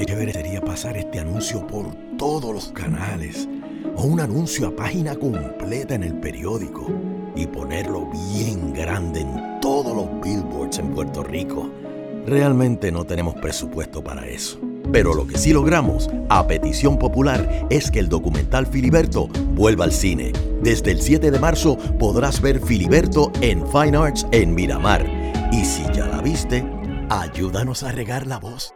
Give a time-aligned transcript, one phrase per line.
[0.00, 3.46] qué chévere sería pasar este anuncio por todos los canales
[3.96, 6.86] o un anuncio a página completa en el periódico
[7.36, 11.68] y ponerlo bien grande en todos los billboards en Puerto Rico.
[12.24, 14.58] Realmente no tenemos presupuesto para eso.
[14.90, 19.92] Pero lo que sí logramos, a petición popular, es que el documental Filiberto vuelva al
[19.92, 20.32] cine.
[20.62, 25.04] Desde el 7 de marzo podrás ver Filiberto en Fine Arts en Miramar.
[25.52, 26.64] Y si ya la viste,
[27.10, 28.72] ayúdanos a regar la voz.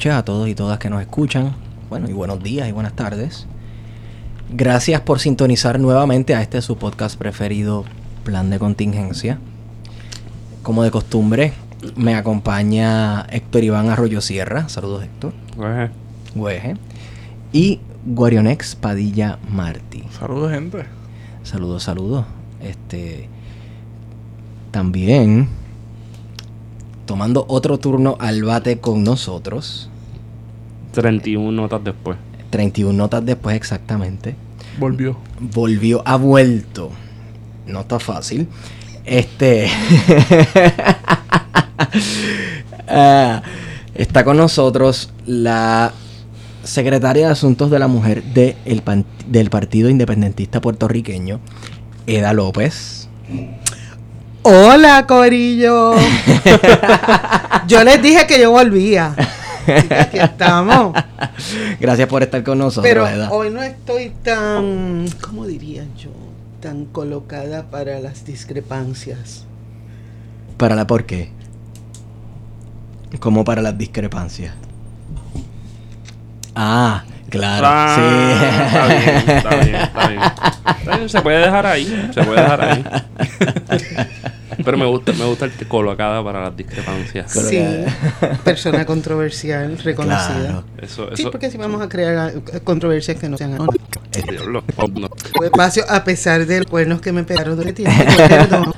[0.00, 1.54] Noches a todos y todas que nos escuchan.
[1.90, 3.46] Bueno, y buenos días y buenas tardes.
[4.48, 7.84] Gracias por sintonizar nuevamente a este su podcast preferido,
[8.24, 9.38] Plan de Contingencia.
[10.62, 11.52] Como de costumbre,
[11.96, 14.70] me acompaña Héctor Iván Arroyo Sierra.
[14.70, 15.34] Saludos, Héctor.
[16.34, 16.76] Güeje.
[17.52, 20.04] Y Guarionex Padilla Martí.
[20.18, 20.86] Saludos, gente.
[21.42, 22.24] Saludos, saludos.
[22.62, 23.28] Este.
[24.70, 25.50] También
[27.04, 29.89] tomando otro turno al bate con nosotros.
[30.92, 32.18] 31 notas después.
[32.50, 34.34] 31 notas después, exactamente.
[34.78, 35.16] Volvió.
[35.38, 36.90] Volvió, ha vuelto.
[37.66, 38.48] No está fácil.
[39.04, 39.68] Este.
[42.92, 43.42] Ah,
[43.94, 45.92] está con nosotros la
[46.64, 51.38] secretaria de Asuntos de la Mujer del Partido Independentista Puertorriqueño,
[52.08, 53.08] Eda López.
[54.42, 55.94] Hola, Corillo.
[57.68, 59.14] yo les dije que yo volvía.
[59.72, 60.94] aquí estamos.
[61.80, 62.88] Gracias por estar con nosotros.
[62.88, 66.10] Pero hoy no estoy tan, ¿cómo diría yo?
[66.60, 69.44] Tan colocada para las discrepancias.
[70.56, 71.30] ¿Para la por qué?
[73.18, 74.54] Como para las discrepancias.
[76.54, 77.66] Ah, claro.
[77.68, 78.02] Ah, sí.
[78.66, 81.08] Está bien, está bien, está bien.
[81.08, 82.10] Se puede dejar ahí.
[82.14, 82.84] Se puede dejar ahí.
[84.64, 87.30] Pero me gusta, me gusta el colocada para las discrepancias.
[87.32, 87.60] Sí,
[88.44, 90.64] persona controversial, reconocida.
[91.14, 92.32] sí, porque si vamos a crear
[92.64, 93.58] controversias que no sean
[95.42, 98.72] Espacio, a pesar de los cuernos que me pegaron de tiempo, perdón.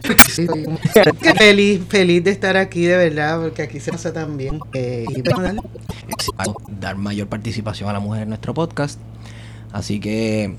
[1.38, 4.58] feliz, feliz de estar aquí, de verdad, porque aquí se pasa tan bien.
[4.72, 5.22] Eh, y
[6.80, 8.98] dar mayor participación a la mujer en nuestro podcast.
[9.72, 10.56] Así que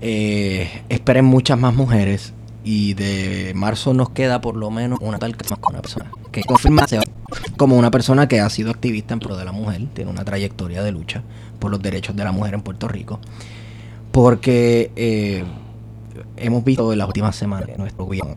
[0.00, 2.32] eh, esperen muchas más mujeres
[2.64, 5.36] y de marzo nos queda por lo menos una tal
[5.70, 6.86] una persona que confirma
[7.56, 10.82] como una persona que ha sido activista en pro de la mujer, tiene una trayectoria
[10.82, 11.22] de lucha
[11.58, 13.20] por los derechos de la mujer en Puerto Rico,
[14.10, 15.44] porque eh,
[16.36, 18.34] hemos visto en las últimas semanas que nuestro gobierno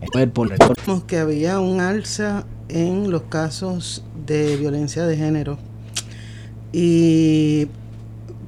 [1.07, 5.57] que había un alza en los casos de violencia de género
[6.73, 7.67] y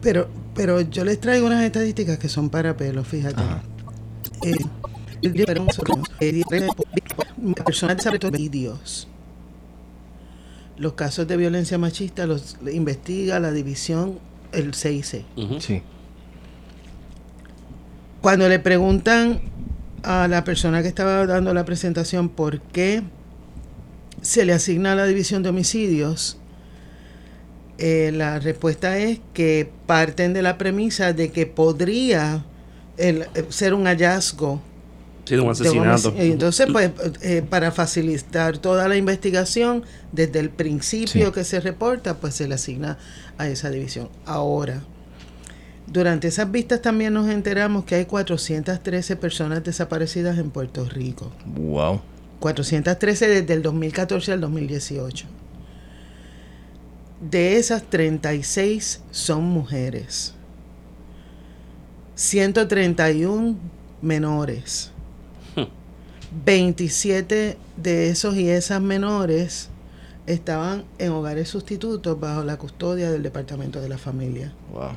[0.02, 3.42] pero pero yo les traigo unas estadísticas que son para pelo, fíjate.
[4.44, 4.56] Eh,
[7.66, 9.08] personas vídeos.
[10.78, 14.20] Los casos de violencia machista los investiga la división,
[14.52, 15.26] el CIC.
[15.60, 15.82] Sí.
[18.22, 19.42] Cuando le preguntan
[20.04, 23.04] a la persona que estaba dando la presentación por qué
[24.22, 26.38] se le asigna a la división de homicidios,
[27.78, 32.44] eh, la respuesta es que parten de la premisa de que podría
[32.98, 34.62] el, ser un hallazgo
[35.38, 36.14] un asesinato.
[36.18, 36.92] Entonces, pues,
[37.22, 42.56] eh, para facilitar toda la investigación, desde el principio que se reporta, pues se le
[42.56, 42.98] asigna
[43.38, 44.10] a esa división.
[44.26, 44.82] Ahora,
[45.88, 51.32] durante esas vistas también nos enteramos que hay 413 personas desaparecidas en Puerto Rico.
[51.46, 52.02] Wow.
[52.40, 55.26] 413 desde el 2014 al 2018.
[57.22, 60.34] De esas 36 son mujeres.
[62.16, 63.58] 131
[64.02, 64.92] menores.
[66.46, 69.70] 27 de esos y esas menores
[70.28, 74.54] estaban en hogares sustitutos bajo la custodia del Departamento de la Familia.
[74.72, 74.92] Wow.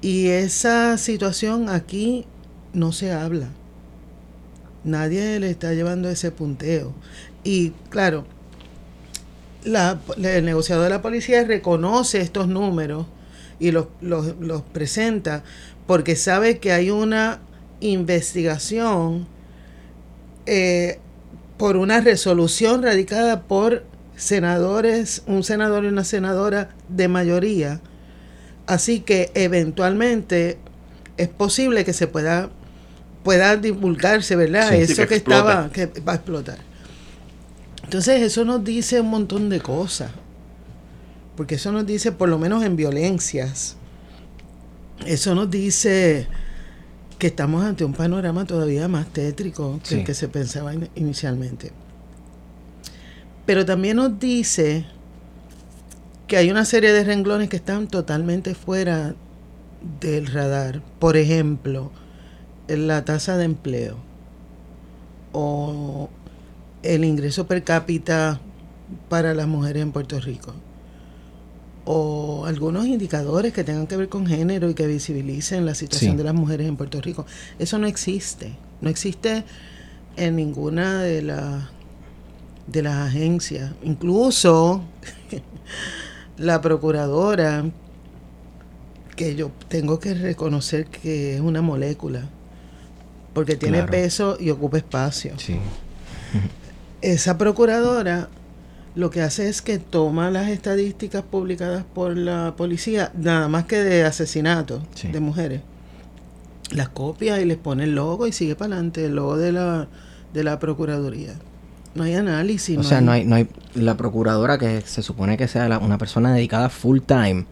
[0.00, 2.26] Y esa situación aquí
[2.72, 3.48] no se habla.
[4.84, 6.92] Nadie le está llevando ese punteo.
[7.42, 8.24] Y claro,
[9.64, 13.06] la- el negociador de la policía reconoce estos números
[13.58, 15.42] y los, los- los presenta
[15.88, 17.40] porque sabe que hay una
[17.80, 19.26] investigación
[20.46, 20.98] eh,
[21.56, 23.84] por una resolución radicada por
[24.16, 27.80] senadores, un senador y una senadora de mayoría.
[28.66, 30.58] Así que eventualmente
[31.16, 32.50] es posible que se pueda
[33.22, 34.70] pueda divulgarse, ¿verdad?
[34.70, 36.58] Sí, eso sí, que que, estaba que va a explotar.
[37.82, 40.10] Entonces eso nos dice un montón de cosas.
[41.36, 43.76] Porque eso nos dice, por lo menos en violencias,
[45.04, 46.28] eso nos dice
[47.18, 49.94] que estamos ante un panorama todavía más tétrico que Sí.
[49.96, 51.72] el que se pensaba in- inicialmente.
[53.46, 54.84] Pero también nos dice
[56.26, 59.14] que hay una serie de renglones que están totalmente fuera
[60.00, 60.82] del radar.
[60.98, 61.92] Por ejemplo,
[62.68, 63.96] la tasa de empleo
[65.32, 66.08] o
[66.82, 68.40] el ingreso per cápita
[69.08, 70.54] para las mujeres en Puerto Rico
[71.88, 76.16] o algunos indicadores que tengan que ver con género y que visibilicen la situación Sí.
[76.18, 77.24] de las mujeres en Puerto Rico.
[77.60, 78.52] Eso no existe.
[78.80, 79.44] No existe
[80.16, 81.64] en ninguna de las
[82.66, 83.70] de las agencias.
[83.84, 84.82] Incluso
[86.36, 87.64] la procuradora,
[89.14, 92.28] que yo tengo que reconocer que es una molécula,
[93.32, 93.92] porque tiene Claro.
[93.92, 95.38] peso y ocupa espacio.
[95.38, 95.56] Sí.
[97.00, 98.28] Esa procuradora
[98.96, 103.76] lo que hace es que toma las estadísticas publicadas por la policía, nada más que
[103.76, 105.08] de asesinatos Sí.
[105.08, 105.60] de mujeres,
[106.72, 109.86] las copia y les pone el logo y sigue para adelante, el logo de la,
[110.34, 111.34] de la procuraduría.
[111.94, 112.76] No hay análisis.
[112.76, 115.96] O sea, no hay, no hay la procuradora que se supone que sea la- una
[115.98, 117.46] persona dedicada full time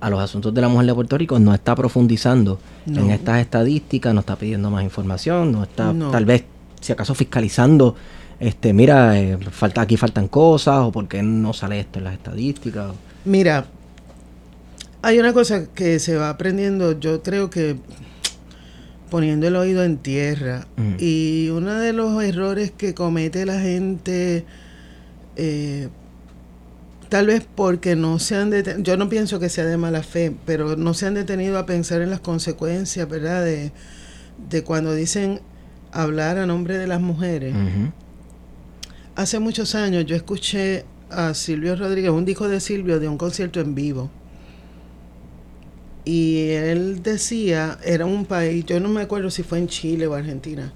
[0.00, 3.00] a los asuntos de la mujer de Puerto Rico no está profundizando No.
[3.02, 6.10] en estas estadísticas, no está pidiendo más información, no está No.
[6.10, 6.44] tal vez
[6.80, 7.94] si acaso fiscalizando
[8.46, 12.14] este mira eh, falta aquí faltan cosas o por qué no sale esto en las
[12.14, 12.92] estadísticas.
[13.24, 13.66] Mira,
[15.00, 17.76] hay una cosa que se va aprendiendo, yo creo que
[19.10, 20.66] poniendo el oído en tierra.
[20.76, 20.96] Mm.
[20.98, 24.44] Y uno de los errores que comete la gente,
[25.36, 25.88] eh,
[27.08, 30.34] tal vez porque no se han detenido, yo no pienso que sea de mala fe,
[30.44, 33.44] pero no se han detenido a pensar en las consecuencias, ¿verdad?
[33.44, 33.72] De,
[34.50, 35.40] de cuando dicen
[35.92, 37.54] hablar a nombre de las mujeres.
[39.16, 43.60] Hace muchos años yo escuché a Silvio Rodríguez, un disco de Silvio de un concierto
[43.60, 44.10] en vivo.
[46.04, 50.14] Y él decía, era un país, yo no me acuerdo si fue en Chile o
[50.14, 50.72] Argentina.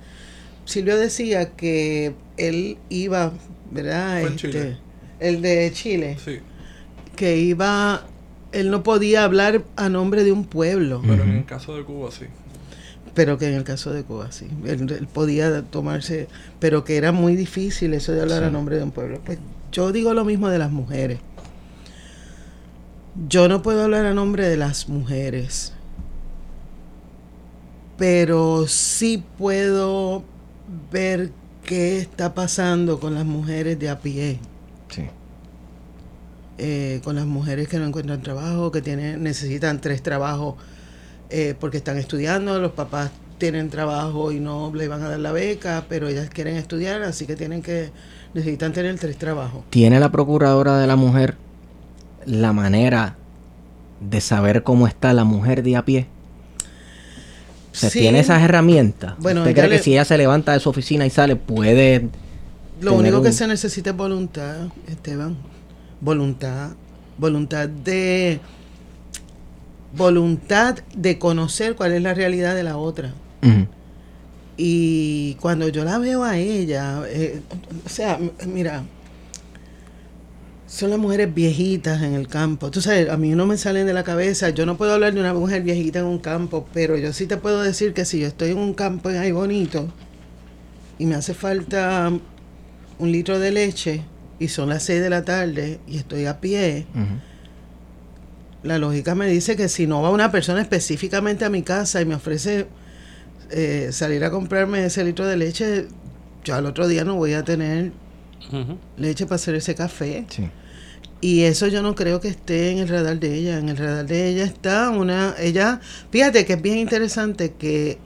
[0.64, 3.32] Silvio decía que él iba,
[3.70, 4.20] ¿verdad?
[4.20, 4.76] Fue en Este, Chile.
[5.20, 6.38] El de Chile, Sí,
[7.16, 8.06] que iba,
[8.52, 12.10] él no podía hablar a nombre de un pueblo, pero en el caso de Cuba
[12.12, 12.26] sí.
[13.18, 16.28] Pero que en el caso de Cuba sí, él, él podía tomarse,
[16.60, 19.20] pero que era muy difícil eso de hablar a nombre de un pueblo.
[19.26, 19.40] Pues
[19.72, 21.18] yo digo lo mismo de las mujeres.
[23.28, 25.72] Yo no puedo hablar a nombre de las mujeres,
[27.96, 30.22] pero sí puedo
[30.92, 31.32] ver
[31.64, 34.38] qué está pasando con las mujeres de a pie,
[34.90, 35.02] Sí.
[36.58, 40.54] eh, con las mujeres que no encuentran trabajo, que tienen, necesitan tres trabajos
[41.30, 45.32] eh, porque están estudiando, los papás tienen trabajo y no le van a dar la
[45.32, 47.90] beca, pero ellas quieren estudiar, así que tienen que
[48.34, 49.62] necesitan tener tres trabajos.
[49.70, 51.36] ¿Tiene la procuradora de la mujer
[52.26, 53.16] la manera
[54.00, 56.06] de saber cómo está la mujer de a pie?
[57.72, 58.00] Sí.
[58.00, 59.14] ¿tiene esas herramientas?
[59.18, 62.08] Bueno, ¿Usted cree le- que si ella se levanta de su oficina y sale, puede...
[62.80, 65.36] Lo único que se necesita es voluntad, Esteban.
[66.00, 66.70] Voluntad.
[67.18, 68.38] Voluntad de.
[69.96, 73.12] Voluntad de conocer cuál es la realidad de la otra.
[74.60, 77.40] Y cuando yo la veo a ella, eh,
[77.86, 78.82] o sea, mira,
[80.66, 82.70] son las mujeres viejitas en el campo.
[82.70, 84.50] Tú sabes, a mí no me salen de la cabeza.
[84.50, 87.36] Yo no puedo hablar de una mujer viejita en un campo, pero yo sí te
[87.36, 89.88] puedo decir que si yo estoy en un campo ahí bonito
[90.98, 92.12] y me hace falta
[92.98, 94.02] un litro de leche
[94.38, 96.86] y son las 6 de la tarde y estoy a pie.
[98.62, 102.04] La lógica me dice que si no va una persona específicamente a mi casa y
[102.04, 102.66] me ofrece
[103.50, 105.86] eh, salir a comprarme ese litro de leche,
[106.44, 107.92] yo al otro día no voy a tener
[108.96, 110.26] leche para hacer ese café.
[110.28, 110.48] Sí.
[111.20, 113.58] Y eso yo no creo que esté en el radar de ella.
[113.58, 115.34] En el radar de ella está una...
[115.38, 117.98] Ella, fíjate que es bien interesante que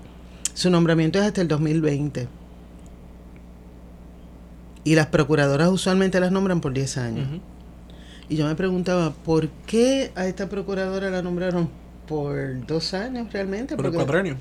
[0.54, 2.28] su nombramiento es hasta el 2020.
[4.84, 7.28] Y las procuradoras usualmente las nombran por 10 años.
[8.32, 11.68] Y yo me preguntaba, ¿por qué a esta procuradora la nombraron
[12.08, 13.76] por dos años realmente?
[13.76, 14.36] Por el Porque- cuatrenio.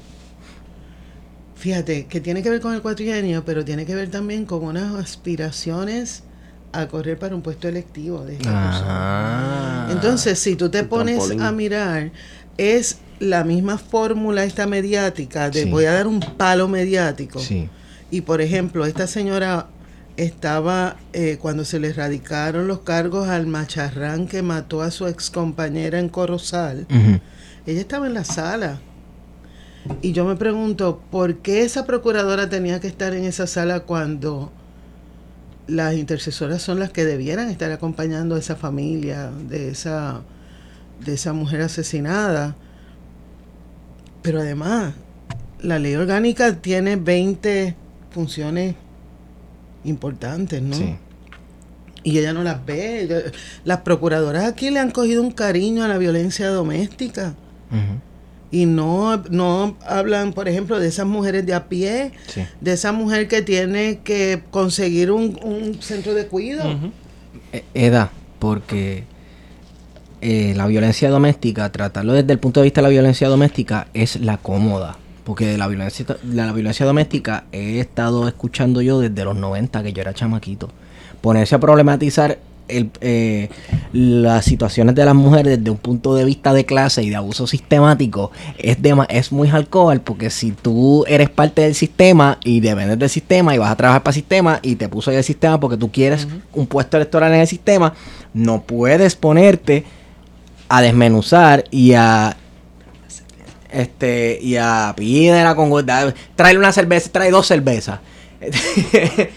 [1.55, 4.95] Fíjate, que tiene que ver con el cuatrienio, pero tiene que ver también con unas
[4.95, 6.24] aspiraciones
[6.71, 8.88] a correr para un puesto electivo de esta persona.
[8.88, 9.89] Ah.
[9.91, 11.41] Entonces, si tú te El pones trampolín.
[11.41, 12.12] a mirar,
[12.57, 15.69] es la misma fórmula esta mediática de Sí.
[15.69, 17.39] voy a dar un palo mediático.
[17.39, 17.67] Sí.
[18.10, 19.67] Y por ejemplo, esta señora
[20.18, 25.30] estaba, eh, cuando se le erradicaron los cargos al macharrán que mató a su ex
[25.30, 26.86] compañera en Corozal,
[27.65, 28.80] ella estaba en la sala.
[30.01, 34.51] Y yo me pregunto, ¿por qué esa procuradora tenía que estar en esa sala cuando
[35.68, 40.22] las intercesoras son las que debieran estar acompañando a esa familia de esa,
[41.03, 42.56] de esa mujer asesinada?
[44.22, 44.94] Pero además,
[45.62, 47.75] la ley orgánica tiene 20
[48.12, 48.75] funciones
[49.83, 50.75] importantes, ¿no?
[50.75, 50.95] Sí.
[52.03, 53.31] Y ella no las ve.
[53.63, 57.35] Las procuradoras aquí le han cogido un cariño a la violencia doméstica
[58.53, 62.41] y no, no hablan, por ejemplo, de esas mujeres de a pie, Sí.
[62.59, 66.69] de esa mujer que tiene que conseguir un, un centro de cuidado.
[66.75, 66.91] Ujú.
[67.53, 69.05] Eh, Eda, porque
[70.21, 74.19] eh, la violencia doméstica, tratarlo desde el punto de vista de la violencia doméstica, es
[74.19, 74.97] la cómoda.
[75.23, 79.83] Porque de la violencia, de la violencia doméstica he estado escuchando yo desde los 90,
[79.83, 80.69] que yo era chamaquito.
[81.21, 83.49] Ponerse a problematizar el, eh,
[83.91, 87.45] las situaciones de las mujeres desde un punto de vista de clase y de abuso
[87.45, 92.97] sistemático es, dema- es muy hardcore porque si tú eres parte del sistema y dependes
[92.97, 95.59] del sistema y vas a trabajar para el sistema y te puso ahí el sistema
[95.59, 97.93] porque tú quieres un puesto electoral en el sistema,
[98.33, 99.83] no puedes ponerte
[100.69, 102.37] a desmenuzar y a
[103.71, 105.71] este y a pídela con
[106.35, 107.99] tráele una cerveza, trae dos cervezas.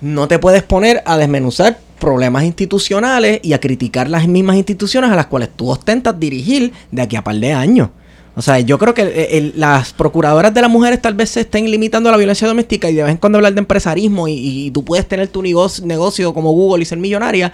[0.00, 5.16] no te puedes poner a desmenuzar problemas institucionales y a criticar las mismas instituciones a
[5.16, 7.90] las cuales tú ostentas dirigir de aquí a par de años.
[8.34, 11.70] O sea, yo creo que el- las procuradoras de las mujeres tal vez se estén
[11.70, 14.32] limitando a la violencia doméstica y de vez en cuando hablar de empresarismo y,
[14.66, 17.52] y tú puedes tener tu negocio, negocio como Google y ser millonaria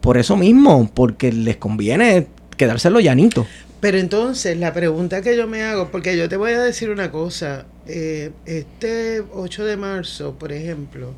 [0.00, 2.26] por eso mismo, porque les conviene
[2.56, 3.46] quedárselo llanito.
[3.84, 7.10] Pero entonces, la pregunta que yo me hago, porque yo te voy a decir una
[7.10, 11.12] cosa, eh, este 8 de marzo, por ejemplo,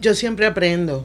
[0.00, 1.04] yo siempre aprendo,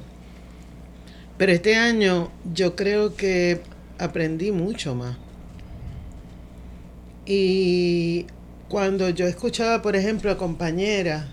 [1.39, 3.61] pero este año yo creo que
[3.97, 5.17] aprendí mucho más.
[7.25, 8.27] Y
[8.69, 11.25] cuando yo escuchaba, por ejemplo, a compañeras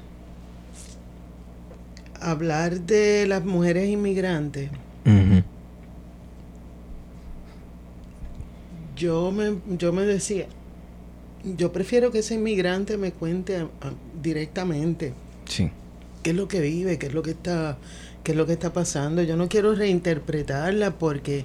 [2.18, 4.70] hablar de las mujeres inmigrantes,
[8.98, 10.46] yo me, yo me decía,
[11.56, 15.14] yo prefiero que ese inmigrante me cuente a- a- directamente
[15.46, 15.70] Sí.
[16.22, 17.78] qué es lo que vive, qué es lo que está,
[18.24, 19.22] qué es lo que está pasando.
[19.22, 21.44] Yo no quiero reinterpretarla porque,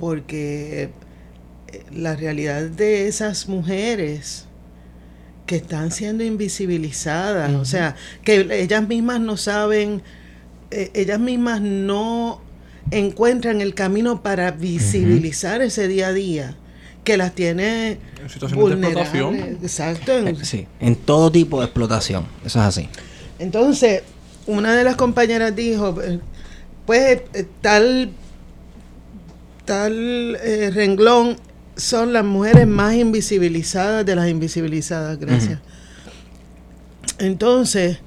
[0.00, 0.90] porque
[1.72, 4.46] eh, la realidad de esas mujeres
[5.46, 10.00] que están siendo invisibilizadas, o sea, que ellas mismas no saben,
[10.70, 12.40] eh, ellas mismas no
[12.90, 16.56] encuentran el camino para visibilizar ese día a día
[17.04, 19.02] que las tiene En situaciones de vulnerables.
[19.08, 19.58] explotación.
[19.62, 20.18] Exacto.
[20.18, 22.24] en- Eh, Sí, en todo tipo de explotación.
[22.44, 22.88] Eso es así.
[23.38, 24.02] entonces,
[24.46, 26.20] una de las compañeras dijo, eh,
[26.86, 28.10] pues eh, tal,
[29.64, 31.36] tal eh, renglón
[31.76, 35.58] son las mujeres más invisibilizadas de las invisibilizadas, gracias.
[37.18, 37.98] Entonces,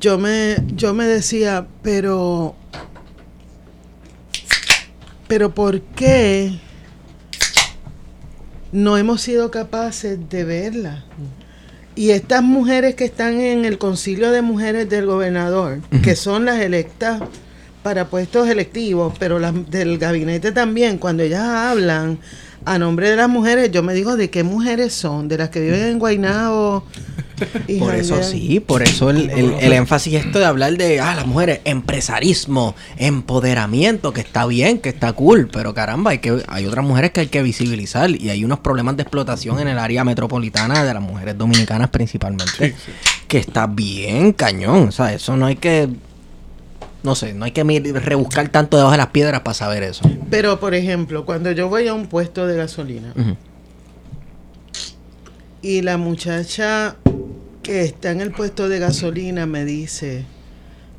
[0.00, 2.54] yo me, yo me decía, pero,
[5.28, 6.58] pero ¿por qué
[8.72, 11.04] no hemos sido capaces de verla?
[11.94, 16.60] Y estas mujeres que están en el concilio de mujeres del gobernador, que son las
[16.60, 17.22] electas
[17.82, 22.18] para puestos electivos, pero las del gabinete también, cuando ellas hablan
[22.64, 25.60] a nombre de las mujeres, yo me digo de qué mujeres son, de las que
[25.60, 26.84] viven en Guaynabo.
[27.68, 31.14] Y Por eso sí, por eso el, el- el énfasis esto de hablar de ah,
[31.14, 36.64] las mujeres, empresarismo, empoderamiento, que está bien, que está cool, pero caramba, hay que hay
[36.66, 40.02] otras mujeres que hay que visibilizar y hay unos problemas de explotación en el área
[40.04, 42.74] metropolitana de las mujeres dominicanas principalmente,
[43.28, 45.88] que está bien cañón, o sea, eso no hay que
[47.02, 50.02] no sé, no hay que rebuscar tanto debajo de las piedras para saber eso.
[50.28, 53.12] Pero, por ejemplo, cuando yo voy a un puesto de gasolina
[55.62, 56.96] y la muchacha
[57.66, 60.24] que está en el puesto de gasolina me dice,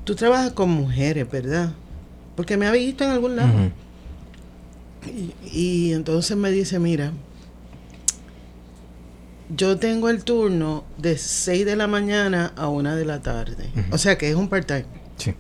[0.04, 1.72] tú trabajas con mujeres, ¿verdad?
[2.36, 3.72] Porque me ha visto en algún lado.
[5.50, 7.14] Y entonces me dice, mira,
[9.56, 13.70] yo tengo el turno de 6 de la mañana a 1 de la tarde.
[13.92, 14.84] O sea que es un part-time.
[15.16, 15.36] Sí.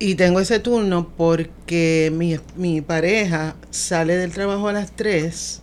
[0.00, 5.62] Y tengo ese turno porque mi, mi pareja sale del trabajo a las 3.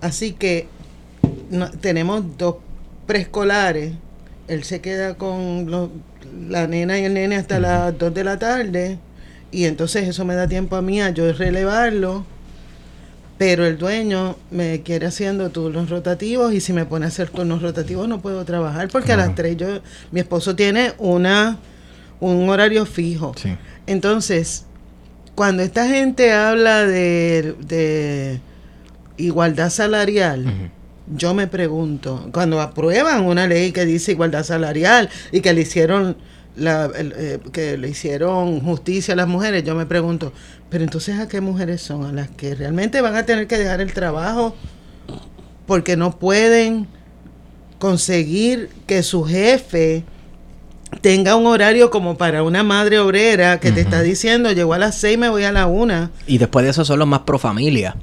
[0.00, 0.79] Así que
[1.50, 2.56] no- tenemos dos
[3.06, 3.92] preescolares.
[4.48, 5.90] Él se queda con los-
[6.48, 8.98] la nena y el nene hasta las 2 de la tarde.
[9.52, 12.24] Y entonces eso me da tiempo a mí a yo relevarlo.
[13.38, 17.62] Pero el dueño me quiere haciendo turnos rotativos y si me pone a hacer turnos
[17.62, 19.80] rotativos no puedo trabajar porque a las 3 yo,
[20.12, 21.58] mi esposo tiene una
[22.20, 23.32] un horario fijo.
[23.40, 23.56] Sí.
[23.86, 24.66] Entonces,
[25.34, 28.40] cuando esta gente habla de, de
[29.16, 30.70] igualdad salarial,
[31.16, 36.16] yo me pregunto, cuando aprueban una ley que dice igualdad salarial y que le hicieron
[36.56, 40.32] la, eh, que le hicieron justicia a las mujeres, yo me pregunto,
[40.68, 43.80] pero entonces a qué mujeres son a las que realmente van a tener que dejar
[43.80, 44.54] el trabajo
[45.66, 46.86] porque no pueden
[47.78, 50.04] conseguir que su jefe
[51.00, 54.96] tenga un horario como para una madre obrera que te está diciendo, llegó a las
[54.96, 56.10] seis, me voy a la una.
[56.26, 57.96] Y después de eso son los más pro familia.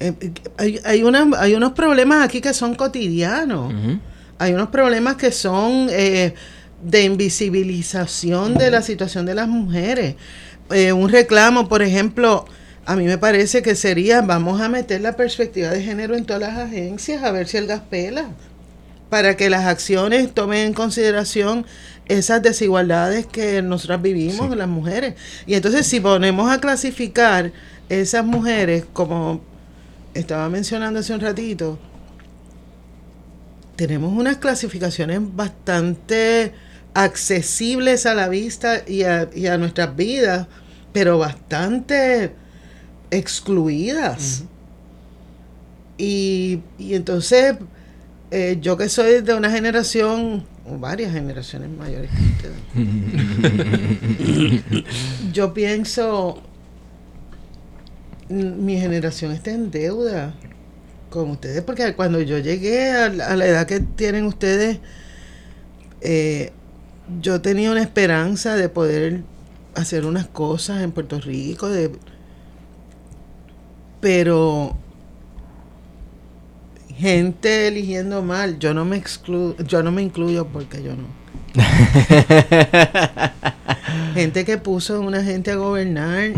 [0.00, 0.12] Eh,
[0.56, 3.72] hay, hay, una- hay unos problemas aquí que son cotidianos.
[4.38, 6.34] Hay unos problemas que son eh,
[6.82, 10.14] de invisibilización de la situación de las mujeres.
[10.70, 12.44] Eh, un reclamo, por ejemplo,
[12.86, 16.42] a mí me parece que sería, vamos a meter la perspectiva de género en todas
[16.42, 18.26] las agencias, a ver si el gas pela,
[19.10, 21.66] para que las acciones tomen en consideración
[22.06, 25.14] esas desigualdades que nosotras vivimos, las mujeres.
[25.46, 27.50] Y entonces si ponemos a clasificar
[27.88, 29.40] esas mujeres, como
[30.14, 31.78] estaba mencionando hace un ratito,
[33.76, 36.52] tenemos unas clasificaciones bastante
[36.94, 40.48] accesibles a la vista y a, y a nuestras vidas,
[40.92, 42.32] pero bastante
[43.10, 44.44] excluidas.
[45.96, 47.56] y, y entonces,
[48.30, 54.64] eh, yo que soy de una generación, o varias generaciones mayores que ustedes,
[55.32, 56.42] yo pienso,
[58.28, 60.34] mi generación está en deuda
[61.10, 64.78] con ustedes, porque cuando yo llegué a, la- a la edad que tienen ustedes,
[66.00, 66.52] eh,
[67.20, 69.22] yo tenía una esperanza de poder
[69.74, 71.90] hacer unas cosas en Puerto Rico, de,
[74.00, 74.76] pero
[76.96, 81.06] gente eligiendo mal, yo no me exclu yo no me incluyo porque yo no.
[84.14, 86.30] gente que puso una gente a gobernar.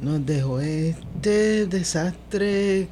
[0.00, 2.88] Nos dejó este desastre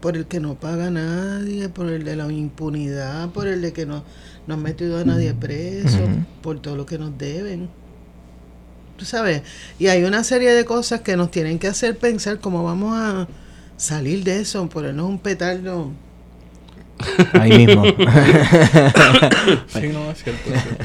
[0.00, 3.86] por el que no paga nadie, por el de la impunidad, por el de que
[3.86, 4.04] no,
[4.46, 5.98] no han metido a nadie preso,
[6.42, 7.68] por todo lo que nos deben.
[8.96, 9.42] Tú sabes,
[9.78, 13.26] y hay una serie de cosas que nos tienen que hacer pensar cómo vamos a
[13.76, 15.90] salir de eso, ponernos un petardo.
[17.32, 17.84] Ahí mismo.
[19.66, 20.54] Sí, no, es cierto.
[20.54, 20.84] Es, cierto.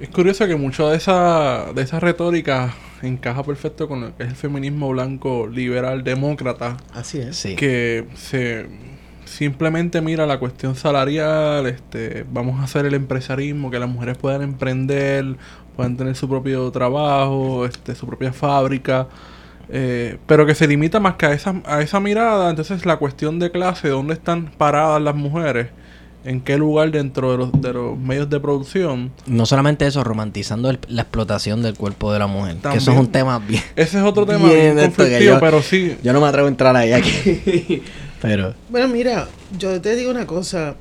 [0.00, 4.28] Es curioso que mucho de esa, de esa retórica encaja perfecto con lo que es
[4.30, 7.36] el feminismo blanco liberal demócrata, Así es.
[7.36, 7.56] sí.
[7.56, 8.66] que se
[9.24, 14.42] simplemente mira la cuestión salarial, este, vamos a hacer el empresarismo, que las mujeres puedan
[14.42, 15.36] emprender,
[15.74, 19.08] puedan tener su propio trabajo, este, su propia fábrica,
[19.70, 23.38] eh, pero que se limita más que a esa, a esa mirada, entonces la cuestión
[23.38, 25.68] de clase, dónde están paradas las mujeres,
[26.24, 30.70] en qué lugar dentro de los, de los medios de producción, No solamente eso, romantizando
[30.70, 32.56] el- la explotación del cuerpo de la mujer.
[32.58, 33.62] Que eso es un tema bien.
[33.76, 36.50] ese es otro tema Bien bien conflictivo, yo- pero sí, Yo no me atrevo a
[36.50, 37.82] entrar ahí aquí.
[38.22, 38.54] Pero.
[38.68, 39.26] Bueno, mira,
[39.58, 40.76] yo te digo una cosa.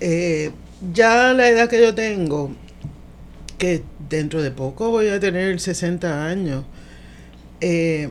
[0.00, 0.50] Eh,
[0.94, 2.52] ya la edad que yo tengo,
[3.58, 6.64] que dentro de poco voy a tener 60 años,
[7.60, 8.08] eh,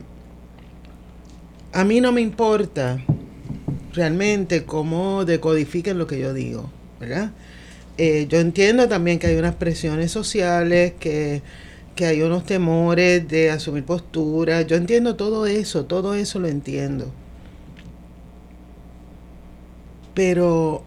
[1.72, 2.98] a mí no me importa
[3.92, 7.32] realmente cómo decodifiquen lo que yo digo, ¿verdad?
[7.98, 11.42] Eh, yo entiendo también que hay unas presiones sociales, que,
[11.94, 14.66] que hay unos temores de asumir posturas.
[14.66, 17.12] Yo entiendo todo eso, todo eso lo entiendo.
[20.14, 20.84] Pero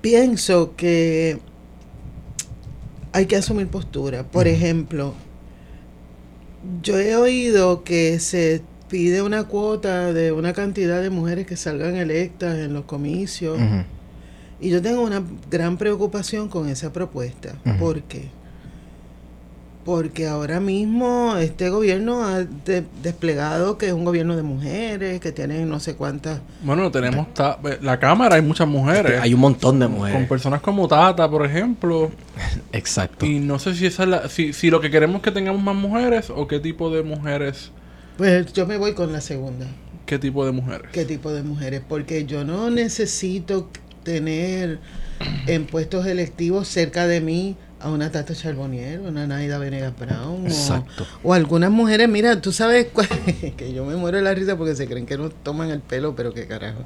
[0.00, 1.38] pienso que
[3.12, 4.24] hay que asumir postura.
[4.24, 5.14] Por ejemplo,
[6.82, 11.96] yo he oído que se pide una cuota de una cantidad de mujeres que salgan
[11.96, 13.58] electas en los comicios.
[14.60, 17.54] Y yo tengo una gran preocupación con esa propuesta.
[17.64, 17.76] Ujú.
[17.78, 18.28] ¿Por qué?
[19.84, 25.32] Porque ahora mismo este gobierno ha de- desplegado que es un gobierno de mujeres, que
[25.32, 26.40] tienen no sé cuántas...
[26.62, 29.18] bueno, tenemos ta- la Cámara, hay muchas mujeres.
[29.22, 30.28] Hay un montón de Con mujeres.
[30.28, 32.10] personas como Tata, por ejemplo.
[32.72, 33.24] Exacto.
[33.24, 35.62] Y no sé si esa es la, si, si lo que queremos es que tengamos
[35.62, 37.72] más mujeres o qué tipo de mujeres.
[38.20, 39.66] Pues yo me voy con la segunda.
[40.04, 40.90] ¿Qué tipo de mujeres?
[40.92, 41.80] ¿Qué tipo de mujeres?
[41.88, 43.70] Porque yo no necesito
[44.04, 44.78] tener
[45.46, 50.44] en puestos electivos cerca de mí a una Tata Charbonnier, una Naida Venegas Brown.
[50.44, 51.06] o- Exacto.
[51.22, 53.08] O, algunas mujeres, mira, tú sabes cuál-
[53.56, 56.14] que yo me muero de la risa porque se creen que nos toman el pelo,
[56.14, 56.84] pero qué carajo.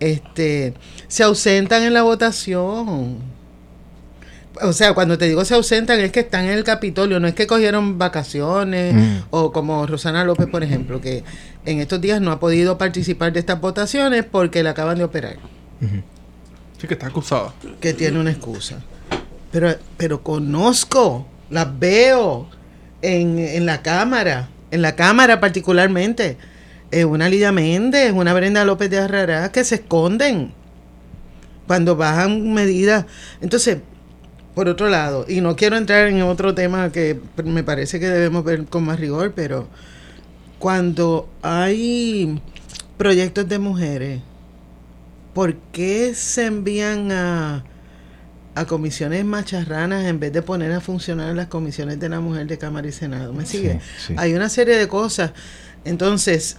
[0.00, 0.72] Este,
[1.06, 3.18] se ausentan en la votación.
[4.64, 7.34] O sea, cuando te digo se ausentan es que están en el Capitolio, no es
[7.34, 9.16] que cogieron vacaciones Mm.
[9.30, 11.24] o como Rosana López, por ejemplo, que
[11.64, 15.36] en estos días no ha podido participar de estas votaciones porque la acaban de operar
[16.80, 17.52] Sí que está acusada.
[17.80, 18.80] que tiene una excusa.
[19.50, 22.48] Pero, pero conozco, las veo
[23.02, 26.36] en, en la Cámara, en la Cámara particularmente.
[26.90, 30.52] Eh, una Lidia Méndez, una Brenda López de Arrará, que se esconden
[31.66, 33.06] cuando bajan medidas.
[33.40, 33.78] Entonces,
[34.54, 38.44] por otro lado, y no quiero entrar en otro tema que me parece que debemos
[38.44, 39.66] ver con más rigor, pero
[40.58, 42.40] cuando hay
[42.98, 44.20] proyectos de mujeres,
[45.34, 47.64] ¿por qué se envían a,
[48.54, 52.58] a comisiones macharranas en vez de poner a funcionar las comisiones de la mujer de
[52.58, 53.32] Cámara y Senado?
[53.32, 53.80] ¿Me sigue?
[53.80, 54.14] Sí, sí.
[54.18, 55.32] Hay una serie de cosas.
[55.84, 56.58] Entonces,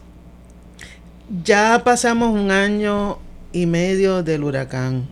[1.44, 3.20] ya pasamos un año
[3.52, 5.08] y medio del huracán.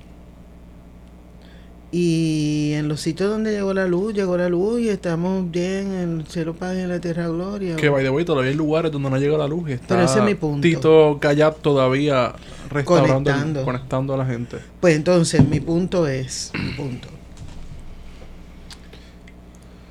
[1.93, 6.19] Y en los sitios donde llegó la luz, llegó la luz y estamos bien en
[6.21, 7.75] el cielo paz y en la tierra gloria.
[7.75, 10.03] Que by the way, todavía hay lugares donde no llega la luz y está Pero
[10.03, 10.61] ese es mi punto.
[10.61, 12.33] Tito Callap todavía
[12.69, 13.63] restaurando, el- Conectando.
[13.65, 14.57] conectando a la gente.
[14.79, 17.09] Pues entonces, mi punto es, mi punto.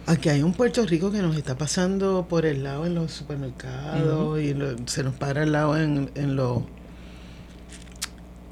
[0.06, 4.40] Aquí hay un Puerto Rico que nos está pasando por el lado en los supermercados
[4.40, 6.62] y lo- se nos para al lado en, en los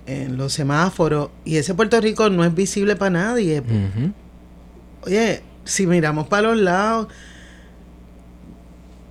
[0.09, 3.63] en los semáforos y ese Puerto Rico no es visible para nadie.
[5.05, 7.09] Oye, si miramos para los lados,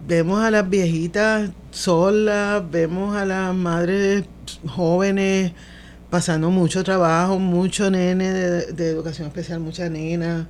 [0.07, 4.25] vemos a las viejitas solas, vemos a las madres
[4.67, 5.51] jóvenes
[6.09, 10.47] pasando mucho trabajo, mucho nene de, de educación especial, mucha nena.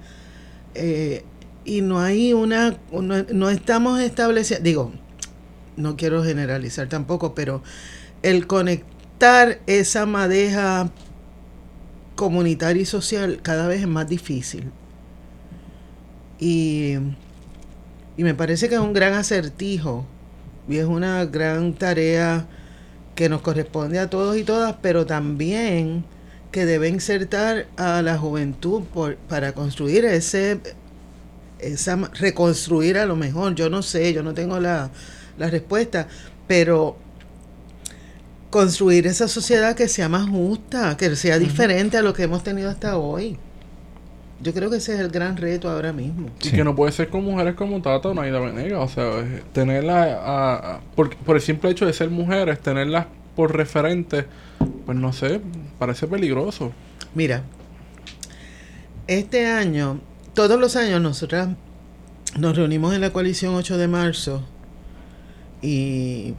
[0.75, 1.23] eh,
[1.65, 4.93] y no hay una, no, no estamos estableciendo, digo,
[5.75, 7.61] no quiero generalizar tampoco, pero
[8.23, 8.96] el conectar
[9.65, 10.91] esa madeja
[12.15, 14.71] comunitaria y social cada vez es más difícil.
[16.39, 16.95] Y,
[18.15, 20.05] y me parece que es un gran acertijo
[20.67, 22.47] y es una gran tarea
[23.15, 26.05] que nos corresponde a todos y todas, pero también
[26.51, 30.59] que debe insertar a la juventud por, para construir ese,
[31.59, 34.91] esa, reconstruir a lo mejor, yo no sé, yo no tengo la,
[35.37, 36.07] la respuesta,
[36.47, 36.97] pero
[38.49, 42.69] construir esa sociedad que sea más justa, que sea diferente a lo que hemos tenido
[42.69, 43.37] hasta hoy.
[44.41, 46.29] Yo creo que ese es el gran reto ahora mismo.
[46.43, 48.79] Y que no puede ser con mujeres como Tata o Naida Venegas.
[48.79, 53.55] O sea, tenerlas a- a- por, por el simple hecho de ser mujeres, tenerlas por
[53.55, 54.25] referente,
[54.85, 55.41] pues no sé,
[55.79, 56.71] parece peligroso.
[57.15, 57.41] Mira,
[59.07, 59.99] este año,
[60.33, 61.49] todos los años nosotras
[62.37, 64.43] nos reunimos en la coalición 8 de marzo
[65.61, 66.35] y,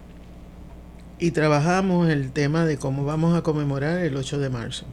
[1.18, 4.86] y trabajamos el tema de cómo vamos a conmemorar el 8 de marzo.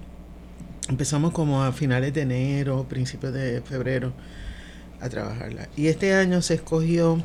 [0.90, 4.14] Empezamos como a finales de enero, principios de febrero
[5.02, 5.70] a trabajarla.
[5.76, 7.22] Y este año se escogió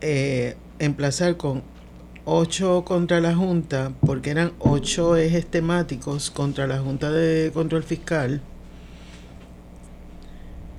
[0.00, 1.62] eh, emplazar con
[2.24, 8.40] ocho contra la Junta, porque eran ocho ejes temáticos contra la Junta de Control Fiscal.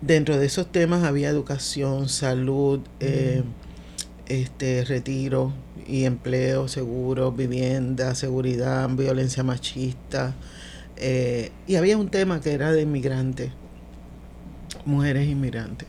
[0.02, 3.44] Dentro de esos temas había educación, salud, eh,
[4.28, 5.54] este retiro
[5.88, 10.34] y empleo, seguro, vivienda, seguridad, violencia machista.
[10.98, 13.52] eh, y había un tema que era de inmigrantes,
[14.86, 15.88] mujeres inmigrantes,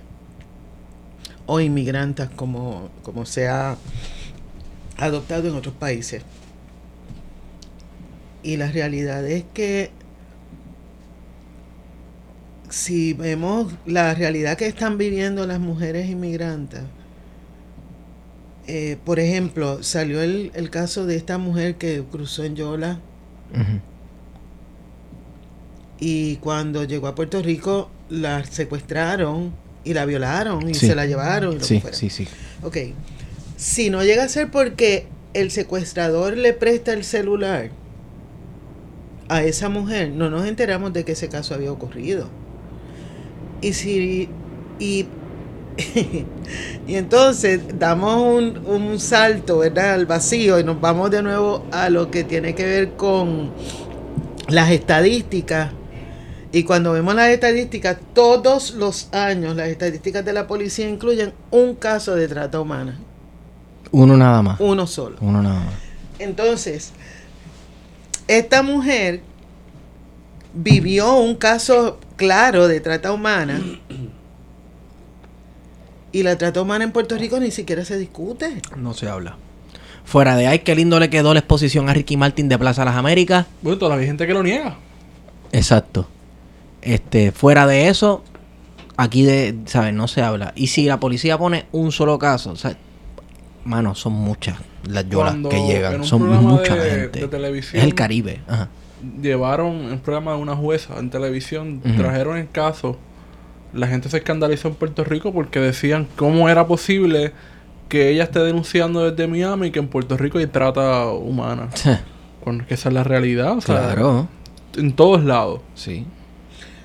[1.47, 3.77] o inmigrantes como, como se ha
[4.97, 6.23] adoptado en otros países.
[8.43, 9.91] Y la realidad es que
[12.69, 16.83] si vemos la realidad que están viviendo las mujeres inmigrantes,
[18.67, 22.99] eh, por ejemplo, salió el, el caso de esta mujer que cruzó en Yola
[26.01, 29.53] y cuando llegó a Puerto Rico la secuestraron
[29.85, 30.87] y la violaron y Sí.
[30.89, 31.97] se la llevaron y lo que Sí, fuera.
[31.97, 32.27] sí, sí.
[32.63, 32.77] Ok.
[33.57, 37.71] Si no llega a ser porque el secuestrador le presta el celular
[39.29, 42.29] a esa mujer, no nos enteramos de que ese caso había ocurrido.
[43.63, 44.29] Y si.
[44.79, 45.07] Y,
[46.87, 49.95] y entonces damos un, un salto, ¿verdad?
[49.95, 53.51] Al vacío y nos vamos de nuevo a lo que tiene que ver con
[54.49, 55.73] las estadísticas.
[56.53, 61.75] Y cuando vemos las estadísticas, todos los años las estadísticas de la policía incluyen un
[61.75, 63.01] caso de trata humana.
[63.91, 64.61] Uno nada más.
[64.61, 65.17] Uno solo.
[65.21, 65.75] Uno nada más.
[66.21, 66.93] Entonces,
[68.29, 69.23] esta mujer
[70.55, 73.61] vivió un caso claro de trata humana
[76.15, 78.63] y la trata humana en Puerto Rico ni siquiera se discute.
[78.77, 79.37] No se habla.
[80.05, 82.95] Fuera de ahí, qué lindo le quedó la exposición a Ricky Martin de Plaza Las
[82.97, 83.47] Américas.
[83.63, 84.77] Bueno, todavía hay gente que lo niega.
[85.53, 86.07] Exacto.
[86.83, 88.23] Este, fuera de eso,
[88.97, 89.95] aquí de, ¿sabes?
[89.95, 90.53] No se habla.
[90.57, 92.77] Y si la policía pone un solo caso, o sea,
[93.65, 96.05] mano, son muchas las yolas Cuando que llegan.
[96.05, 97.21] Son mucha de- gente.
[97.21, 98.41] de televisión- es el Caribe.
[98.47, 98.69] Ajá.
[99.23, 102.99] Llevaron un programa de una jueza en televisión, trajeron el caso.
[103.75, 107.33] La gente se escandalizó en Puerto Rico porque decían cómo era posible
[107.89, 111.69] que ella esté denunciando desde Miami que en Puerto Rico hay trata humana.
[112.41, 114.29] Cuando es que esa es la realidad, o sea, claro.
[114.77, 115.61] en todos lados.
[115.75, 116.07] Sí.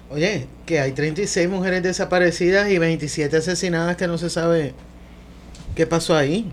[0.10, 4.73] Oye, que hay 36 mujeres desaparecidas y 27 asesinadas que no se sabe
[5.75, 6.52] qué pasó ahí.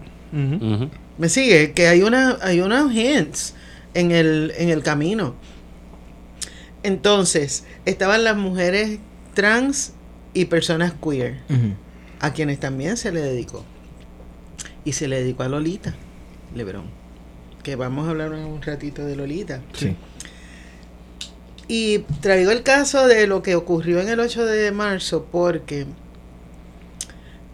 [1.18, 3.55] Me sigue, que hay una, hay unos hints
[3.94, 5.35] en el, en el camino.
[6.83, 8.99] Entonces, estaban las mujeres
[9.35, 9.92] trans
[10.37, 11.38] y personas queer,
[12.20, 13.64] a quienes también se le dedicó.
[14.85, 15.94] Y se le dedicó a Lolita
[16.55, 16.85] Lebrón.
[17.62, 19.62] Que vamos a hablar un ratito de Lolita.
[19.72, 19.96] Sí.
[21.68, 25.87] Y traigo el caso de lo que ocurrió en el 8 de marzo porque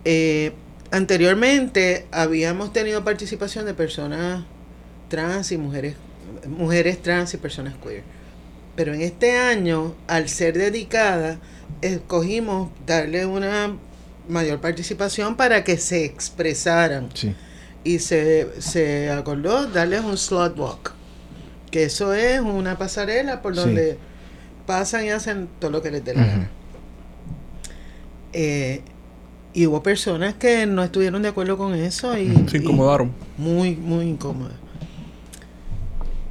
[0.05, 0.53] eh,
[0.91, 4.45] anteriormente habíamos tenido participación de personas
[5.09, 5.95] trans y mujeres,
[6.49, 8.03] mujeres trans y personas queer.
[8.75, 11.39] Pero en este año, al ser dedicada,
[11.81, 13.73] escogimos darle una
[14.29, 17.35] mayor participación para que se expresaran Sí.
[17.85, 20.93] y se, se acordó darles un slot walk.
[21.71, 23.61] Que eso es una pasarela por Sí.
[23.61, 23.99] donde
[24.67, 26.51] pasan y hacen todo lo que les dé la gana.
[28.33, 28.83] Eh,
[29.55, 33.13] y hubo personas que no estuvieron de acuerdo con eso y, Se y incomodaron.
[33.37, 34.55] muy, muy incómodas.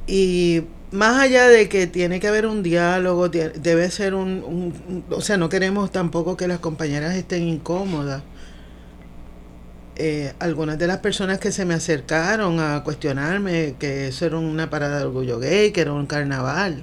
[0.06, 5.36] Y más allá de que tiene que haber un diálogo, debe ser un- O sea,
[5.36, 8.22] no queremos tampoco que las compañeras estén incómodas.
[9.96, 14.70] Eh, algunas de las personas que se me acercaron a cuestionarme que eso era una
[14.70, 16.82] parada de orgullo gay, que era un carnaval.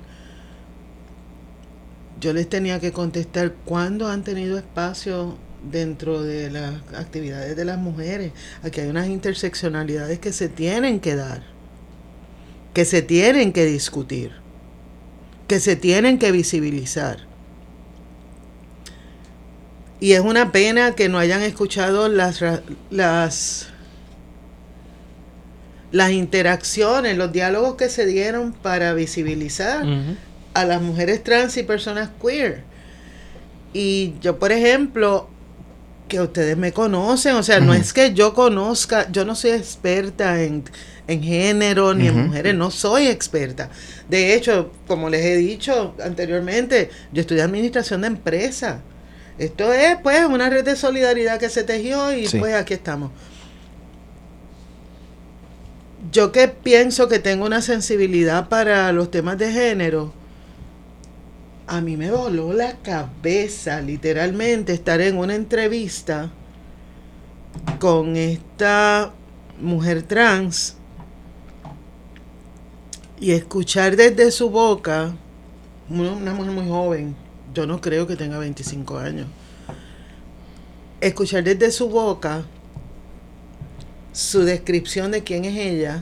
[2.19, 5.37] Yo les tenía que contestar cuándo han tenido espacio
[5.71, 8.31] dentro de las actividades de las mujeres.
[8.63, 11.43] Aquí hay unas interseccionalidades que se tienen que dar,
[12.73, 14.31] que se tienen que discutir,
[15.47, 17.27] que se tienen que visibilizar.
[19.99, 22.41] Y es una pena que no hayan escuchado las,
[22.89, 23.67] las,
[25.91, 29.85] las interacciones, los diálogos que se dieron para visibilizar
[30.53, 32.63] a las mujeres trans y personas queer.
[33.73, 35.29] Y yo, por ejemplo,
[36.09, 40.41] que ustedes me conocen, o sea, no es que yo conozca, yo no soy experta
[40.43, 40.65] en,
[41.07, 43.69] en género ni en mujeres, no soy experta.
[44.09, 48.81] De hecho, como les he dicho anteriormente, yo estudié administración de empresas.
[49.37, 52.39] Esto es, pues, una red de solidaridad que se tejió y Sí.
[52.39, 53.11] pues aquí estamos.
[56.11, 60.13] Yo que pienso que tengo una sensibilidad para los temas de género,
[61.69, 66.31] a mí me voló la cabeza literalmente estar en una entrevista
[67.79, 69.13] con esta
[69.61, 70.77] mujer trans
[73.19, 75.13] y escuchar desde su boca,
[75.89, 77.15] una, mujer muy joven,
[77.53, 79.27] yo no creo que tenga 25 años,
[80.99, 82.45] escuchar desde su boca
[84.11, 85.99] su descripción de quién es ella.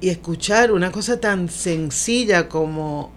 [0.00, 3.12] Y escuchar una cosa tan sencilla como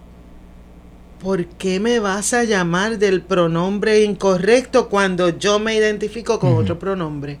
[1.20, 6.78] ¿por qué me vas a llamar del pronombre incorrecto cuando yo me identifico con otro
[6.78, 7.38] pronombre?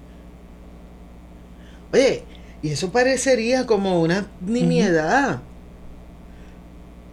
[1.92, 2.24] Oye,
[2.62, 5.40] y eso parecería como una nimiedad.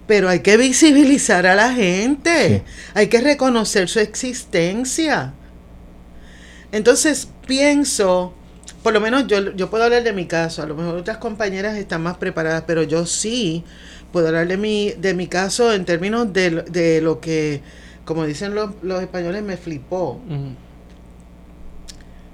[0.08, 2.64] Pero hay que visibilizar a la gente.
[2.94, 5.34] Hay que reconocer su existencia.
[6.72, 8.34] Entonces pienso,
[8.86, 11.76] por lo menos yo, yo puedo hablar de mi caso, a lo mejor otras compañeras
[11.76, 13.64] están más preparadas, pero yo sí
[14.12, 17.62] puedo hablar de mi, de mi caso en términos de, lo- de lo que,
[18.06, 20.22] como dicen los, los españoles, me flipó.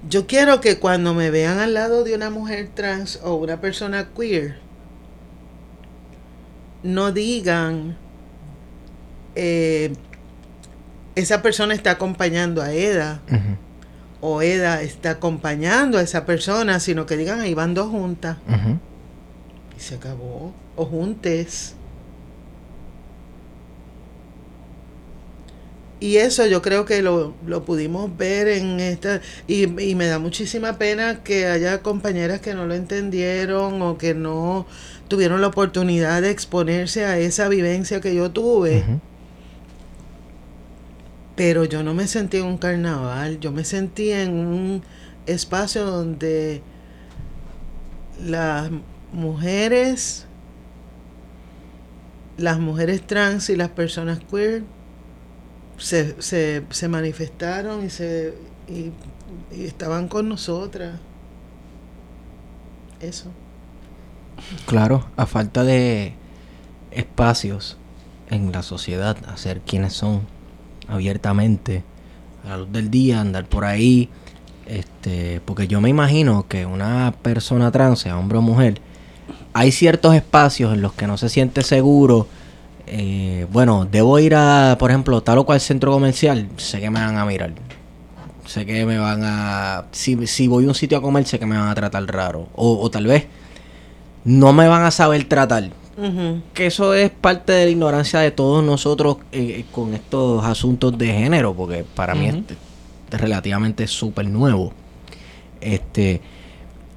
[0.09, 4.09] Yo quiero que cuando me vean al lado de una mujer trans o una persona
[4.13, 4.57] queer,
[6.83, 7.95] no digan,
[9.35, 9.93] eh,
[11.15, 13.21] esa persona está acompañando a Eda
[14.41, 18.37] Eda está acompañando a esa persona, sino que digan, ahí van dos juntas
[19.77, 21.75] y se acabó, o juntes.
[25.99, 29.21] Y eso yo creo que lo, lo pudimos ver en esta...
[29.47, 34.15] Y, y me da muchísima pena que haya compañeras que no lo entendieron o que
[34.15, 34.65] no
[35.07, 38.83] tuvieron la oportunidad de exponerse a esa vivencia que yo tuve.
[41.35, 44.83] Pero yo no me sentí en un carnaval, yo me sentí en un
[45.25, 46.61] espacio donde
[48.23, 48.69] las
[49.13, 50.25] mujeres,
[52.37, 54.63] las mujeres trans y las personas queer
[55.77, 58.35] se, se, se manifestaron y, se,
[58.67, 58.91] y,
[59.55, 60.99] y estaban con nosotras.
[62.99, 63.31] Eso.
[64.67, 66.13] Claro, a falta de
[66.91, 67.77] espacios
[68.29, 70.21] en la sociedad, hacer quienes son
[70.91, 71.83] abiertamente
[72.45, 74.09] a la luz del día, andar por ahí,
[74.67, 78.81] este, porque yo me imagino que una persona trans, hombre o mujer,
[79.53, 82.27] hay ciertos espacios en los que no se siente seguro.
[82.87, 86.99] eh, bueno, debo ir a, por ejemplo, tal o cual centro comercial, sé que me
[86.99, 87.53] van a mirar.
[88.45, 89.85] Sé que me van a...
[89.91, 92.49] Si, si voy a un sitio a comer, sé que me van a tratar raro.
[92.55, 93.27] O, o tal vez
[94.25, 95.69] no me van a saber tratar.
[96.53, 101.07] Que eso es parte de la ignorancia de todos nosotros eh, con estos asuntos de
[101.07, 102.43] género, porque para mí Ujú.
[102.49, 102.57] es,
[103.13, 104.73] es relativamente súper nuevo.
[105.59, 106.21] Este,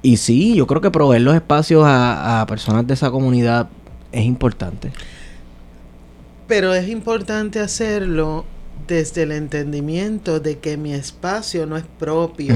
[0.01, 3.69] y sí, yo creo que proveer los espacios a, a personas de esa comunidad
[4.11, 4.91] es importante.
[6.47, 8.45] Pero es importante hacerlo
[8.87, 12.55] desde el entendimiento de que mi espacio no es propio.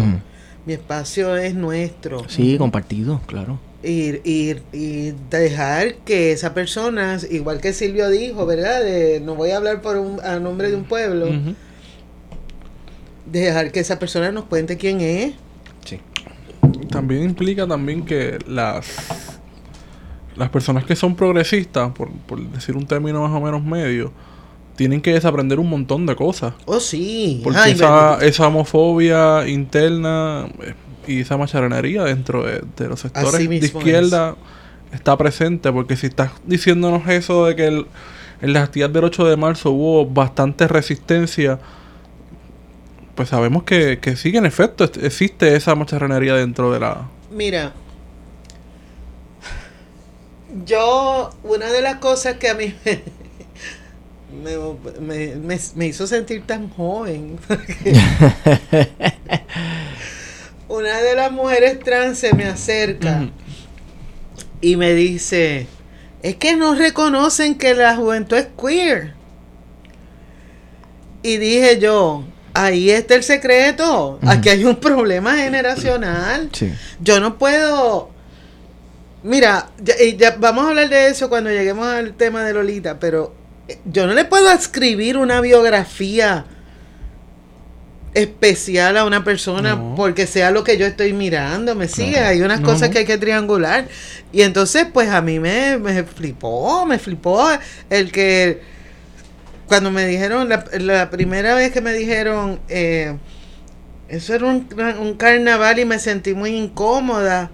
[0.65, 2.27] Mi espacio es nuestro.
[2.29, 3.59] Sí, compartido, claro.
[3.81, 8.83] Y, y, y dejar que esa persona, igual que Silvio dijo, ¿verdad?
[8.83, 11.27] De, no voy a hablar por un, a nombre de un pueblo.
[13.25, 15.33] Dejar que esa persona nos cuente quién es.
[15.85, 15.99] Sí.
[16.89, 19.39] También implica también que las
[20.39, 24.13] las personas que son progresistas, por, por decir un término más o menos medio,
[24.77, 26.53] tienen que desaprender un montón de cosas.
[26.65, 27.41] Oh, sí.
[27.43, 30.73] Porque Ay, esa, esa homofobia interna eh,
[31.09, 34.35] y esa macharranería dentro de, de los sectores de izquierda
[34.93, 35.71] está presente.
[35.71, 37.87] Porque si estás diciéndonos eso de que el-
[38.41, 41.59] en las actividades del 8 de marzo hubo bastante resistencia,
[43.15, 47.07] pues sabemos que, que sí, que en efecto existe esa macharranería dentro de la...
[47.31, 47.73] Mira,
[50.65, 52.73] yo, una de las cosas que a mí
[54.43, 54.57] me,
[55.01, 57.37] me- me- me hizo sentir tan joven,
[60.69, 63.27] una de las mujeres trans se me acerca
[64.61, 65.67] y me dice,
[66.21, 69.13] es que no reconocen que la juventud es queer.
[71.23, 76.49] Y dije yo, ahí está el secreto, aquí hay un problema generacional.
[76.53, 76.71] Sí.
[77.01, 78.11] Yo no puedo.
[79.23, 83.33] Mira, ya, ya vamos a hablar de eso cuando lleguemos al tema de Lolita, pero
[83.67, 86.45] eh, yo no le puedo escribir una biografía
[88.19, 89.95] especial a una persona No.
[89.95, 93.05] porque sea lo que yo estoy mirando, me sigue, hay unas No, cosas que hay
[93.05, 93.87] que triangular.
[94.31, 97.47] Y entonces, pues a mí me, me flipó, me flipó
[97.89, 98.61] el que
[99.67, 103.15] cuando me dijeron, la, la primera vez que me dijeron, eh,
[104.07, 104.67] eso era un,
[104.99, 107.51] un carnaval y me sentí muy incómoda.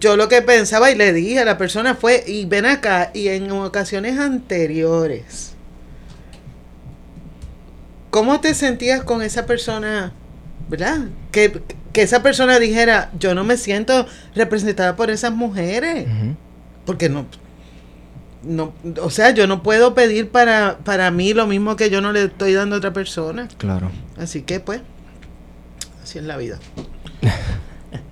[0.00, 3.28] Yo lo que pensaba y le dije a la persona fue, y ven acá, y
[3.28, 5.53] en ocasiones anteriores,
[8.14, 10.12] ¿cómo te sentías con esa persona?
[10.68, 11.08] ¿Verdad?
[11.32, 11.60] Que,
[11.92, 16.06] que esa persona dijera, yo no me siento representada por esas mujeres.
[16.06, 16.36] Ujú.
[16.86, 17.26] Porque no,
[18.44, 18.72] no,
[19.02, 22.26] o sea, yo no puedo pedir para, para mí lo mismo que yo no le
[22.26, 23.48] estoy dando a otra persona.
[23.58, 23.90] Claro.
[24.16, 24.80] Así que pues,
[26.00, 26.60] así es la vida.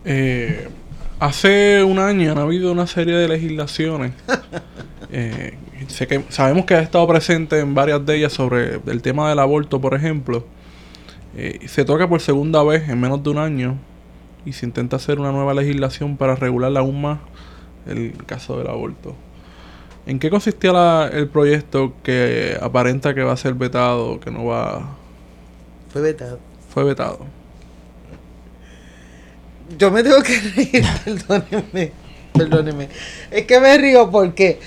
[0.05, 0.69] Eh,
[1.21, 4.15] hace un año han habido una serie de legislaciones.
[5.13, 5.55] eh,
[5.89, 9.39] sé que sabemos que ha estado presente en varias de ellas sobre el tema del
[9.39, 10.45] aborto, por ejemplo.
[11.37, 13.77] Eh, se toca por segunda vez en menos de un año
[14.45, 17.21] y se intenta hacer una nueva legislación para regular aún más
[17.87, 19.15] el caso del aborto.
[20.05, 24.45] ¿En qué consistía la- el proyecto que aparenta que va a ser vetado, que no
[24.47, 24.97] va...
[25.93, 26.39] Fue vetado.
[26.71, 27.21] fue vetado?
[29.79, 31.93] Yo me tengo que reír, perdónenme,
[32.35, 32.89] perdónenme.
[33.31, 34.59] Es que me río porque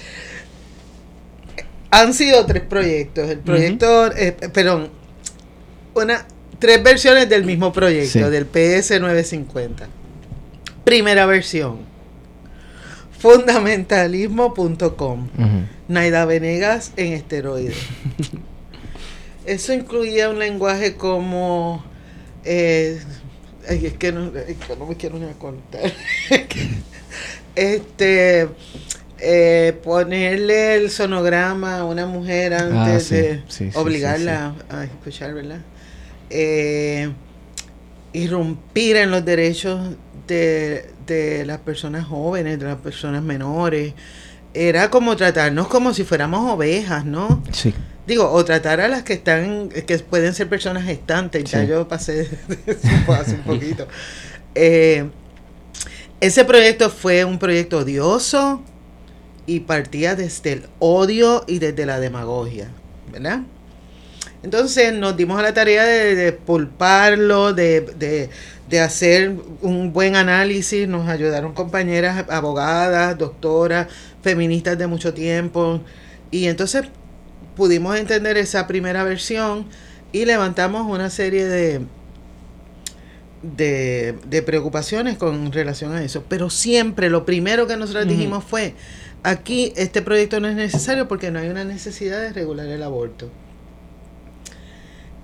[2.02, 3.30] han sido tres proyectos.
[3.30, 4.90] El proyecto, eh, perdón,
[5.94, 6.26] una,
[6.60, 8.32] tres versiones del mismo proyecto, Sí.
[8.32, 9.88] del PS 950.
[10.84, 11.80] Primera versión.
[13.20, 15.28] Fundamentalismo.com.
[15.88, 17.78] Naida Venegas en esteroides.
[19.46, 21.84] Eso incluía un lenguaje como.
[22.44, 23.00] eh,
[23.68, 25.92] es que no, es que no me quiero ni contar.
[27.56, 28.48] este.
[29.28, 34.84] Eh, ponerle el sonograma a una mujer antes Ah, sí, de sí, sí, obligarla a
[34.84, 35.62] escuchar, ¿verdad?
[36.30, 37.10] Eh,
[38.14, 39.96] irrumpir en los derechos
[40.28, 43.94] de, de las personas jóvenes, de las personas menores.
[44.54, 47.44] Era como tratarnos como si fuéramos ovejas, ¿no?
[47.52, 47.74] Sí.
[48.08, 51.68] Digo, o tratar a las que están, que pueden ser personas gestantes, ya Sí.
[51.68, 52.30] yo pasé
[53.10, 53.88] hace un poquito.
[54.54, 55.10] Eh,
[56.22, 58.62] ese proyecto fue un proyecto odioso
[59.48, 62.70] y partía desde el odio y desde la demagogia,
[63.12, 63.42] ¿verdad?
[64.44, 68.30] Entonces nos dimos a la tarea de, de pulparlo, de, de-
[68.70, 69.32] de hacer
[69.62, 73.88] un buen análisis, nos ayudaron compañeras abogadas, doctoras,
[74.24, 75.82] feministas de mucho tiempo,
[76.32, 76.86] y entonces
[77.56, 79.68] pudimos entender esa primera versión
[80.12, 81.82] y levantamos una serie de,
[83.44, 86.24] de, de preocupaciones con relación a eso.
[86.28, 88.74] Pero siempre lo primero que nosotros dijimos fue,
[89.26, 93.30] aquí este proyecto no es necesario porque no hay una necesidad de regular el aborto.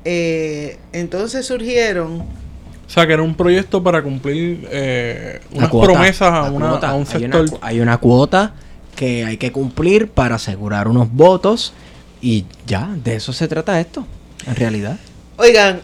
[0.04, 6.34] Eh, entonces surgieron, O sea, que era un proyecto para cumplir eh, unas cuota, promesas
[6.34, 7.60] a, una- a un Hay una sector.
[7.62, 8.54] Hay una, cuota
[8.95, 11.74] que hay que cumplir para asegurar unos votos
[12.22, 14.06] y ya, de eso se trata esto,
[14.47, 14.97] en realidad.
[15.38, 15.82] oigan,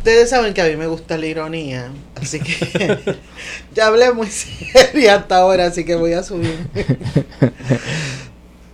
[0.00, 3.18] ustedes saben que a mí me gusta la ironía, así que
[3.74, 6.56] ya hablé muy seria hasta ahora, así que voy a subir.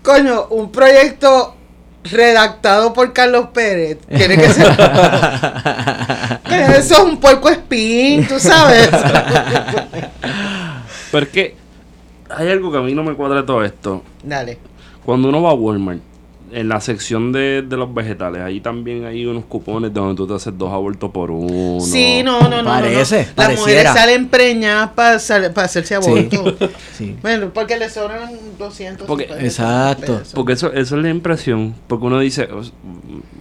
[0.05, 1.57] Coño, un proyecto
[2.05, 3.99] redactado por Carlos Pérez.
[4.07, 4.69] Tiene que ser.
[6.79, 8.89] Eso es un puerco espín, tú sabes.
[11.11, 11.57] Pero es que
[12.31, 14.05] hay algo que a mí no me cuadra todo esto.
[14.23, 14.59] Dale.
[15.05, 16.01] Cuando uno va a Walmart,
[16.57, 20.33] en la sección de, de los vegetales, ahí también hay unos cupones donde tú te
[20.35, 21.81] haces dos abortos por uno.
[21.81, 22.57] Sí, no, no, no.
[22.57, 22.71] no, no.
[22.71, 23.61] Parece, Las pareciera.
[23.61, 26.57] mujeres salen preñadas para hacerse aborto.
[26.97, 27.15] Sí.
[27.21, 29.07] Bueno, porque le sobran 200.
[29.07, 30.15] Porque- Exacto.
[30.17, 30.33] pesos.
[30.35, 31.75] Porque eso, eso es la impresión.
[31.89, 32.49] Porque uno dice,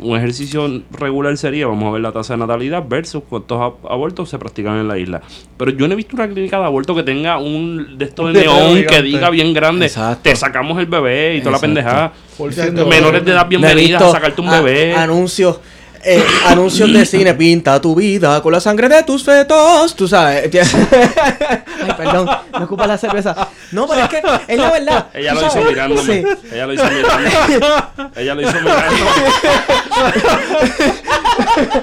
[0.01, 3.57] un ejercicio regular sería, vamos a ver la tasa de natalidad versus cuántos
[3.89, 5.21] abortos se practican en la isla.
[5.55, 8.41] Pero yo no he visto una clínica de aborto que tenga un de estos de
[8.41, 10.23] neón que diga bien grande, Exacto.
[10.29, 12.11] te sacamos el bebé y toda la pendejada.
[12.37, 12.53] Por
[12.87, 14.93] Menores de edad bienvenidas a sacarte un a- bebé.
[14.95, 15.59] anuncios.
[16.03, 20.49] eh, anuncios de cine, pinta tu vida con la sangre de tus fetos, tú sabes.
[20.53, 23.47] Ay, perdón, me ocupa la cerveza.
[23.71, 25.07] No, pero es que es la verdad.
[25.13, 25.69] Ella lo hizo sabes.
[25.69, 26.03] mirándome.
[26.21, 26.23] Sí.
[26.53, 28.11] Ella lo hizo mirándome.
[28.21, 29.11] Ella lo hizo mirándome.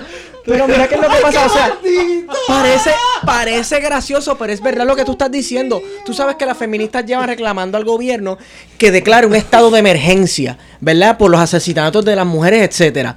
[0.44, 1.78] Pero mira qué es lo que pasa, o sea,
[2.48, 2.90] parece,
[3.24, 5.80] parece gracioso, pero es verdad lo que tú estás diciendo.
[6.04, 8.38] Tú sabes que las feministas llevan reclamando al gobierno
[8.78, 11.16] que declare un estado de emergencia, ¿verdad?
[11.16, 13.16] Por los asesinatos de las mujeres, etcétera.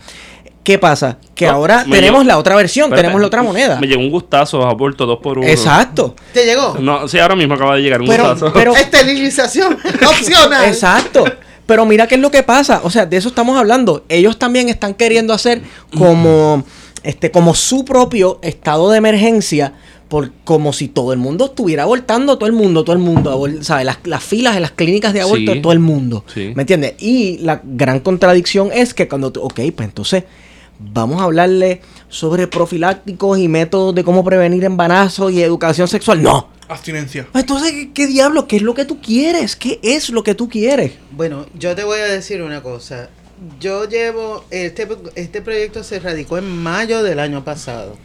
[0.63, 1.17] ¿Qué pasa?
[1.36, 3.80] Que No, ahora tenemos llegó- la otra versión, Espérate, tenemos la otra moneda.
[3.80, 5.47] Me llegó un gustazo, aborto dos por uno.
[5.47, 6.15] Exacto.
[6.34, 6.76] ¿Te llegó?
[6.80, 8.51] No, sí, ahora mismo acaba de llegar un Pero- gustazo.
[8.53, 10.65] pero- Esterilización opcional.
[10.65, 11.23] Exacto.
[11.67, 12.82] Pero mira qué es lo que pasa.
[12.84, 14.05] O sea, de eso estamos hablando.
[14.09, 15.61] Ellos también están queriendo hacer
[15.97, 16.63] como,
[17.06, 19.74] este, como su propio estado de emergencia.
[20.08, 23.86] Por, como si todo el mundo estuviera abortando, todo el mundo, todo el mundo, ¿sabes?
[23.88, 25.45] Las, las filas en las clínicas de aborto Sí.
[25.47, 26.24] de todo el mundo.
[26.32, 26.53] Sí.
[26.56, 26.93] ¿Me entiendes?
[26.99, 30.26] Y la gran contradicción es que cuando tú, ok, pues entonces
[30.78, 36.22] vamos a hablarle sobre profilácticos y métodos de cómo prevenir embarazo y educación sexual.
[36.22, 36.49] No.
[36.68, 37.28] Abstinencia.
[37.34, 38.47] Entonces, ¿qué, qué diablo?
[38.47, 39.56] ¿Qué es lo que tú quieres?
[39.56, 40.93] ¿Qué es lo que tú quieres?
[41.12, 43.10] Bueno, yo te voy a decir una cosa.
[43.59, 47.97] Yo llevo, este, este proyecto se radicó en mayo del año pasado.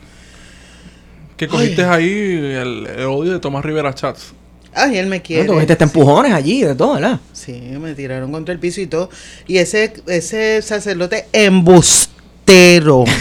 [1.37, 4.35] Que cogiste ahí el, el odio de Tomás Rivera Chats.
[4.75, 5.45] Ay, él me quiere.
[5.45, 7.19] No, tú metiste empujones allí, de todo, ¿verdad?
[7.33, 9.11] Sí, me tiraron contra el piso y todo.
[9.47, 13.05] Y ese, ese sacerdote embustero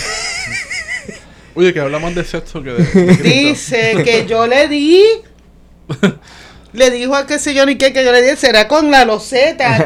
[1.56, 2.84] Oye, que habla más de sexo que de.
[2.84, 5.04] de dice que yo le di.
[6.74, 8.36] Le dijo a qué sé yo ni qué que yo le di.
[8.38, 9.86] Será con la loseta.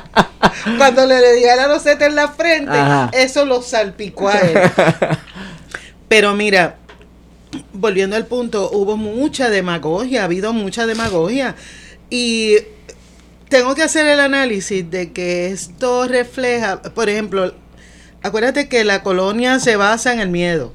[0.78, 3.10] Cuando le le, le di a la loseta en la frente, Ajá.
[3.12, 4.58] eso lo salpicó a él.
[6.08, 6.76] Pero mira,
[7.72, 11.54] volviendo al punto, hubo mucha demagogia, ha habido mucha demagogia.
[12.08, 12.56] Y
[13.48, 17.54] tengo que hacer el análisis de que esto refleja, por ejemplo,
[18.22, 20.72] acuérdate que la colonia se basa en el miedo.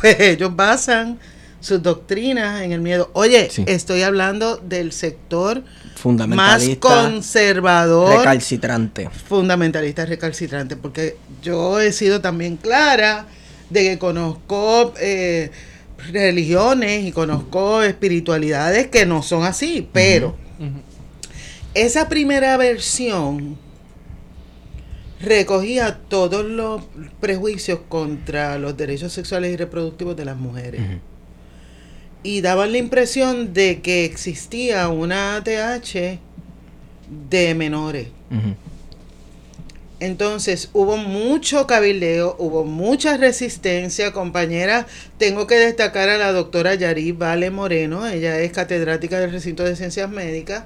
[0.00, 1.18] Pues ellos basan
[1.60, 3.10] sus doctrinas en el miedo.
[3.12, 3.64] Oye, Sí.
[3.66, 5.62] estoy hablando del sector
[6.04, 9.08] más Fundamentalista, conservador recalcitrante.
[9.10, 13.26] fundamentalista recalcitrante, porque yo he sido también clara
[13.70, 15.50] de que conozco eh,
[16.12, 20.36] religiones y conozco espiritualidades que no son así, pero
[21.74, 23.56] esa primera versión
[25.20, 26.82] recogía todos los
[27.20, 30.80] prejuicios contra los derechos sexuales y reproductivos de las mujeres.
[32.22, 36.18] Y daban la impresión de que existía una TH
[37.30, 38.08] de menores.
[40.00, 44.86] Entonces hubo mucho cabildeo, hubo mucha resistencia, compañera.
[45.18, 49.76] Tengo que destacar a la doctora Yari Vale Moreno, ella es catedrática del recinto de
[49.76, 50.64] ciencias médicas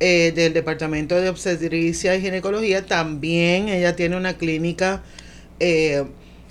[0.00, 2.86] eh, del Departamento de Obstetricia y Ginecología.
[2.86, 5.02] También ella tiene una clínica
[5.60, 6.04] eh,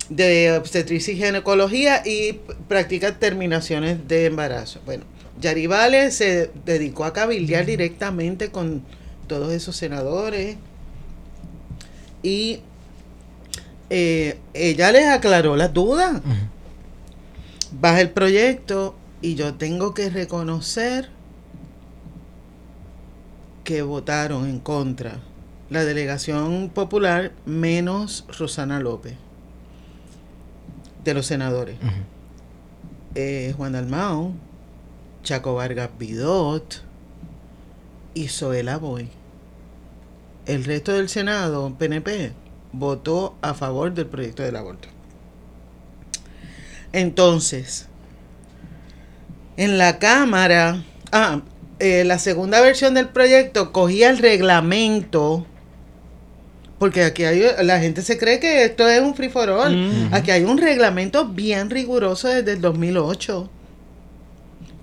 [0.08, 4.80] de obstetricia y ginecología y practica terminaciones de embarazo.
[4.84, 5.04] Bueno,
[5.40, 8.82] Yari Vale se dedicó a cabildear directamente con
[9.26, 10.56] todos esos senadores
[12.22, 12.60] y
[13.90, 16.20] eh, ella les aclaró las dudas.
[17.80, 21.08] Baja el proyecto y yo tengo que reconocer
[23.64, 25.20] que votaron en contra
[25.70, 29.14] la delegación popular menos Rosana López
[31.04, 31.76] de los senadores.
[33.14, 34.32] Eh, Juan Dalmao,
[35.22, 36.82] Chaco Vargas Bidot
[38.14, 39.08] y Zoela Boy.
[40.46, 42.32] El resto del Senado, PNP,
[42.72, 44.88] votó a favor del proyecto del aborto.
[46.92, 47.86] Entonces,
[49.56, 50.82] en la Cámara,
[51.12, 51.42] ah,
[51.78, 55.46] eh, la segunda versión del proyecto cogía el reglamento,
[56.82, 59.72] porque aquí hay, la gente se cree que esto es un free for all.
[59.72, 60.12] Mm.
[60.12, 63.48] Aquí hay un reglamento bien riguroso desde el 2008.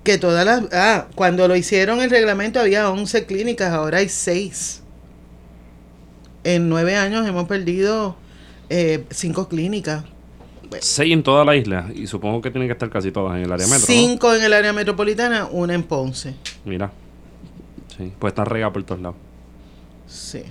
[0.06, 0.64] Que todas las...
[0.72, 4.82] Ah, cuando lo hicieron el reglamento había 11 clínicas, ahora hay 6.
[6.46, 8.16] En nueve años hemos perdido
[8.70, 10.06] eh, cinco clínicas.
[10.80, 11.90] Seis en toda la isla.
[11.94, 13.82] Y supongo que tienen que estar casi todas en el área metro.
[13.82, 13.86] ¿no?
[13.86, 16.34] Cinco en el área metropolitana, una en Ponce.
[16.64, 16.94] Mira.
[17.98, 19.18] Sí, pues están regadas por todos lados.
[20.08, 20.44] Sí.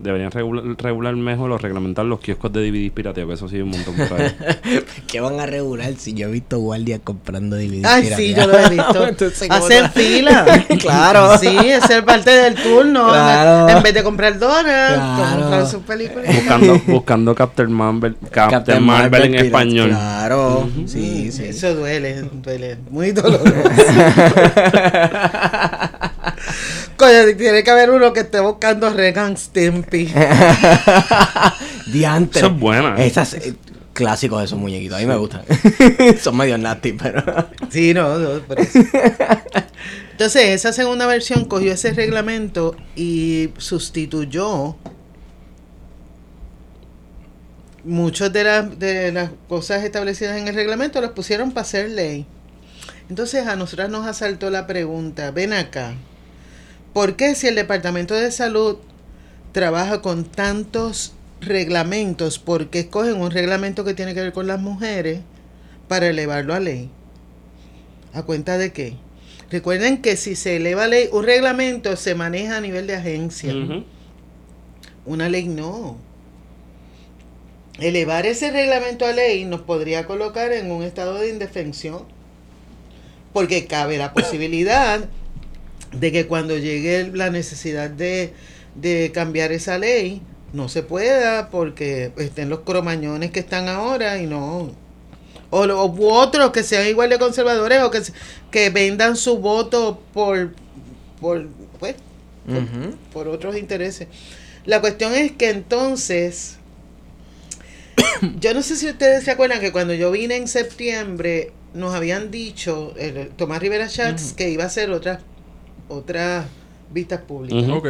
[0.00, 3.70] Deberían regular, regular mejor o reglamentar los kioscos de DVDs pirateos, que eso sí un
[3.70, 4.34] montón por ahí.
[5.06, 7.84] ¿Qué van a regular si yo he visto guardias comprando DVD?
[7.84, 9.06] Ay, sí, yo lo he visto.
[9.08, 9.90] Entonces, ¿cómo Hacen no?
[9.90, 10.64] fila.
[10.78, 11.36] Claro.
[11.38, 13.08] Sí, es parte del turno.
[13.08, 13.68] Claro.
[13.76, 15.40] En vez de comprar donuts, Claro.
[15.40, 16.34] comprar sus películas.
[16.34, 19.46] buscando, buscando Captain Marvel, Captain, Marvel, en pirata.
[19.46, 19.88] español.
[19.90, 21.44] Claro, sí, sí.
[21.44, 22.78] Eso duele, duele.
[22.90, 23.48] Muy doloroso.
[26.98, 30.12] Coño, tiene que haber uno que esté buscando Regan Stimpy.
[31.86, 32.40] Diantre.
[32.40, 32.96] Eso es buena.
[32.96, 33.54] Esas eh,
[33.92, 34.98] clásicos de esos muñequitos.
[34.98, 35.42] A mí me gustan.
[36.20, 37.22] Son medio nasty, pero.
[37.70, 38.80] Sí, no, no, por eso.
[40.10, 44.74] Entonces, esa segunda versión cogió ese reglamento y sustituyó
[47.84, 52.26] muchas de, las de las cosas establecidas en el reglamento, las pusieron para hacer ley.
[53.08, 55.94] Entonces, a nosotras nos asaltó la pregunta, ven acá,
[56.98, 58.78] ¿por qué si el Departamento de Salud
[59.52, 64.58] trabaja con tantos reglamentos, por qué escogen un reglamento que tiene que ver con las
[64.58, 65.20] mujeres
[65.86, 66.90] para elevarlo a ley?
[68.12, 68.96] ¿A cuenta de qué?
[69.48, 73.54] Recuerden que si se eleva ley, un reglamento se maneja a nivel de agencia.
[75.06, 75.98] Una ley no.
[77.78, 82.02] Elevar ese reglamento a ley nos podría colocar en un estado de indefensión.
[83.32, 85.08] Porque cabe la posibilidad
[85.98, 88.32] de que cuando llegue la necesidad de,
[88.74, 90.22] de cambiar esa ley,
[90.52, 94.72] no se pueda porque estén los cromañones que están ahora y no.
[95.50, 98.02] O, u otros que sean igual de conservadores o que,
[98.50, 100.52] que vendan su voto por,
[101.20, 101.46] por,
[101.78, 101.96] pues,
[103.12, 104.08] por otros intereses.
[104.66, 106.56] La cuestión es que entonces,
[108.40, 112.30] yo no sé si ustedes se acuerdan que cuando yo vine en septiembre, nos habían
[112.30, 115.20] dicho, el, Tomás Rivera Schatz, que iba a hacer otras
[115.88, 116.46] otras
[116.90, 117.68] vistas públicas.
[117.70, 117.88] Ok.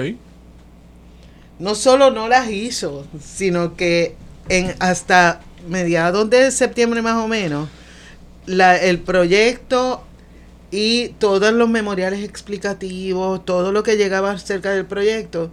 [1.58, 4.14] No solo no las hizo, sino que
[4.48, 7.68] en hasta mediados de septiembre más o menos,
[8.46, 10.02] la, el proyecto
[10.70, 15.50] y todos los memoriales explicativos, todo lo que llegaba acerca del proyecto,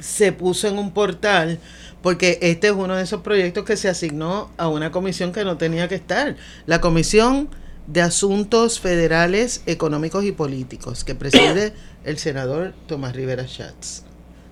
[0.00, 1.58] se puso en un portal,
[2.02, 5.56] porque este es uno de esos proyectos que se asignó a una comisión que no
[5.56, 6.36] tenía que estar.
[6.66, 7.48] La Comisión
[7.88, 11.72] de Asuntos Federales, Económicos y Políticos, que preside
[12.04, 14.02] el senador Tomás Rivera Schatz.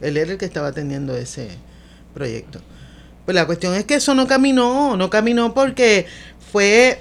[0.01, 1.51] Él era el que estaba atendiendo ese
[2.15, 2.61] proyecto.
[3.27, 6.07] Pues la cuestión es que eso no caminó, no caminó porque
[6.51, 7.01] fue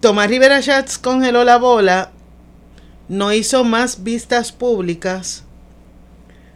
[0.00, 2.10] Tomás Rivera Schatz congeló la bola,
[3.08, 5.44] no hizo más vistas públicas.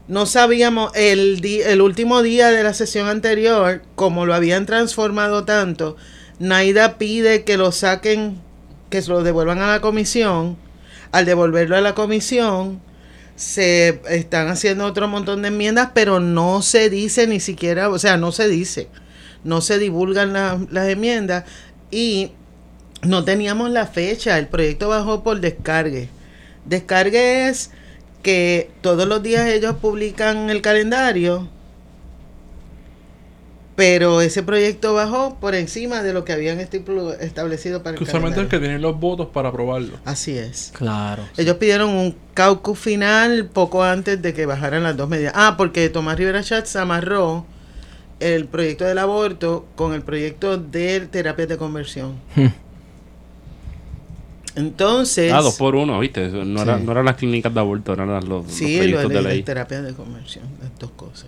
[0.06, 5.98] No sabíamos el, el último día de la sesión anterior, como lo habían transformado tanto,
[6.38, 8.38] Naida pide que lo saquen,
[8.90, 10.56] que lo devuelvan a la comisión.
[11.10, 12.80] Al devolverlo a la comisión,
[13.34, 18.16] se están haciendo otro montón de enmiendas, pero no se dice ni siquiera, o sea,
[18.16, 18.88] no se dice,
[19.44, 21.44] no se divulgan la- las enmiendas
[21.90, 22.32] y
[23.02, 26.08] no teníamos la fecha, el proyecto bajó por descargue.
[26.66, 27.70] Descargue es
[28.22, 31.48] que todos los días ellos publican el calendario,
[33.78, 38.40] pero ese proyecto bajó por encima de lo que habían establecido para el Que usualmente
[38.40, 39.98] el que tiene los votos para aprobarlo.
[40.04, 40.72] Así es.
[40.74, 41.22] Claro.
[41.36, 45.32] Ellos pidieron un caucus final poco antes de que bajaran las dos medidas.
[45.36, 47.46] Ah, porque Tomás Rivera Schatz amarró
[48.18, 52.16] el proyecto del aborto con el proyecto de terapias de conversión.
[54.56, 56.28] Entonces, Ah, dos por uno, ¿viste?
[56.30, 56.84] No, era, Sí.
[56.84, 59.42] no eran las clínicas de aborto, eran los, los sí, lo proyectos de, ley.
[59.44, 61.26] terapias de conversión, las dos cosas.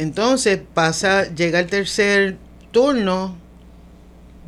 [0.00, 2.36] Entonces pasa, llega el tercer
[2.72, 3.36] turno,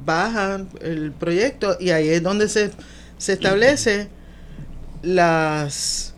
[0.04, 2.70] baja el proyecto y ahí es donde se,
[3.18, 4.08] se establece
[5.02, 6.14] las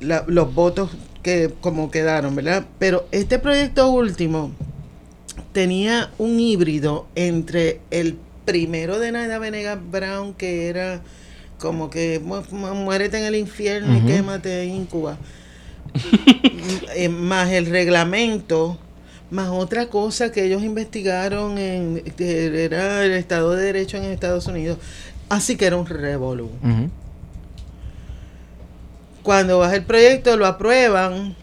[0.00, 0.90] la- los votos
[1.22, 2.64] que como quedaron, ¿verdad?
[2.78, 4.52] Pero este proyecto último
[5.52, 11.00] tenía un híbrido entre el primero de Naida Venegas Brown, que era
[11.58, 15.16] como que mu- mu- muérete en el infierno y quémate en Cuba,
[16.94, 18.78] eh, más el reglamento,
[19.30, 24.46] más otra cosa que ellos investigaron en que era el Estado de Derecho en Estados
[24.46, 24.78] Unidos.
[25.28, 26.50] Así que era un revolú.
[29.22, 31.34] Cuando baja el proyecto, lo aprueban.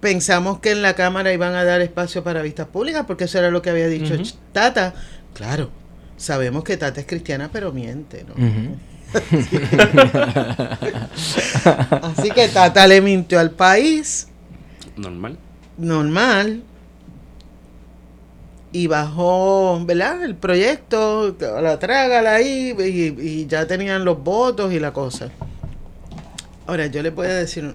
[0.00, 3.50] Pensamos que en la Cámara iban a dar espacio para vistas públicas, porque eso era
[3.50, 4.14] lo que había dicho
[4.52, 4.94] Tata.
[5.34, 5.70] Claro,
[6.16, 8.34] sabemos que Tata es cristiana, pero miente, ¿no?
[12.02, 14.28] Así que Tata le mintió al país,
[14.96, 15.36] Normal.
[15.78, 16.62] normal,
[18.72, 20.22] y bajó, ¿verdad?
[20.24, 25.30] El proyecto, la trágala ahí, y, y ya tenían los votos y la cosa.
[26.66, 27.74] Ahora, yo le puedo decir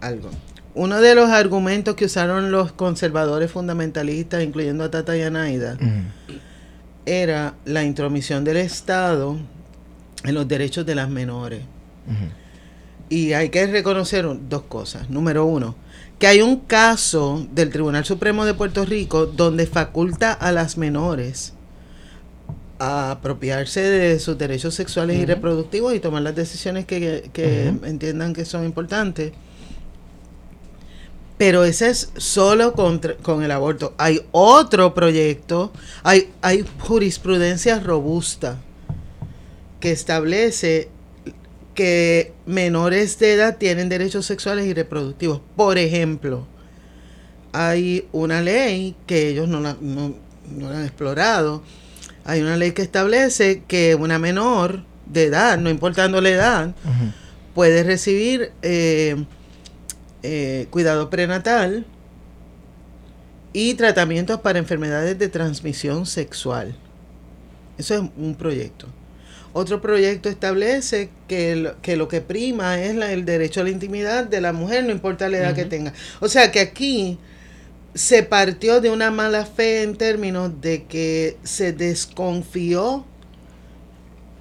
[0.00, 0.30] algo.
[0.74, 5.76] Uno de los argumentos que usaron los conservadores fundamentalistas, incluyendo a Tata y a Naida,
[7.04, 9.36] era la intromisión del Estado
[10.24, 11.62] en los derechos de las menores.
[13.08, 15.10] Y hay que reconocer dos cosas.
[15.10, 15.74] Número uno,
[16.18, 21.54] que hay un caso del Tribunal Supremo de Puerto Rico donde faculta a las menores
[22.78, 28.32] a apropiarse de sus derechos sexuales y reproductivos y tomar las decisiones que, que entiendan
[28.32, 29.32] que son importantes.
[31.36, 33.94] Pero ese es solo contra- con el aborto.
[33.96, 38.58] Hay otro proyecto, hay, hay jurisprudencia robusta
[39.80, 40.88] que establece
[41.74, 45.40] que menores de edad tienen derechos sexuales y reproductivos.
[45.56, 46.46] Por ejemplo,
[47.52, 50.14] hay una ley que ellos no la, no,
[50.50, 51.62] no la han explorado.
[52.24, 56.74] Hay una ley que establece que una menor de edad, no importando la edad,
[57.54, 59.24] puede recibir eh,
[60.22, 61.86] eh, cuidado prenatal
[63.52, 66.76] y tratamientos para enfermedades de transmisión sexual.
[67.78, 68.86] Eso es un proyecto.
[69.52, 73.70] Otro proyecto establece que, lo- que lo que prima es la- el derecho a la
[73.70, 75.92] intimidad de la mujer, no importa la edad que tenga.
[76.20, 77.18] O sea que aquí
[77.94, 83.04] se partió de una mala fe en términos de que se desconfió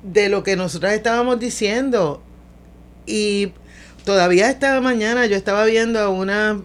[0.03, 2.22] de lo que nosotros estábamos diciendo.
[3.07, 3.51] Y
[4.05, 6.62] todavía esta mañana yo estaba viendo a una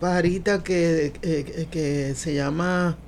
[0.00, 2.98] pajarita que, que- que se llama,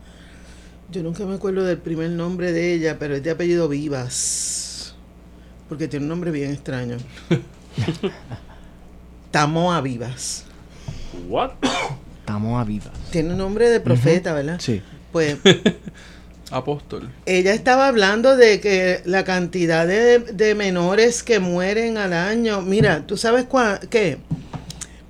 [0.90, 4.65] yo nunca me acuerdo del primer nombre de ella, pero es de apellido Vivas,
[5.68, 6.96] porque tiene un nombre bien extraño.
[9.30, 10.44] Tamoa Vivas.
[11.28, 11.52] What?
[12.20, 12.90] Estamos a viva.
[13.10, 14.58] Tiene un nombre de profeta, ¿verdad?
[14.60, 14.82] Sí.
[15.12, 15.36] Pues
[16.50, 17.10] Apóstol.
[17.24, 23.06] ella estaba hablando de que la cantidad de, de menores que mueren al año, mira,
[23.06, 24.18] ¿tú sabes cua- qué?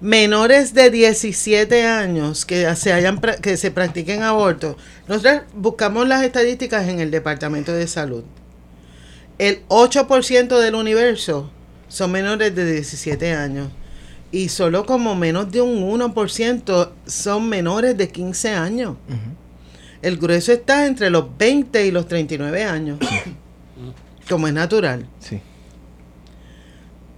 [0.00, 4.76] Menores de 17 años que se hayan que se practiquen abortos.
[5.09, 8.24] Nosotros buscamos las estadísticas en el Departamento de Salud.
[9.39, 11.51] El 8% del universo
[11.89, 13.68] son menores de 17 años
[14.32, 18.97] y solo como menos de un 1% son menores de 15 años.
[20.03, 22.99] El grueso está entre los 20 y los 39 años,
[24.28, 25.07] como es natural.
[25.20, 25.41] Sí.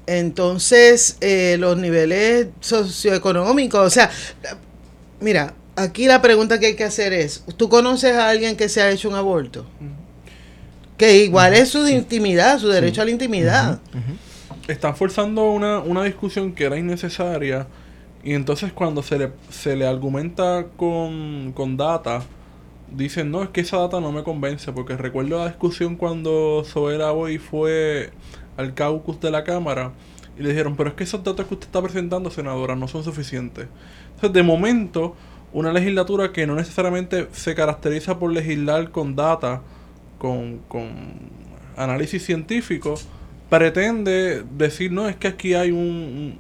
[0.06, 4.10] Entonces, eh, los niveles socioeconómicos, o sea,
[5.20, 8.80] mira, aquí la pregunta que hay que hacer es, ¿tú conoces a alguien que se
[8.80, 9.66] ha hecho un aborto?
[10.98, 13.80] Que igual es su intimidad, su derecho a la intimidad.
[14.66, 17.66] Están forzando una, una discusión que era innecesaria.
[18.22, 22.22] Y entonces cuando se le, se le argumenta con, con data,
[22.90, 24.72] dicen, no, es que esa data no me convence.
[24.72, 28.10] Porque recuerdo la discusión cuando Sobera Boy fue
[28.56, 29.92] al caucus de la Cámara.
[30.36, 33.04] Y le dijeron, pero es que esos datos que usted está presentando, senadora, no son
[33.04, 33.68] suficientes.
[34.14, 35.14] Entonces, de momento,
[35.52, 39.62] una legislatura que no necesariamente se caracteriza por legislar con data,
[40.18, 40.88] con, con
[41.76, 42.94] análisis científico,
[43.48, 45.78] pretende decir, no, es que aquí hay un,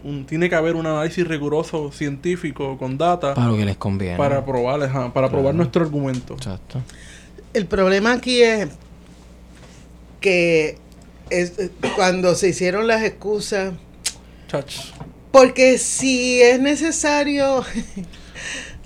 [0.04, 3.76] un- un- tiene que haber un análisis riguroso científico con data Para lo que les
[3.76, 4.16] conviene.
[4.18, 6.34] para probar, para probar nuestro argumento.
[6.34, 6.82] Exacto.
[7.54, 8.68] El problema aquí es
[10.20, 10.76] que
[11.30, 11.52] es,
[11.96, 13.72] cuando se hicieron las excusas,
[14.48, 14.74] Chach.
[15.30, 17.64] porque si es necesario,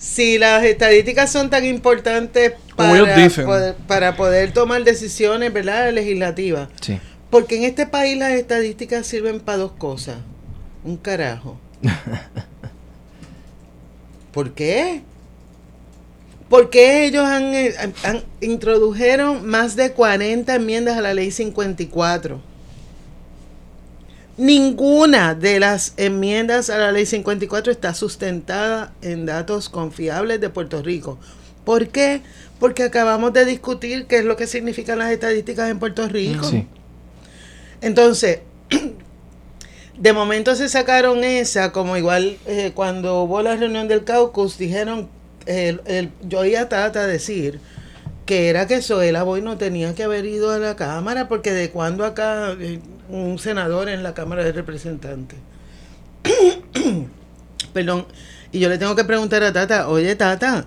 [0.02, 5.92] si las estadísticas son tan importantes para poder, para poder tomar decisiones ¿verdad?
[5.92, 6.98] legislativas, Sí.
[7.30, 10.16] porque en este país las estadísticas sirven para dos cosas,
[10.82, 11.56] un carajo.
[14.32, 15.02] ¿Por qué?
[16.48, 21.30] ¿Por qué ellos han, eh, han- han- introdujeron más de 40 enmiendas a la ley
[21.30, 22.40] 54?
[24.38, 30.82] Ninguna de las enmiendas a la ley 54 está sustentada en datos confiables de Puerto
[30.82, 31.18] Rico.
[31.64, 32.22] ¿Por qué?
[32.58, 36.44] Porque acabamos de discutir qué es lo que significan las estadísticas en Puerto Rico.
[36.44, 36.66] Sí.
[37.82, 38.40] Entonces,
[39.98, 45.08] de momento se sacaron esa, como igual eh, cuando hubo la reunión del caucus, dijeron,
[45.46, 47.60] el, el- yo oí a Tata decir
[48.32, 51.68] que era que Zoela Boy no tenía que haber ido a la Cámara, porque de
[51.68, 52.80] cuando acá eh,
[53.10, 55.38] un senador en la Cámara de Representantes.
[57.74, 58.06] Perdón,
[58.50, 60.64] y yo le tengo que preguntar a Tata, oye Tata,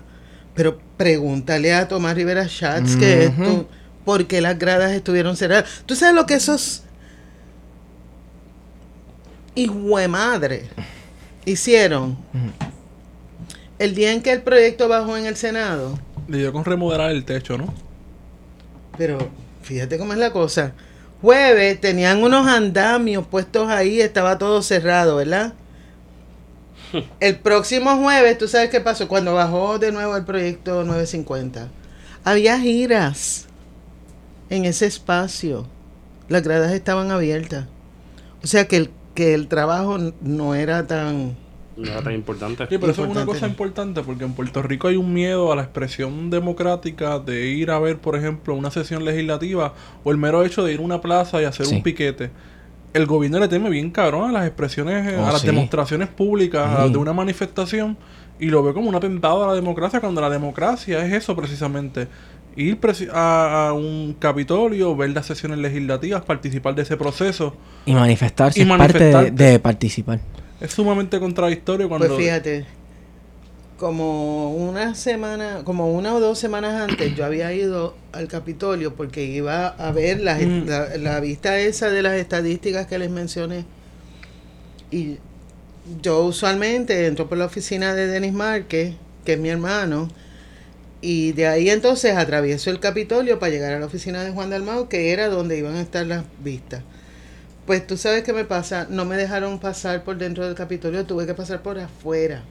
[0.54, 3.68] pero pregúntale a Tomás Rivera Schatz que esto,
[4.04, 5.82] ¿por qué las gradas estuvieron cerradas?
[5.86, 6.84] ¿Tú sabes lo que esos
[9.56, 10.68] hijo de madre
[11.44, 12.16] hicieron?
[13.80, 15.98] El día en que el proyecto bajó en el Senado,
[16.28, 17.72] Le dio con remodelar el techo, ¿no?
[18.96, 19.18] pero
[19.62, 20.72] fíjate cómo es la cosa.
[21.22, 25.54] Jueves tenían unos andamios puestos ahí, estaba todo cerrado, ¿verdad?
[27.20, 29.08] El próximo jueves, ¿tú sabes qué pasó?
[29.08, 31.68] Cuando bajó de nuevo el proyecto 950,
[32.22, 33.46] había giras
[34.50, 35.66] en ese espacio.
[36.28, 37.66] Las gradas estaban abiertas.
[38.44, 41.36] O sea que el, que el trabajo no era tan...
[41.76, 42.66] No era tan importante.
[42.68, 45.56] Sí, pero eso es una cosa importante porque en Puerto Rico hay un miedo a
[45.56, 50.42] la expresión democrática de ir a ver, por ejemplo, una sesión legislativa o el mero
[50.44, 51.74] hecho de ir a una plaza y hacer Sí.
[51.76, 52.30] un piquete.
[52.94, 55.46] El gobierno le teme bien cabrón a las expresiones, eh, Oh, a las sí.
[55.48, 57.98] demostraciones públicas a- de una manifestación
[58.40, 62.08] y lo ve como un atentado a la democracia cuando la democracia es eso precisamente.
[62.56, 62.78] Ir
[63.12, 67.54] a, a un capitolio, ver las sesiones legislativas, participar de ese proceso.
[67.84, 70.20] Y manifestarse Y es parte de participar.
[70.60, 72.06] Es sumamente contradictorio cuando...
[72.08, 72.64] Pues fíjate,
[73.78, 79.24] como una semana, como una o dos semanas antes, yo había ido al Capitolio porque
[79.24, 80.66] iba a ver la, Mm.
[80.66, 83.66] la, la vista esa de las estadísticas que les mencioné.
[84.90, 85.18] Y
[86.02, 88.94] yo usualmente entro por la oficina de Denis Márquez,
[89.24, 90.08] que es mi hermano,
[91.02, 94.88] y de ahí entonces atravieso el Capitolio para llegar a la oficina de Juan Dalmau,
[94.88, 96.82] que era donde iban a estar las vistas.
[97.66, 101.26] Pues tú sabes qué me pasa, no me dejaron pasar por dentro del Capitolio, tuve
[101.26, 102.42] que pasar por afuera.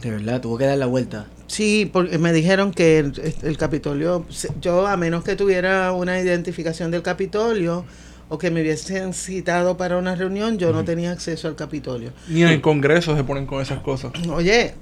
[0.00, 1.26] De verdad, tuvo que dar la vuelta.
[1.46, 6.18] Sí, porque me dijeron que el, el Capitolio, se- yo a menos que tuviera una
[6.18, 7.84] identificación del Capitolio
[8.28, 12.12] o que me hubiesen citado para una reunión, yo no tenía acceso al Capitolio.
[12.28, 14.12] Ni en el Congreso se ponen con esas cosas.
[14.30, 14.74] Oye,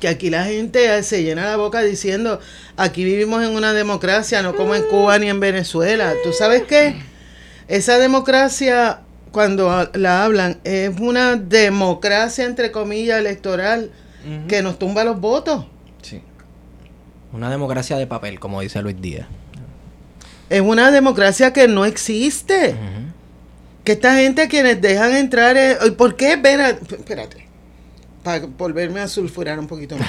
[0.00, 2.40] que aquí la gente se llena la boca diciendo,
[2.76, 6.14] aquí vivimos en una democracia, no como en Cuba ni en Venezuela.
[6.24, 6.96] ¿Tú sabes qué?
[7.68, 13.90] Esa democracia, cuando la hablan, es una democracia, entre comillas, electoral,
[14.48, 15.66] que nos tumba los votos.
[16.02, 16.20] Sí.
[17.32, 19.26] Una democracia de papel, como dice Luis Díaz.
[20.48, 22.74] Es una democracia que no existe.
[23.84, 25.56] Que esta gente quienes dejan entrar...
[25.56, 26.36] es- ¿y ¿Por qué?
[26.36, 27.46] Ven a- espérate.
[28.22, 30.08] Para volverme a sulfurar un poquito más.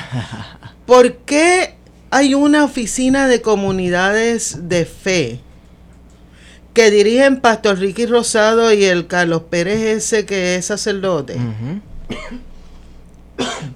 [0.86, 1.76] ¿Por qué
[2.09, 5.39] hay una oficina de comunidades de fe
[6.74, 11.38] que dirigen Pastor Ricky Rosado y el Carlos Pérez ese que es sacerdote?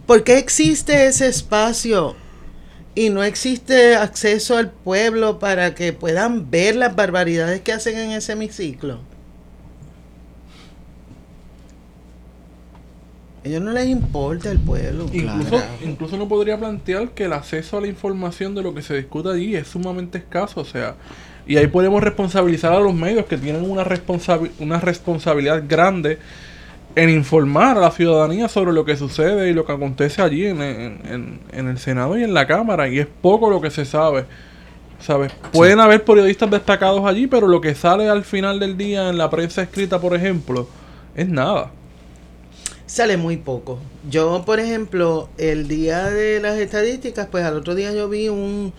[0.06, 2.16] ¿Por qué existe ese espacio
[2.94, 8.12] y no existe acceso al pueblo para que puedan ver las barbaridades que hacen en
[8.12, 9.00] ese hemiciclo?
[13.46, 15.06] Ellos no les importa el pueblo.
[15.14, 15.66] Incluso, Claro.
[15.86, 19.30] incluso uno podría plantear que el acceso a la información de lo que se discute
[19.30, 20.96] allí es sumamente escaso, o sea,
[21.48, 26.18] y ahí podemos responsabilizar a los medios que tienen una, responsabi- una responsabilidad grande
[26.96, 30.62] en informar a la ciudadanía sobre lo que sucede y lo que acontece allí en,
[30.62, 33.86] en- en- en el Senado y en la Cámara, y es poco lo que se
[33.86, 34.26] sabe.
[34.98, 35.32] ¿Sabes?
[35.52, 39.30] Pueden haber periodistas destacados allí, pero lo que sale al final del día en la
[39.30, 40.70] prensa escrita, por ejemplo,
[41.16, 41.70] es nada.
[42.86, 43.80] Sale muy poco.
[44.10, 48.74] Yo, por ejemplo, el día de las estadísticas, pues al otro día yo vi un,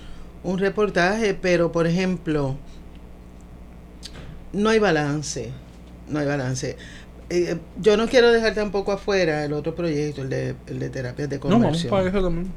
[0.45, 2.57] un reportaje, pero por ejemplo,
[4.53, 5.53] no hay balance,
[6.09, 6.77] no hay balance.
[7.31, 11.29] Eh, yo no quiero dejar tampoco afuera el otro proyecto, el de, el de terapias
[11.29, 11.91] de No, vamos conversión.
[11.91, 12.55] para eso también.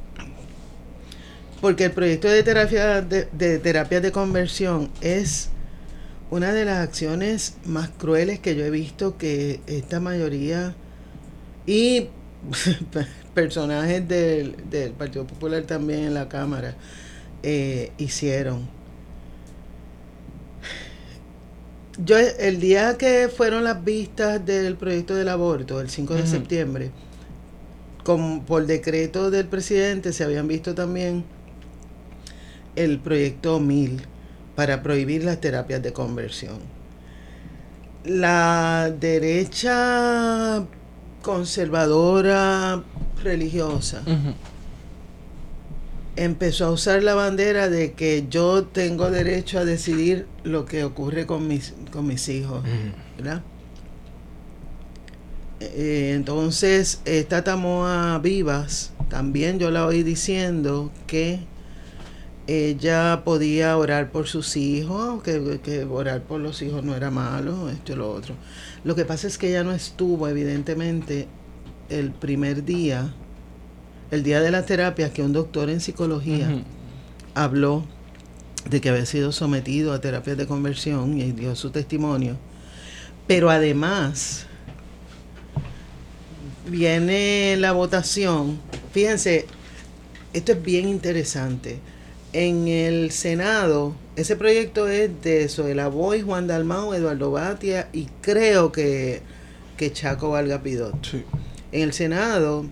[1.61, 5.49] Porque el proyecto de terapia de, de terapias de conversión es
[6.29, 10.75] una de las acciones más crueles que yo he visto que esta mayoría
[11.65, 12.07] y
[13.33, 16.75] personajes del, del Partido Popular también en la Cámara
[17.43, 18.67] eh, hicieron.
[22.03, 26.91] Yo el día que fueron las vistas del proyecto del aborto, el 5 de septiembre,
[28.05, 31.25] con, por decreto del presidente se habían visto también
[32.77, 34.01] el proyecto 1000
[34.55, 36.59] para prohibir las terapias de conversión.
[38.05, 40.65] La derecha
[41.21, 42.83] conservadora
[43.23, 44.03] religiosa
[46.19, 51.25] empezó a usar la bandera de que yo tengo derecho a decidir lo que ocurre
[51.25, 52.61] con mis, con mis hijos.
[53.17, 53.41] ¿verdad?
[55.61, 61.39] Eh, entonces, esta Tamoa Vivas, también yo la oí diciendo que
[62.47, 67.69] ella podía orar por sus hijos, que, que orar por los hijos no era malo,
[67.69, 68.35] esto y lo otro.
[68.83, 71.27] Lo que pasa es que ella no estuvo, evidentemente,
[71.89, 73.13] el primer día,
[74.11, 76.63] el día de la terapia, que un doctor en psicología
[77.33, 77.85] habló
[78.69, 82.37] de que había sido sometido a terapias de conversión y dio su testimonio.
[83.27, 84.45] Pero además,
[86.67, 88.59] viene la votación.
[88.91, 89.45] Fíjense,
[90.33, 91.79] esto es bien interesante.
[92.33, 98.71] En el Senado, ese proyecto es de Zoela Boy, Juan Dalmau, Eduardo Batia y creo
[98.71, 99.21] que,
[99.77, 101.23] que Chaco Valga Pidot Sí.
[101.71, 102.65] en el Senado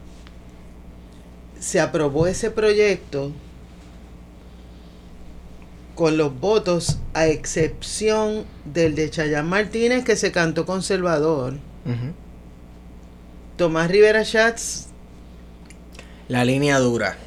[1.60, 3.32] se aprobó ese proyecto
[5.96, 11.54] con los votos a excepción del de Chayán Martínez que se cantó conservador.
[11.86, 12.14] Ujú.
[13.58, 14.88] Tomás Rivera Schatz
[16.28, 17.18] La línea dura.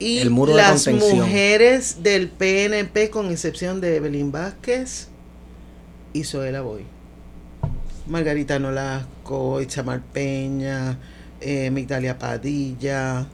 [0.00, 5.08] Y El muro de las mujeres del PNP con excepción de Evelyn Vázquez
[6.14, 6.84] y Zoela Boy.
[8.08, 10.98] Margarita Nolasco, Itzamar Peña,
[11.40, 13.26] eh, Migdalia Padilla,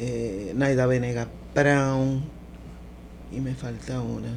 [0.00, 2.24] eh, Naida Venega Brown
[3.30, 4.28] y me falta una.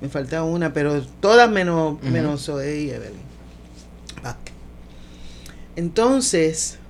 [0.00, 3.22] Me falta una, pero todas menos, menos Zoe y Evelyn
[4.24, 4.54] Vázquez.
[5.76, 6.80] Entonces,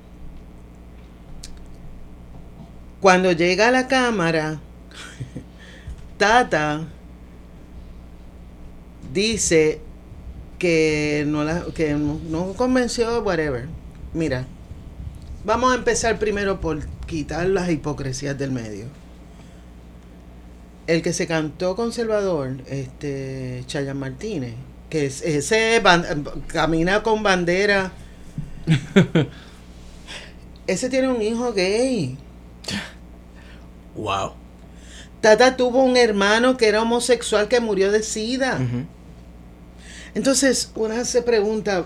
[3.03, 4.61] cuando llega a la cámara,
[6.19, 6.87] Tata
[9.13, 9.81] dice
[10.59, 13.67] que no la que no, no convenció whatever.
[14.15, 14.47] Mira,
[15.45, 18.87] vamos a empezar primero por quitar las hipocresías del medio.
[20.87, 24.55] El que se cantó conservador, este Chayan Martínez,
[24.91, 27.93] que es, ese ban- camina con bandera.
[30.67, 32.19] ese tiene un hijo gay.
[33.95, 34.33] Wow.
[35.21, 38.59] Tata tuvo un hermano que era homosexual que murió de sida.
[40.15, 41.85] Entonces, una se pregunta,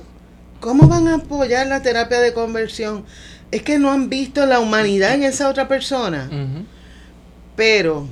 [0.61, 3.05] ¿cómo van a apoyar la terapia de conversión?
[3.51, 6.31] Es que no han visto la humanidad en esa otra persona.
[7.55, 8.09] Pero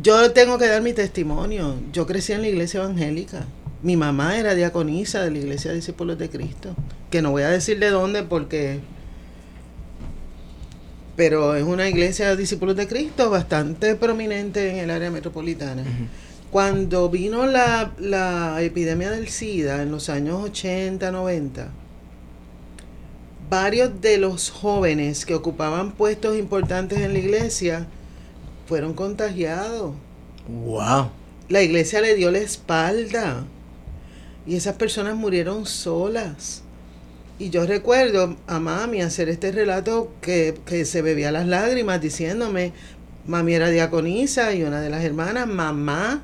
[0.00, 1.76] yo tengo que dar mi testimonio.
[1.92, 3.46] Yo crecí en la iglesia evangélica.
[3.82, 6.74] Mi mamá era diaconisa de la iglesia de discípulos de Cristo.
[7.10, 8.80] Que no voy a decir de dónde porque...
[11.16, 15.84] Pero es una iglesia de discípulos de Cristo bastante prominente en el área metropolitana.
[16.50, 21.70] Cuando vino la, la epidemia del SIDA en los años 80, 90,
[23.48, 27.86] varios de los jóvenes que ocupaban puestos importantes en la iglesia
[28.66, 29.94] fueron contagiados.
[30.48, 31.10] Wow.
[31.48, 33.44] La iglesia le dio la espalda
[34.46, 36.63] y esas personas murieron solas.
[37.38, 42.72] Y yo recuerdo a mami hacer este relato que, que se bebía las lágrimas diciéndome,
[43.26, 46.22] mami era diaconisa y una de las hermanas, mamá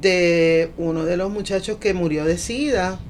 [0.00, 3.00] de uno de los muchachos que murió de sida,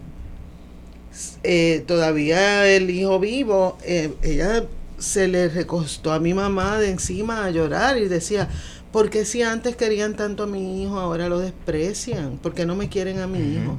[1.42, 4.64] eh, todavía el hijo vivo, eh, ella
[4.98, 8.48] se le recostó a mi mamá de encima a llorar y decía,
[8.92, 12.38] ¿por qué si antes querían tanto a mi hijo, ahora lo desprecian?
[12.38, 13.78] ¿Por qué no me quieren a mi hijo?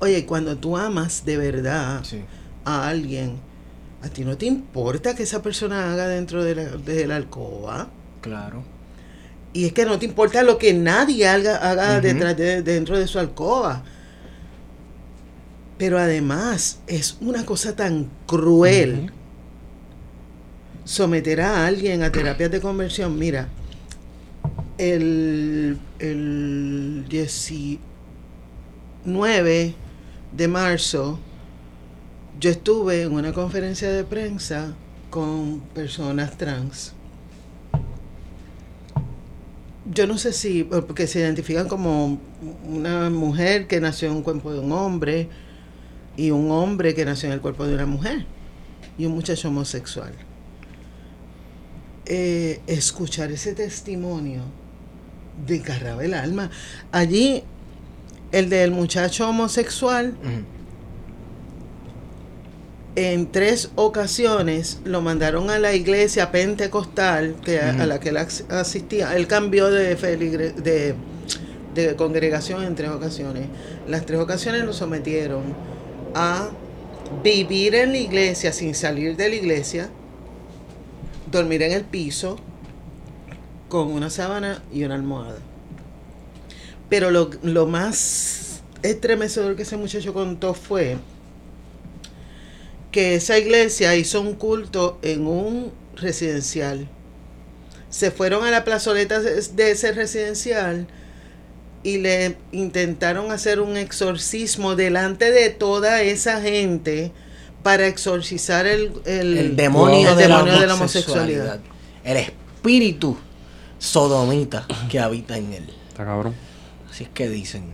[0.00, 2.20] Oye, cuando tú amas de verdad Sí.
[2.64, 3.36] a alguien,
[4.02, 7.88] a ti no te importa que esa persona haga dentro de la, de la alcoba.
[8.20, 8.62] Claro.
[9.52, 13.06] Y es que no te importa lo que nadie haga, haga detrás de, dentro de
[13.06, 13.82] su alcoba.
[15.78, 19.10] Pero además es una cosa tan cruel
[20.84, 23.18] someter a alguien a terapias de conversión.
[23.18, 23.48] Mira,
[24.78, 29.74] el, el 19
[30.36, 31.18] de marzo
[32.38, 34.74] yo estuve en una conferencia de prensa
[35.08, 36.92] con personas trans.
[39.90, 42.18] Yo no sé si, porque se identifican como
[42.66, 45.28] una mujer que nació en un cuerpo de un hombre
[46.16, 48.26] y un hombre que nació en el cuerpo de una mujer
[48.98, 50.12] y un muchacho homosexual.
[52.04, 54.42] Eh, escuchar ese testimonio
[55.46, 56.50] desgarraba el alma.
[56.92, 57.44] Allí,
[58.32, 60.14] el del muchacho homosexual,
[62.96, 68.44] en tres ocasiones lo mandaron a la iglesia pentecostal que a, la que él as-
[68.48, 69.14] asistía.
[69.16, 70.94] Él cambió de, feligre- de,
[71.74, 73.48] de congregación en tres ocasiones.
[73.86, 75.42] Las tres ocasiones lo sometieron
[76.14, 76.48] a
[77.22, 79.90] vivir en la iglesia sin salir de la iglesia,
[81.30, 82.38] dormir en el piso
[83.68, 85.36] con una sábana y una almohada.
[86.88, 90.96] Pero lo, lo más estremecedor que ese muchacho contó fue
[92.92, 96.88] que esa iglesia hizo un culto en un residencial.
[97.90, 100.86] Se fueron a la plazoleta de ese residencial
[101.82, 107.12] y le intentaron hacer un exorcismo delante de toda esa gente
[107.62, 111.60] para exorcizar el, el, El demonio, el de, la demonio de la homosexualidad.
[112.04, 113.16] El espíritu
[113.78, 115.70] sodomita que habita en él.
[115.88, 116.34] Está cabrón.
[116.96, 117.64] Así es que dicen.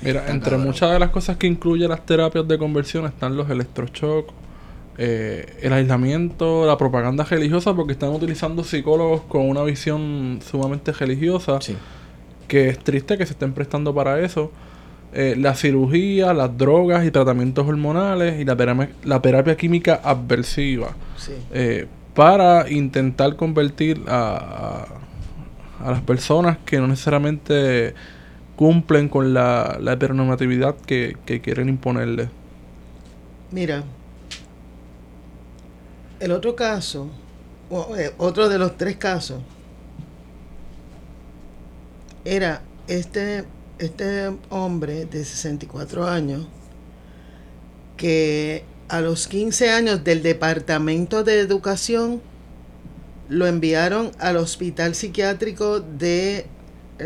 [0.00, 4.32] Mira, entre muchas de las cosas que incluye las terapias de conversión están los electroshocks,
[4.96, 11.60] eh, el aislamiento, la propaganda religiosa, porque están utilizando psicólogos con una visión sumamente religiosa,
[11.60, 11.76] Sí.
[12.46, 14.52] que es triste que se estén prestando para eso.
[15.12, 20.94] Eh, la cirugía, las drogas y tratamientos hormonales y la terapia, la terapia química adversiva.
[21.16, 21.32] Sí.
[21.52, 24.84] eh, para intentar convertir a,
[25.82, 27.94] a, las personas que no necesariamente
[28.56, 32.28] cumplen con la, la heteronormatividad que, que quieren imponerle.
[33.50, 33.84] Mira,
[36.20, 37.10] el otro caso,
[37.98, 39.42] eh, otro de los tres casos,
[42.24, 43.44] era este,
[43.78, 46.46] este hombre de 64 años
[47.96, 52.22] que a los 15 años del Departamento de Educación
[53.32, 56.44] lo enviaron al hospital psiquiátrico del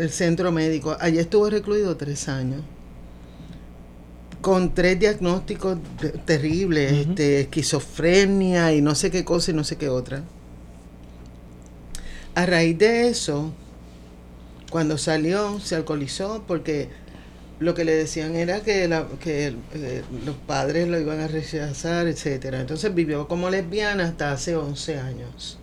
[0.09, 0.97] centro médico.
[0.99, 2.61] Allí estuvo recluido tres años
[4.41, 9.77] con tres diagnósticos de- terribles, este, esquizofrenia y no sé qué cosa y no sé
[9.77, 10.23] qué otra.
[12.35, 13.51] A raíz de eso,
[14.69, 16.89] cuando salió, se alcoholizó porque
[17.59, 22.07] lo que le decían era que, la- que eh, los padres lo iban a rechazar,
[22.07, 22.61] etcétera.
[22.61, 25.57] Entonces vivió como lesbiana hasta hace 11 años.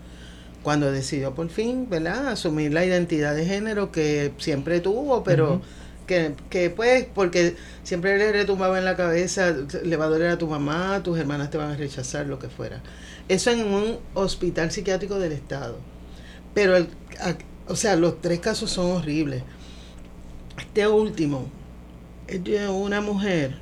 [0.64, 5.60] Cuando decidió por fin, ¿verdad?, asumir la identidad de género que siempre tuvo, pero
[6.08, 9.54] que, que pues, porque siempre le retumbaba en la cabeza,
[9.84, 12.48] le va a doler a tu mamá, tus hermanas te van a rechazar, lo que
[12.48, 12.82] fuera.
[13.28, 15.78] Eso en un hospital psiquiátrico del Estado.
[16.54, 16.88] Pero, el,
[17.20, 17.36] a-
[17.70, 19.42] o sea, los tres casos son horribles.
[20.58, 21.48] Este último
[22.28, 23.56] es de una mujer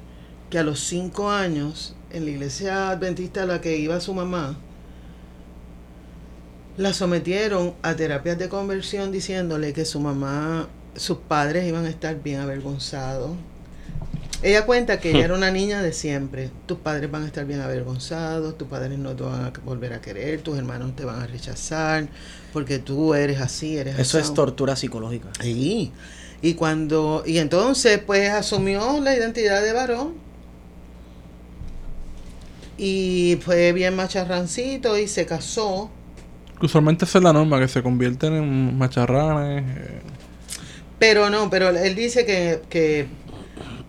[0.50, 4.59] que a los cinco años, en la iglesia adventista a la que iba su mamá,
[6.77, 12.23] la sometieron a terapias de conversión diciéndole que su mamá, sus padres iban a estar
[12.23, 13.33] bien avergonzados.
[14.43, 16.51] Ella cuenta que ella era una niña de siempre.
[16.66, 20.01] Tus padres van a estar bien avergonzados, tus padres no te van a volver a
[20.01, 22.09] querer, tus hermanos te van a rechazar,
[22.53, 24.35] porque tú eres así, eres Eso es asao".
[24.35, 25.29] tortura psicológica.
[25.41, 25.93] Sí.
[26.41, 30.14] Y cuando, y entonces pues asumió la identidad de varón.
[32.79, 35.91] Y fue bien macharrancito y se casó.
[36.63, 39.65] Usualmente esa es la norma, que se convierten en macharranes.
[39.77, 40.01] eh,
[40.99, 43.07] Pero no, pero él dice que, que,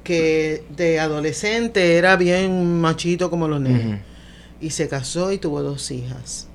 [0.04, 3.88] que de adolescente era bien machito como los nenes.
[3.88, 3.98] Ujú.
[4.62, 6.48] Y se casó y tuvo dos hijas.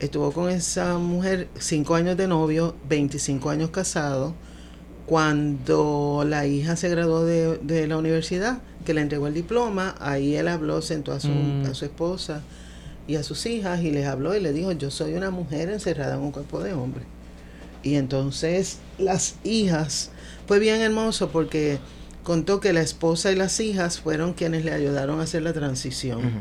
[0.00, 4.34] Estuvo con esa mujer cinco años de novio, 25 años casado.
[5.06, 10.36] Cuando la hija se graduó de, de la universidad, que le entregó el diploma, ahí
[10.36, 11.66] él habló, sentó a su, Mm.
[11.70, 12.42] a su esposa
[13.06, 16.14] y a sus hijas y les habló y le dijo, yo soy una mujer encerrada
[16.14, 17.02] en un cuerpo de hombre.
[17.82, 20.10] Y entonces las hijas,
[20.46, 21.78] fue bien hermoso porque
[22.22, 26.18] contó que la esposa y las hijas fueron quienes le ayudaron a hacer la transición.
[26.18, 26.38] Ujú.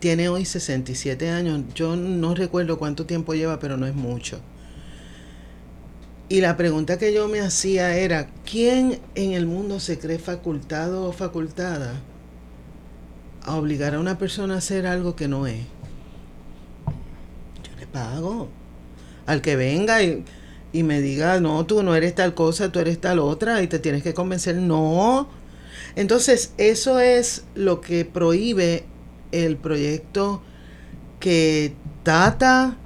[0.00, 1.62] Tiene hoy 67 años.
[1.74, 4.40] Yo no recuerdo cuánto tiempo lleva, pero no es mucho.
[6.28, 11.06] Y la pregunta que yo me hacía era, ¿quién en el mundo se cree facultado
[11.06, 11.94] o facultada
[13.44, 15.60] a obligar a una persona a hacer algo que no es?
[16.86, 18.48] Yo le pago.
[19.26, 20.24] Al que venga y,
[20.72, 23.78] y me diga, no, tú no eres tal cosa, tú eres tal otra, y te
[23.78, 25.28] tienes que convencer, no.
[25.96, 28.84] Entonces, eso es lo que prohíbe
[29.32, 30.42] el proyecto
[31.20, 32.76] que Tata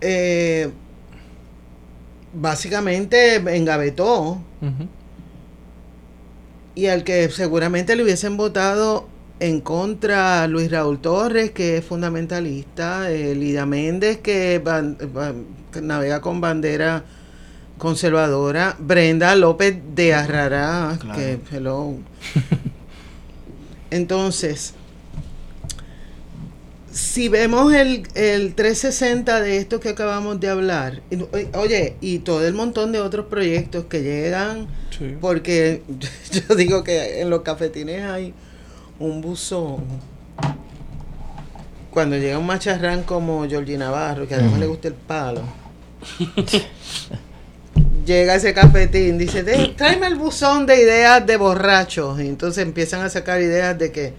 [0.00, 0.70] eh,
[2.34, 4.88] básicamente engavetó Ujú.
[6.74, 9.08] Y al que seguramente le hubiesen votado
[9.40, 14.62] en contra Luis Raúl Torres, que es fundamentalista, eh, Lidia Méndez, que,
[15.82, 17.04] navega con bandera
[17.78, 21.18] conservadora, Brenda López de Arrará, Claro.
[21.18, 21.94] que hello.
[23.90, 24.74] Entonces,
[26.92, 31.18] si vemos el, el 360 de esto que acabamos de hablar, y-
[31.56, 34.66] oye, y todo el montón de otros proyectos que llegan,
[35.02, 35.16] Sí.
[35.20, 35.82] porque
[36.48, 38.32] yo digo que en los cafetines hay
[38.98, 39.84] un buzón.
[41.90, 45.42] Cuando llega un macharrán como Georgie Navarro, que además le gusta el palo,
[48.06, 52.20] llega ese cafetín, dice, "De- tráeme el buzón de ideas de borrachos.
[52.20, 54.14] Y entonces empiezan a sacar ideas de que,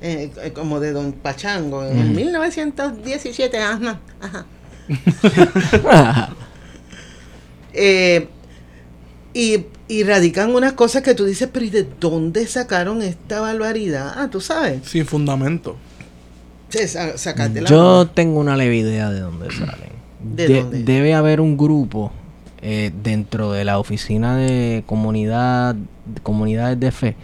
[0.00, 2.14] eh, eh, como de Don Pachango, en el Ujú.
[2.16, 4.46] 1917, ajá, ajá.
[7.78, 8.28] Eh,
[9.34, 14.12] y, y radican unas cosas que tú dices, pero ¿y de dónde sacaron esta barbaridad?
[14.16, 14.80] Ah, tú sabes.
[14.88, 15.76] Sin fundamento.
[16.68, 18.08] Sí, sacate la Yo mano.
[18.08, 19.90] tengo una leve idea de dónde salen.
[20.20, 20.82] ¿De De- dónde?
[20.82, 22.10] Debe haber un grupo
[22.60, 27.16] eh, dentro de la oficina de comunidad, de comunidades de fe,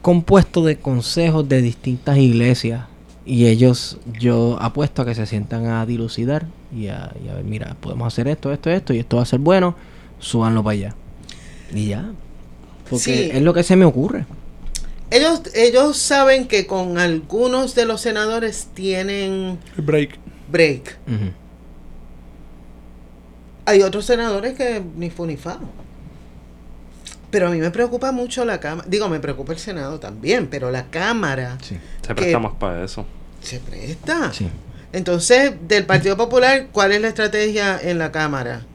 [0.00, 2.84] compuesto de consejos de distintas iglesias.
[3.24, 7.44] Y ellos, yo apuesto a que se sientan a dilucidar y a, y a ver,
[7.44, 9.76] mira, podemos hacer esto, esto, esto, y esto va a ser bueno,
[10.18, 10.94] súbanlo para allá.
[11.72, 12.10] Y ya.
[12.88, 13.30] Porque Sí.
[13.32, 14.26] es lo que se me ocurre.
[15.10, 20.18] Ellos, ellos saben que con algunos de los senadores tienen El break.
[20.50, 20.96] break.
[23.64, 25.58] Hay otros senadores que ni fu ni fa.
[27.30, 28.86] Pero a mí me preocupa mucho la Cámara.
[28.90, 31.78] Digo, me preocupa el Senado también, pero la Cámara Sí.
[32.06, 33.06] Se presta más para eso.
[33.40, 34.32] se presta.
[34.32, 34.48] Sí.
[34.92, 38.66] Entonces, del Partido Popular, ¿cuál es la estrategia en la Cámara?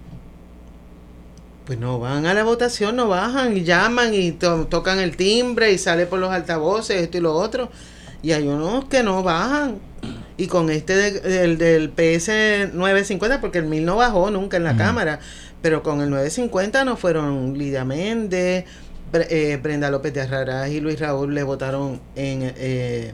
[1.67, 5.71] Pues no van a la votación, no bajan y llaman y to- tocan el timbre
[5.73, 7.69] y sale por los altavoces, esto y lo otro.
[8.23, 9.79] Y hay unos que no bajan.
[10.37, 14.63] Y con este de- del, del PS 950, porque el 1000 no bajó nunca en
[14.63, 14.77] la.
[14.77, 15.19] Cámara,
[15.61, 18.63] pero con el 950 no fueron Lidia Méndez,
[19.11, 23.13] Bre- eh, Brenda López de Arrarás y Luis Raúl le votaron en, eh,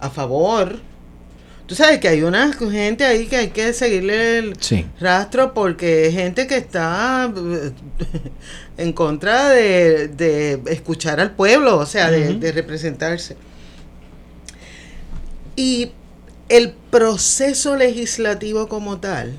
[0.00, 0.76] a favor.
[1.66, 4.86] Tú sabes que hay una gente ahí que hay que seguirle el Sí.
[5.00, 7.72] rastro porque es gente que está eh,
[8.76, 13.36] en contra de, de escuchar al pueblo, o sea, de representarse.
[15.56, 15.92] Y
[16.48, 19.34] el proceso legislativo como tal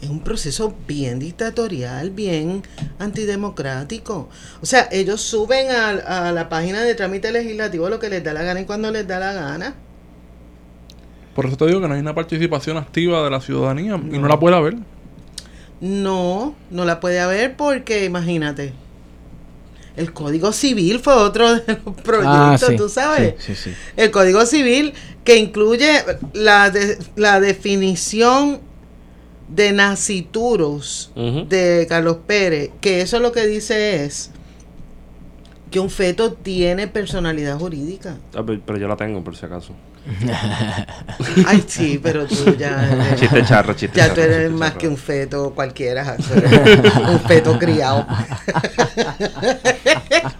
[0.00, 2.62] es un proceso bien dictatorial, bien
[2.98, 4.28] antidemocrático.
[4.62, 8.32] O sea, ellos suben a, a la página de trámite legislativo lo que les da
[8.34, 9.74] la gana y cuando les da la gana.
[11.34, 14.28] Por eso te digo que no hay una participación activa de la ciudadanía y No.
[14.28, 14.76] la puede haber.
[15.80, 18.72] No, no la puede haber porque imagínate.
[19.96, 23.34] El Código Civil fue otro de los proyectos, Ah, sí, tú sabes.
[23.38, 23.76] Sí, sí, sí.
[23.96, 24.92] El Código Civil
[25.24, 25.88] que incluye
[26.32, 28.60] la, de- la definición
[29.48, 31.46] de nasciturus Ujú.
[31.48, 34.30] de Carlos Pérez, que eso lo que dice es
[35.74, 38.14] que un feto tiene personalidad jurídica.
[38.32, 39.72] Ah, pero- yo la tengo, por si acaso.
[41.48, 43.06] Ay, sí, pero tú ya...
[43.08, 44.78] eres- Chiste charro, chiste Ya tú eres más charro.
[44.80, 46.16] que un feto cualquiera,
[47.10, 48.06] un feto criado.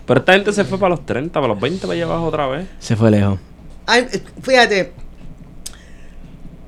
[0.06, 2.46] Pero esta gente se fue para los 30, para los 20 para allá abajo otra
[2.46, 2.66] vez.
[2.78, 3.40] Se fue lejos.
[3.86, 4.06] Ay,
[4.40, 4.92] fíjate,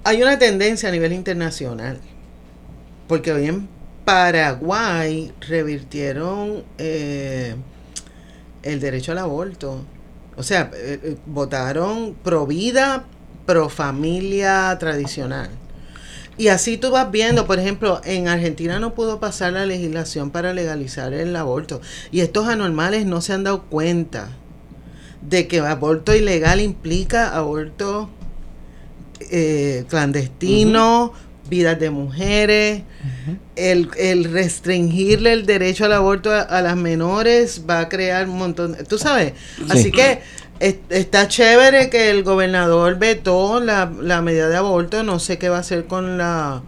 [0.03, 1.99] hay una tendencia a nivel internacional,
[3.07, 3.69] porque hoy en
[4.05, 7.55] Paraguay revirtieron eh,
[8.67, 9.85] el derecho al aborto.
[10.37, 13.05] O sea, eh, eh, votaron pro vida,
[13.47, 15.51] pro familia tradicional.
[16.39, 20.53] Y así tú vas viendo, por ejemplo, en Argentina no pudo pasar la legislación para
[20.53, 21.81] legalizar el aborto.
[22.11, 24.29] Y estos anormales no se han dado cuenta
[25.23, 28.11] de que aborto ilegal implica aborto
[29.31, 31.13] eh, clandestino,
[31.48, 32.82] vidas de mujeres,
[33.56, 38.39] el, el restringirle el derecho al aborto a, a las menores va a crear un
[38.39, 39.32] montón, tú sabes,
[39.70, 40.20] así que
[40.60, 45.48] es- está chévere que el gobernador vetó la, la medida de aborto, no sé qué
[45.48, 46.62] va a hacer con la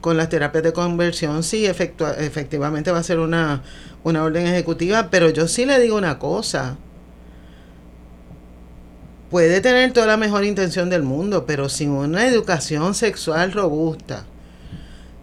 [0.00, 3.62] con las terapias de conversión, sí, efectua- efectivamente va a ser una,
[4.02, 6.78] una orden ejecutiva, pero yo sí le digo una cosa.
[9.30, 14.26] Puede tener toda la mejor intención del mundo, pero sin una educación sexual robusta,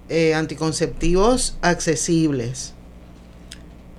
[0.08, 2.74] eh, anticonceptivos accesibles,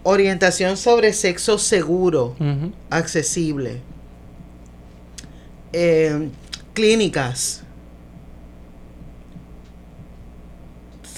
[0.05, 2.35] orientación sobre sexo seguro,
[2.89, 3.83] accesible,
[5.75, 6.31] eh,
[6.73, 7.63] clínicas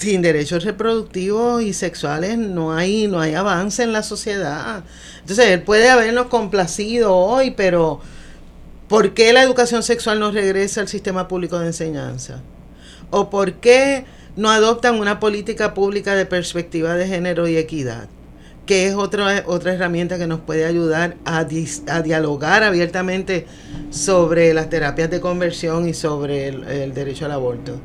[0.01, 4.83] sin derechos reproductivos y sexuales no hay no hay avance en la sociedad.
[5.19, 8.01] Entonces él puede habernos complacido hoy pero
[8.91, 12.41] ¿por qué la educación sexual no regresa al sistema público de enseñanza?
[13.09, 14.03] ¿o por qué
[14.35, 18.09] no adoptan una política pública de perspectiva de género y equidad?
[18.65, 23.47] que es otra, otra herramienta que nos puede ayudar a, dialogar abiertamente
[23.89, 27.79] sobre las terapias de conversión y sobre el derecho al aborto.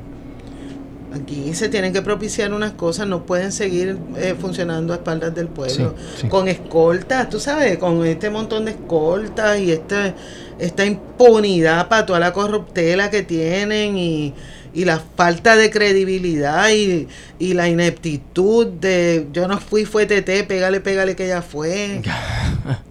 [1.22, 5.48] Aquí se tienen que propiciar unas cosas, no pueden seguir eh, funcionando a espaldas del
[5.48, 5.94] pueblo.
[6.14, 6.28] Sí, sí.
[6.28, 10.14] Con escoltas, tú sabes, con este montón de escoltas y este,
[10.59, 14.34] esta impunidad para toda la corruptela que tienen y,
[14.74, 20.44] y la falta de credibilidad y, y la ineptitud de yo no fui, fue TT,
[20.47, 22.02] pégale, pégale que ella fue.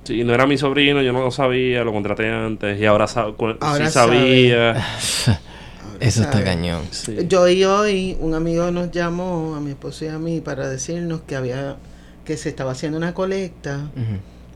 [0.06, 3.26] Sí, no era mi sobrino, yo no lo sabía, lo contraté antes y ahora, sa-
[3.36, 4.86] cu- Ahora sí sabía.
[6.00, 6.82] Eso está cañón.
[6.92, 7.18] Sí.
[7.28, 11.22] Yo y hoy, un amigo nos llamó a mi esposo y a mí para decirnos
[11.28, 11.78] que había
[12.26, 13.90] que se estaba haciendo una colecta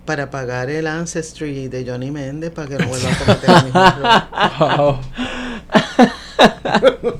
[0.06, 3.82] para pagar el Ancestry de Johnny Méndez para que no vuelva a cometer el mismo
[3.86, 4.22] error.
[4.60, 5.00] Wow.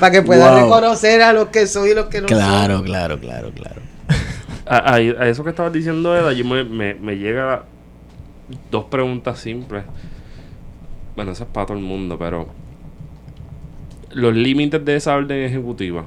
[0.00, 0.64] Para que pueda Wow.
[0.64, 3.80] reconocer a los que soy y los que no Claro, claro, claro, claro.
[4.66, 7.64] A, a- a eso que estabas diciendo, Eda, yo me, me, me llega
[8.70, 9.84] dos preguntas simples.
[11.14, 12.48] Bueno, eso es para todo el mundo, pero
[14.14, 16.04] los límites de esa orden ejecutiva.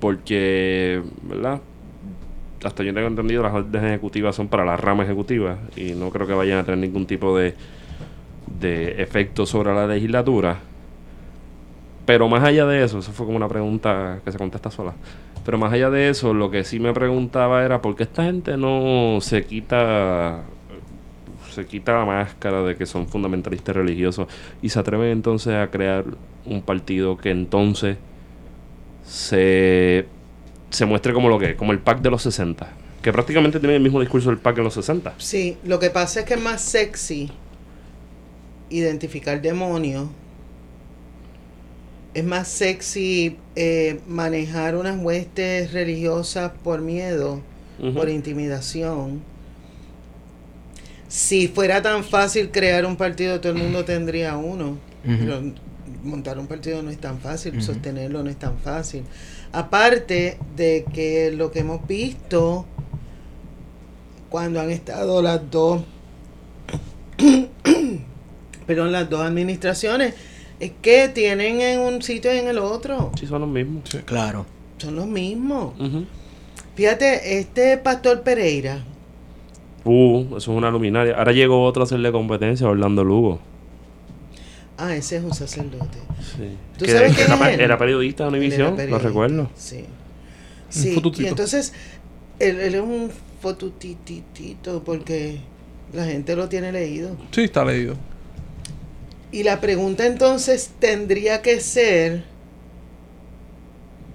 [0.00, 1.60] Porque, ¿verdad?
[2.64, 6.26] Hasta yo tengo entendido, las órdenes ejecutivas son para la rama ejecutiva y no creo
[6.26, 7.54] que vayan a tener ningún tipo de,
[8.60, 10.58] de efecto sobre la legislatura.
[12.06, 14.94] Pero más allá de eso, eso fue como una pregunta que se contesta sola.
[15.44, 18.56] Pero más allá de eso, lo que sí me preguntaba era por qué esta gente
[18.56, 20.42] no se quita
[21.54, 24.28] se quita la máscara de que son fundamentalistas religiosos
[24.60, 26.04] y se atreven entonces a crear
[26.44, 27.96] un partido que entonces
[29.06, 30.06] se,
[30.70, 32.68] se muestre como lo que es, como el PAC de los 60,
[33.02, 35.14] que prácticamente tiene el mismo discurso del PAC en los 60.
[35.18, 37.30] Sí, lo que pasa es que es más sexy
[38.70, 40.08] identificar demonios.
[42.14, 47.40] Es más sexy eh, manejar unas huestes religiosas por miedo,
[47.92, 49.22] por intimidación.
[51.14, 54.78] Si fuera tan fácil crear un partido, todo el mundo tendría uno.
[55.04, 55.40] Pero
[56.02, 59.04] montar un partido no es tan fácil, sostenerlo no es tan fácil.
[59.52, 62.66] Aparte de que lo que hemos visto
[64.28, 65.84] cuando han estado las dos,
[68.66, 70.14] perdón, las dos administraciones,
[70.58, 73.12] es que tienen en un sitio y en el otro.
[73.20, 73.84] Sí, son los mismos.
[74.04, 74.46] Claro.
[74.78, 75.74] Son los mismos.
[76.74, 78.82] Fíjate, este pastor Pereira,
[79.84, 81.16] Uh, eso es una luminaria.
[81.16, 83.40] Ahora llegó otro a hacerle competencia a Orlando Lugo.
[84.76, 85.98] ah, ese es un sacerdote.
[86.18, 86.58] Sí.
[86.76, 87.60] ¿Tú Que sabes quién era, es él?
[87.60, 89.50] era periodista de Univisión, lo recuerdo.
[89.54, 89.94] Sí.
[90.68, 91.72] Sí, y entonces
[92.38, 95.48] él, él es un fotutitito porque
[95.92, 97.16] la gente lo tiene leído.
[97.30, 97.96] Sí, está leído.
[99.30, 102.24] Y la pregunta entonces tendría que ser,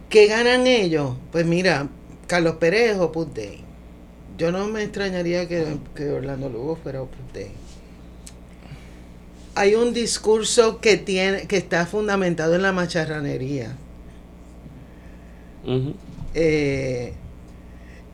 [0.09, 1.15] ¿qué ganan ellos?
[1.31, 1.89] Pues mira,
[2.27, 3.63] Carlos Pérez o Opus Dei.
[4.39, 7.51] Yo no me extrañaría que, que Orlando Lugo fuera Opus Dei.
[9.53, 13.75] Hay un discurso que tiene que está fundamentado en la macharranería.
[16.33, 17.13] Eh,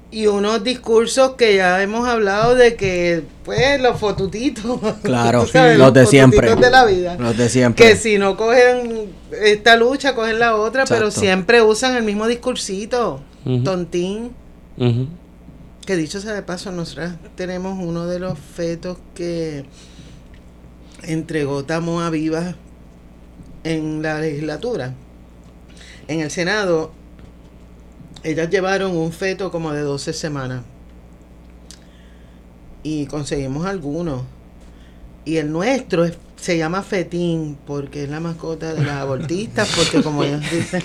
[0.10, 4.80] y unos discursos que ya hemos hablado de que, pues, los fotutitos.
[5.04, 6.56] Claro, sabes, los de siempre.
[6.56, 7.18] de la vida.
[7.20, 7.86] Los de siempre.
[7.86, 9.12] Que si no cogen
[9.44, 13.22] esta lucha, cogen la otra, pero siempre usan el mismo discursito,
[13.64, 14.32] tontín.
[15.86, 19.66] Que dicho sea de paso, nosotras tenemos uno de los fetos que
[21.04, 22.56] entregó Tamoa Viva
[23.64, 24.96] en la legislatura.
[26.08, 26.92] En el Senado,
[28.24, 30.64] ellas llevaron un feto como de 12 semanas.
[32.82, 34.24] Y conseguimos algunos.
[35.24, 40.04] Y el nuestro es- se llama Fetín porque es la mascota de las abortistas, porque
[40.04, 40.84] como ellas dicen,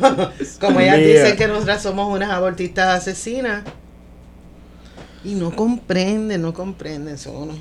[0.60, 3.62] como ellas dicen que nosotras somos unas abortistas asesinas.
[5.24, 7.56] Y no comprenden, no comprenden, son unos...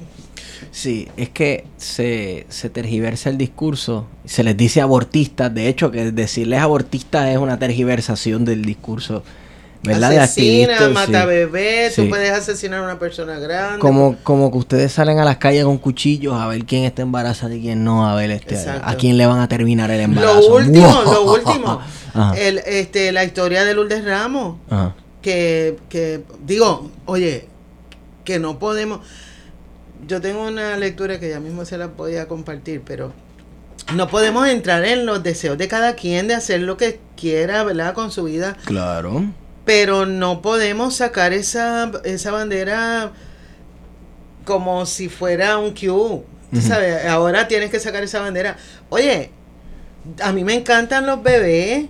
[0.72, 6.12] Sí, es que se, se tergiversa el discurso, se les dice abortistas, de hecho que
[6.12, 9.24] decirles abortistas es una tergiversación del discurso,
[9.86, 11.28] Asesina, mata sí.
[11.28, 12.04] bebés, Sí.
[12.04, 13.80] tú puedes asesinar a una persona grande.
[13.80, 17.56] Como, como que ustedes salen a las calles con cuchillos a ver quién está embarazada
[17.56, 18.82] y quién no, a ver este, Exacto.
[18.88, 20.42] a quién le van a terminar el embarazo.
[20.50, 21.82] Lo último, lo último.
[22.36, 24.58] El, este, la historia de Lourdes Ramos.
[24.70, 24.96] Ajá.
[25.22, 27.48] que, que digo, oye,
[28.24, 29.02] que no podemos.
[30.08, 33.12] Yo tengo una lectura que ya mismo se la voy a compartir, pero
[33.94, 37.94] no podemos entrar en los deseos de cada quien de hacer lo que quiera, ¿verdad?
[37.94, 39.26] Con su vida, Claro.
[39.68, 43.12] Pero no podemos sacar esa, esa bandera
[44.46, 46.24] como si fuera un Q.
[46.54, 46.62] Ujú.
[46.62, 48.56] sabes, ahora tienes que sacar esa bandera.
[48.88, 49.30] Oye,
[50.24, 51.88] a mí me encantan los bebés,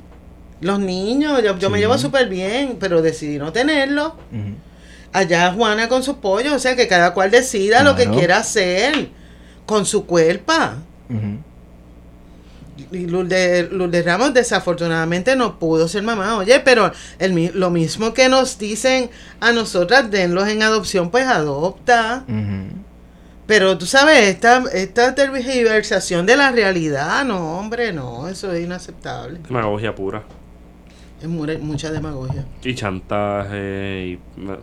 [0.60, 4.14] los niños, yo, yo me llevo súper bien, pero decidí no tenerlos.
[4.32, 4.56] Ujú.
[5.14, 9.10] Allá Juana con sus pollos, o sea que cada cual decida lo que quiera hacer
[9.68, 10.54] con su cuerpo.
[11.12, 11.16] Y
[12.92, 18.58] Lourdes, Lourdes Ramos desafortunadamente no pudo ser mamá, oye, pero el, lo mismo que nos
[18.60, 19.10] dicen
[19.40, 22.24] a nosotras, denlos en adopción, pues adopta.
[23.46, 29.40] Pero tú sabes, esta, esta tergiversación de la realidad, no, hombre, no, eso es inaceptable.
[29.48, 30.24] Demagogia pura.
[31.22, 32.46] Es mu- mucha demagogia.
[32.62, 34.20] Y chantaje y...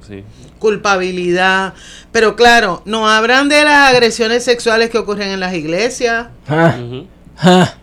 [0.06, 0.22] Sí.
[0.58, 1.74] Culpabilidad.
[2.12, 6.26] Pero claro, no hablan de las agresiones sexuales que ocurren en las iglesias.
[6.46, 6.76] Ah,
[7.38, 7.74] ah.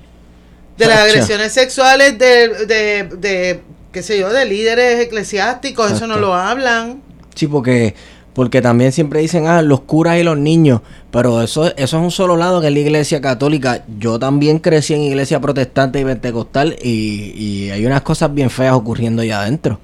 [0.78, 3.62] De las agresiones sexuales de, de, de,
[3.92, 7.02] qué sé yo, de líderes eclesiásticos, eso no lo hablan.
[7.36, 7.96] Sí, porque,
[8.34, 10.82] porque también siempre dicen, ah, los curas y los niños.
[11.12, 13.84] Pero eso, eso es un solo lado que es la iglesia católica.
[14.00, 18.74] Yo también crecí en iglesia protestante y pentecostal y, y hay unas cosas bien feas
[18.74, 19.80] ocurriendo allá adentro.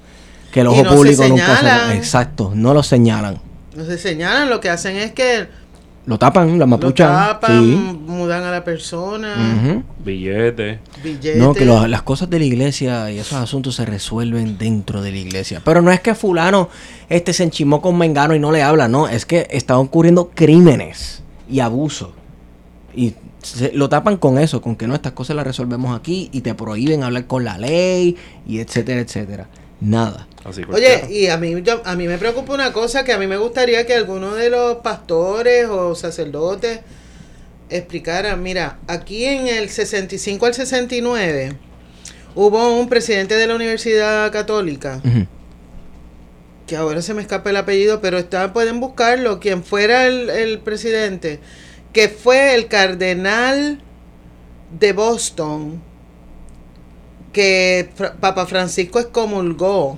[0.52, 1.98] Que el ojo no se público nunca se...
[1.98, 3.40] Exacto, no lo señalan.
[3.76, 5.48] No se señalan, lo que hacen es que
[6.08, 7.10] Lo tapan, la lo mapuchan.
[7.12, 8.00] tapan, sí.
[8.08, 9.84] mudan a la persona, Ujú.
[10.06, 10.80] Billete.
[11.04, 11.36] billetes.
[11.38, 15.12] No, que lo- las cosas de la iglesia y esos asuntos se resuelven dentro de
[15.12, 15.62] la iglesia.
[15.66, 16.70] Pero no es que fulano
[17.10, 19.08] este se enchimó con Mengano y no le habla, no.
[19.10, 22.10] Es que están ocurriendo crímenes y abusos.
[22.96, 23.14] Y
[23.44, 26.54] se- lo tapan con eso, con que no, estas cosas las resolvemos aquí y te
[26.56, 28.16] prohíben hablar con la ley
[28.48, 29.48] y etcétera, etcétera.
[29.80, 30.28] Nada.
[30.44, 33.28] Así Oye, y a mí, yo- a mí me preocupa una cosa que a mí
[33.28, 36.80] me gustaría que alguno de los pastores o sacerdotes
[37.70, 38.42] explicaran.
[38.42, 41.58] Mira, aquí en el 65 al 69
[42.36, 45.02] hubo un presidente de la Universidad Católica
[46.66, 50.60] que ahora se me escapa el apellido, pero está, pueden buscarlo, quien fuera el, el
[50.60, 51.40] presidente,
[51.94, 53.80] que fue el cardenal
[54.78, 55.82] de Boston,
[57.38, 59.96] que Fra- Papa Francisco excomulgó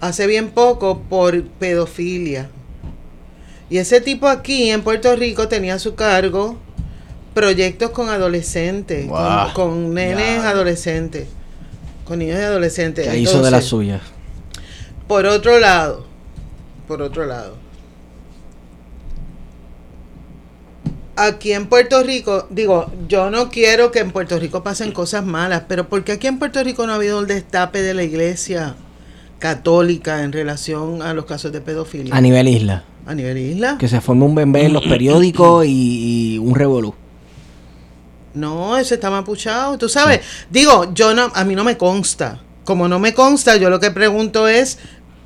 [0.00, 2.48] hace bien poco por pedofilia.
[3.68, 6.56] Y ese tipo aquí en Puerto Rico tenía a su cargo
[7.34, 9.08] proyectos con adolescentes,
[9.52, 11.26] con- nenes adolescentes,
[12.04, 13.08] con niños y adolescentes.
[13.08, 14.02] Que hizo de las Entonces, suyas.
[15.08, 16.06] por otro lado,
[16.86, 17.56] por otro lado,
[21.26, 25.64] aquí en Puerto Rico, digo, yo no quiero que en Puerto Rico pasen cosas malas,
[25.68, 28.74] pero ¿por qué aquí en Puerto Rico no ha habido el destape de la iglesia
[29.38, 32.14] católica en relación a los casos de pedofilia?
[32.14, 32.84] A nivel isla.
[33.06, 33.76] A nivel isla.
[33.78, 36.94] Que se forme un bembé en los periódicos y, y un revolú.
[38.34, 39.76] No, eso está mapuchado.
[39.76, 40.20] Tú sabes,
[40.50, 42.40] digo, yo no, a mí no me consta.
[42.64, 44.78] Como no me consta, yo lo que pregunto es,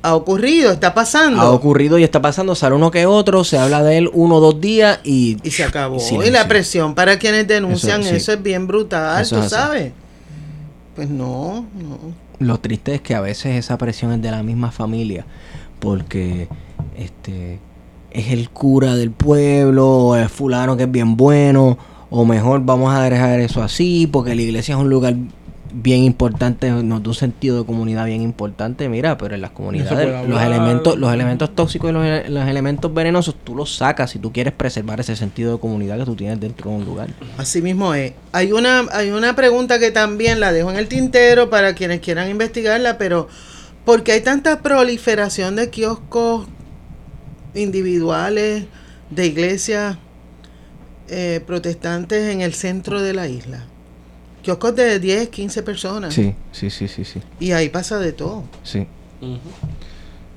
[0.05, 0.71] ¿ha ocurrido?
[0.71, 1.41] ¿Está pasando?
[1.41, 4.39] Ha ocurrido y está pasando, sale uno que otro, se habla de él uno o
[4.39, 5.37] dos días y...
[5.43, 5.99] y se acabó.
[5.99, 6.29] Silencio.
[6.29, 9.93] Y la presión para quienes denuncian Eso, es bien brutal, Eso tú sabes.
[10.95, 11.97] Pues no, no.
[12.39, 15.25] Lo triste es que a veces esa presión es de la misma familia,
[15.79, 16.47] porque
[16.97, 17.59] este
[18.11, 21.77] es el cura del pueblo, o es fulano que es bien bueno,
[22.09, 25.15] o mejor vamos a dejar eso así, porque la iglesia es un lugar
[25.77, 30.25] bien importante, nos da un sentido de comunidad bien importante, mira, pero en las comunidades
[30.25, 34.53] los elementos, los elementos tóxicos y los elementos venenosos tú los sacas si tú quieres
[34.53, 37.09] preservar ese sentido de comunidad que tú tienes dentro de un lugar.
[37.37, 38.13] Así mismo es.
[38.31, 42.29] Hay una, hay una pregunta que también la dejo en el tintero para quienes quieran
[42.29, 43.27] investigarla, pero
[43.83, 46.47] ¿por qué hay tanta proliferación de kioscos
[47.53, 48.63] individuales
[49.09, 49.97] de iglesias
[51.09, 53.65] eh, protestantes en el centro de la isla?
[54.45, 56.13] Kioscos de 10, 15 personas.
[56.13, 58.43] Sí, sí, sí, sí, sí, Y ahí pasa de todo.
[58.63, 58.85] sí.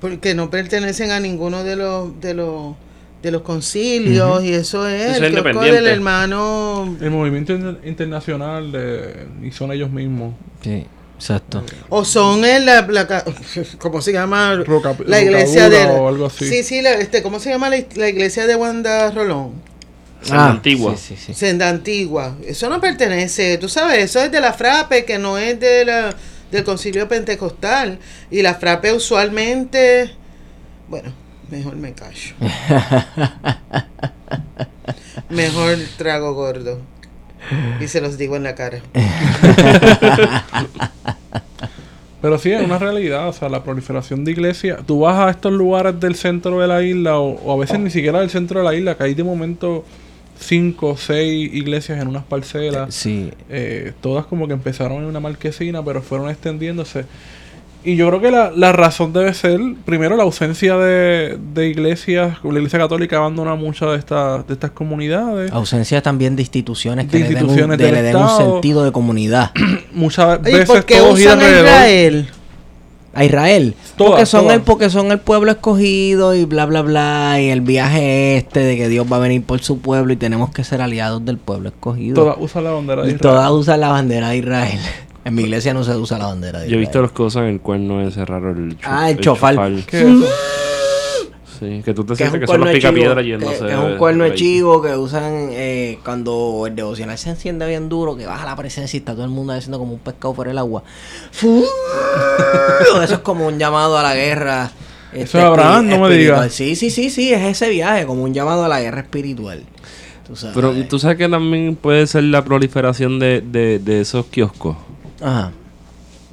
[0.01, 2.75] Porque no pertenecen a ninguno de los de los
[3.23, 5.77] de los concilios y eso es Eso el es kiosco independiente.
[5.83, 10.35] del hermano El movimiento inter- internacional de, y son ellos mismos.
[10.63, 10.87] Sí,
[11.17, 11.65] exacto.
[11.89, 13.25] o son en la, la
[13.79, 16.47] cómo se llama Roca- la iglesia de o algo así.
[16.49, 19.51] sí sí la- este cómo se llama la, la iglesia de Wanda Rolón
[20.23, 20.93] Senda Antigua.
[20.95, 21.35] Ah, Sí, sí, sí.
[21.35, 22.37] Senda Antigua.
[22.47, 26.15] Eso no pertenece, tú sabes, eso es de la Frape, que no es de la,
[26.51, 27.99] del Concilio Pentecostal.
[28.31, 30.11] Y la Frape usualmente,
[30.89, 31.13] bueno,
[31.51, 32.35] mejor me callo.
[35.31, 36.81] mejor trago gordo.
[37.81, 38.81] Y se los digo en la cara.
[42.21, 44.81] Pero sí, es una realidad, o sea, la proliferación de iglesias.
[44.85, 47.91] Tú vas a estos lugares del centro de la isla, o, o a veces ni
[47.91, 49.85] siquiera del centro de la isla, que hay de momento
[50.39, 52.95] cinco o seis iglesias en unas parcelas.
[52.95, 53.31] Sí.
[53.51, 57.05] Eh, todas como que empezaron en una marquesina, pero fueron extendiéndose.
[57.85, 62.37] Y yo creo que la, la razón debe ser, primero, la ausencia de, de iglesias.
[62.43, 65.53] La iglesia católica abandona muchas de, estas de estas comunidades.
[65.53, 68.91] Ausencia también de instituciones que De le den, un, de- le den un sentido de
[68.93, 69.53] comunidad.
[69.93, 71.39] Muchas veces ¿por qué todos usan.
[71.41, 72.29] Israel?
[73.15, 73.75] A Israel.
[73.97, 74.57] Todas, porque, son todas.
[74.57, 77.39] El, porque son el pueblo escogido y bla, bla, bla.
[77.41, 80.51] Y el viaje este de que Dios va a venir por su pueblo y tenemos
[80.51, 82.15] que ser aliados del pueblo escogido.
[82.15, 83.21] Todas usan la bandera de y Israel.
[83.35, 84.79] todas usan la bandera de Israel.
[85.25, 86.81] En mi iglesia no se usa la bandera de Yo he Israel.
[86.87, 89.57] visto los cosas en el cuerno ese raro, el, cho- Ah, el chofar.
[89.87, 90.25] ¿Qué es eso?
[91.59, 93.67] Sí, que tú te que es sientes un que son chivo, picapiedras que- yéndose.
[93.67, 97.89] que es un cuerno de chivo que usan eh, cuando el devocional se enciende bien
[97.89, 100.47] duro, que baja la presencia y está todo el mundo haciendo como un pescado por
[100.49, 100.85] el agua.
[101.33, 101.65] ¡Fu!
[103.03, 104.71] Eso es como un llamado a la guerra.
[105.13, 106.41] este, Eso es Abraham, no me espiritual.
[106.43, 106.53] digas.
[106.55, 109.63] Sí, sí, sí, sí, es ese viaje, como un llamado a la guerra espiritual.
[110.27, 110.55] Tú sabes.
[110.55, 114.77] Pero tú sabes que también puede ser la proliferación de, de, de esos kioscos.
[115.21, 115.51] Ajá.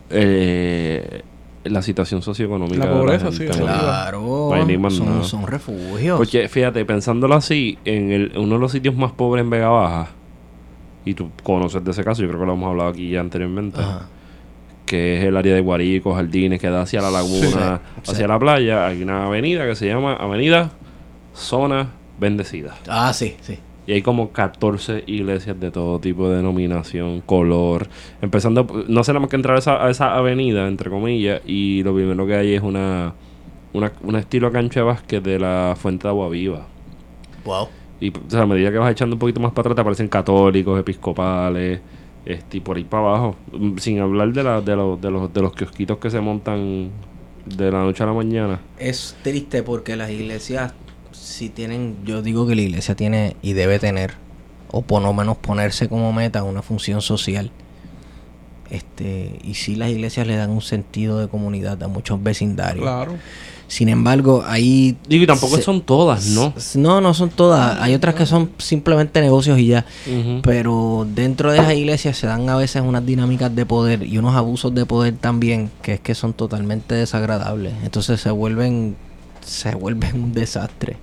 [0.10, 1.22] Eh,
[1.66, 2.86] la situación socioeconómica.
[2.86, 4.52] La de pobreza, gente, sí, Claro.
[4.56, 6.18] No son, refugios.
[6.18, 10.10] Porque fíjate, pensándolo así, en el, uno de los sitios más pobres en Vega Baja,
[11.04, 13.80] y tú conoces de ese caso, yo creo que lo hemos hablado aquí ya anteriormente,
[13.80, 14.08] Ajá.
[14.86, 18.28] que es el área de Guarico, Jardines, que da hacia la laguna, Sí, hacia sí.
[18.28, 20.72] la playa, hay una avenida que se llama Avenida
[21.34, 21.90] Zona
[22.20, 22.76] Bendecida.
[22.88, 23.60] Ah, sí, sí.
[23.88, 27.88] Y hay como 14 iglesias de todo tipo de denominación, color.
[28.22, 31.84] Empezando, no sé nada más que entrar a esa, a esa avenida, entre comillas, y
[31.84, 33.14] lo primero que hay es una,
[33.74, 36.66] una, un estilo cancha de básquet de la Fuente de Agua Viva.
[37.46, 37.68] Wow.
[38.00, 40.08] Y o sea, a medida que vas echando un poquito más para atrás, te aparecen
[40.08, 41.80] católicos, episcopales,
[42.26, 43.36] este, y por ahí para abajo.
[43.52, 46.90] Mm, Sin hablar de, la, de, los, de, los, de los kiosquitos que se montan
[47.46, 48.60] de la noche a la mañana.
[48.80, 50.74] Es triste porque las iglesias
[51.26, 54.14] si tienen, yo digo que la iglesia tiene y debe tener,
[54.72, 57.52] o por lo menos ponerse como meta una función social.
[58.70, 62.84] Este, y si las iglesias le dan un sentido de comunidad a muchos vecindarios.
[62.84, 63.16] Claro.
[63.68, 66.54] Sin embargo, ahí Digo, y tampoco se- son todas, ¿no?
[66.76, 67.80] No, no son todas.
[67.82, 69.86] Hay otras que son simplemente negocios y ya.
[70.44, 74.36] Pero dentro de esas iglesias se dan a veces unas dinámicas de poder y unos
[74.36, 77.74] abusos de poder también que es que son totalmente desagradables.
[77.84, 78.96] Entonces se vuelven
[79.44, 80.98] se vuelven un desastre.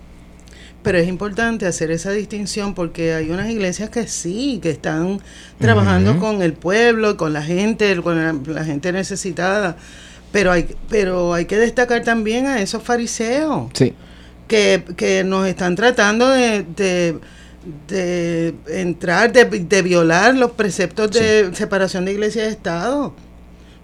[0.82, 5.20] Pero es importante hacer esa distinción porque hay unas iglesias que sí, que están
[5.60, 9.76] trabajando con el pueblo, con la gente, con la, la gente necesitada.
[10.32, 13.92] Pero hay, pero hay que destacar también a esos fariseos Sí.
[14.48, 17.16] que, que nos están tratando de, de,
[17.88, 23.14] de entrar, de, de violar los preceptos de separación de iglesia y Estado.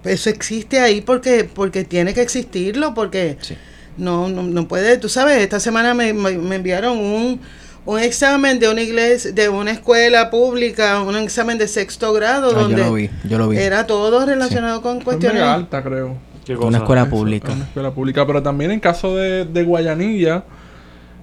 [0.04, 3.54] Eso existe ahí porque, porque tiene que existirlo, porque Sí.
[3.98, 7.40] No, no, no puede, tú sabes, esta semana me, me- me enviaron un,
[7.84, 12.54] un examen de una iglesia, de una escuela pública, un examen de sexto grado, Ah,
[12.54, 13.58] yo donde lo vi, yo lo vi.
[13.58, 15.40] era todo relacionado con Es cuestiones.
[15.40, 16.16] mega alta, creo.
[16.44, 17.52] ¿Qué Una escuela Eso, pública.
[17.52, 18.26] Una escuela pública.
[18.26, 20.44] Pero también en caso de, de Guayanilla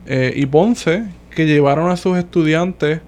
[0.05, 1.03] eh, y Ponce,
[1.35, 2.99] que llevaron a sus estudiantes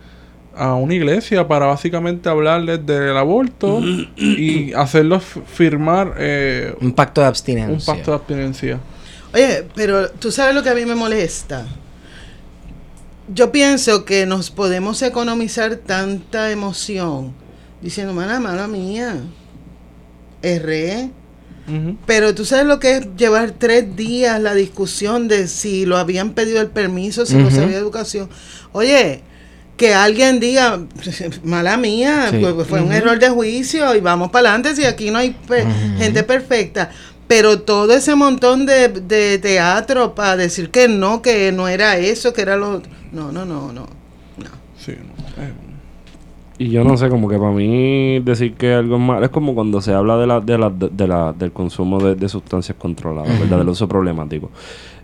[0.55, 3.79] a una iglesia para básicamente hablarles del aborto
[4.17, 7.75] y hacerlos firmar eh, Un pacto de abstinencia.
[7.75, 8.79] un pacto de abstinencia.
[9.33, 11.65] Oye, pero tú sabes lo que a mí me molesta.
[13.33, 17.33] Yo pienso que nos podemos economizar tanta emoción
[17.81, 19.17] diciendo, mala, mala mía,
[20.41, 21.11] erré.
[22.05, 26.31] Pero tú sabes lo que es llevar tres días la discusión de si lo habían
[26.31, 27.55] pedido el permiso, si no Ujú.
[27.57, 28.29] sabía educación.
[28.71, 29.21] Oye,
[29.75, 30.79] que alguien diga,
[31.43, 32.37] mala mía, Sí.
[32.39, 35.65] pues fue un error de juicio y vamos para adelante si aquí no hay pe-
[35.97, 36.89] gente perfecta.
[37.27, 42.33] Pero todo ese montón de, de teatro para decir que no, que no era eso,
[42.33, 42.81] que era lo...
[43.11, 43.73] No, no, no, no.
[43.73, 43.85] no.
[44.77, 45.51] Sí, no, eh,
[46.57, 49.53] Y yo no sé, como que para mí decir que algo es malo es como
[49.55, 53.37] cuando se habla de la, de la, de la, del consumo de, de sustancias controladas,
[53.39, 53.57] ¿verdad?
[53.57, 54.49] Del uso problemático.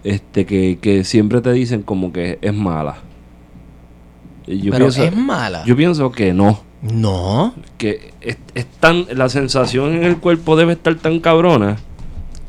[0.06, 2.98] Este, que, que siempre te dicen como que es mala.
[4.48, 5.64] Y yo, Pero pienso, es mala.
[5.66, 6.62] yo pienso que no.
[6.82, 7.54] No.
[7.78, 11.78] Que es, es tan, la sensación en el cuerpo debe estar tan cabrona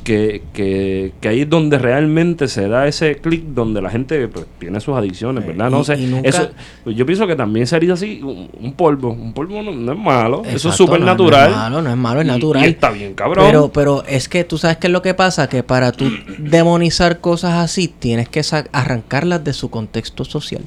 [0.05, 4.45] que, que, que ahí es donde realmente se da ese clic donde la gente pues,
[4.59, 5.71] tiene sus adicciones, ¿verdad?
[5.71, 5.95] No Y- sé.
[5.99, 6.51] y nunca- eso,
[6.85, 9.11] pues, yo pienso que también sería así un, un polvo.
[9.11, 10.43] Un polvo no, no es malo.
[10.45, 11.51] eso es súper no- natural.
[11.51, 12.65] No es malo, no es malo, es natural.
[12.65, 13.47] y está bien, cabrón.
[13.47, 16.05] Pero, pero es que tú sabes qué es lo que pasa, que para tú
[16.39, 20.63] demonizar cosas así, tienes que arrancarlas de su contexto social.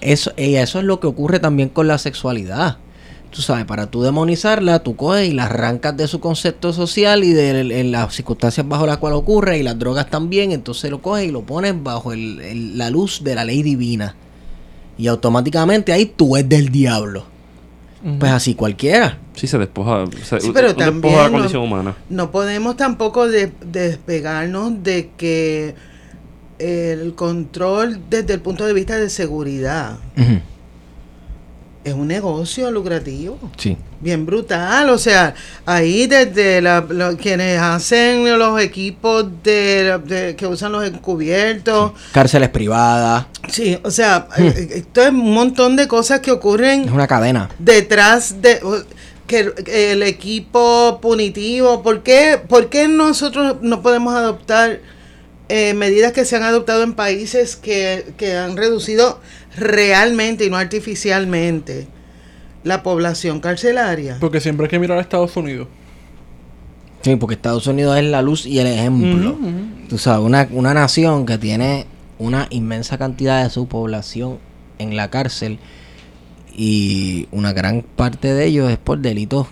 [0.00, 2.78] Eso, y eso es lo que ocurre también con la sexualidad.
[3.34, 7.32] Tú sabes, para tú demonizarla, tú coges y la arrancas de su concepto social y
[7.32, 11.30] de las circunstancias bajo las cuales ocurre y las drogas también, entonces lo coges y
[11.32, 14.14] lo pones bajo el- el- la luz de la ley divina.
[14.98, 17.24] Y automáticamente ahí tú es del diablo.
[18.18, 19.16] Pues así cualquiera.
[19.34, 20.04] Sí, se despoja.
[20.24, 21.94] Se, Sí, pero también de la no- condición humana.
[22.10, 25.74] No podemos tampoco de- despegarnos de que
[26.58, 29.98] el control desde el punto de vista de seguridad.
[31.84, 33.38] Es un negocio lucrativo.
[33.56, 33.76] Sí.
[34.00, 35.34] Bien brutal, o sea,
[35.66, 36.84] ahí desde la,
[37.20, 43.26] quienes hacen los equipos de, de- que usan los encubiertos, Cárceles privadas.
[43.48, 47.48] sí, o sea, eh, esto es un montón de cosas que Es ocurren una cadena.
[47.58, 48.60] detrás de
[49.26, 49.52] que
[49.92, 54.80] el equipo punitivo, ¿por qué, por qué nosotros no podemos adoptar
[55.48, 59.20] eh, medidas que se han adoptado en países que, que han reducido
[59.56, 61.86] realmente y no artificialmente
[62.64, 64.16] la población carcelaria?
[64.20, 65.68] Porque siempre hay que mirar a Estados Unidos.
[67.02, 69.36] Sí, porque Estados Unidos es la luz y el ejemplo.
[69.88, 71.86] Tú sabes, una, una nación que tiene
[72.18, 74.38] una inmensa cantidad de su población
[74.78, 75.58] en la cárcel
[76.54, 79.46] y una gran parte de ellos es por delitos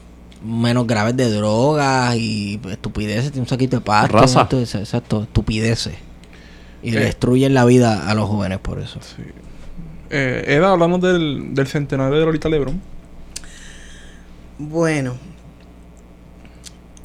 [0.45, 4.49] menos graves de drogas y estupideces, tiene un saquito de Raza.
[4.53, 5.95] es- exacto, estupideces.
[6.83, 7.01] Y Eh.
[7.01, 9.01] destruyen la vida a los jóvenes por eso.
[10.11, 12.81] Eh, Eda, hablamos del, del centenario de Lolita Lebron.
[14.59, 15.17] Bueno,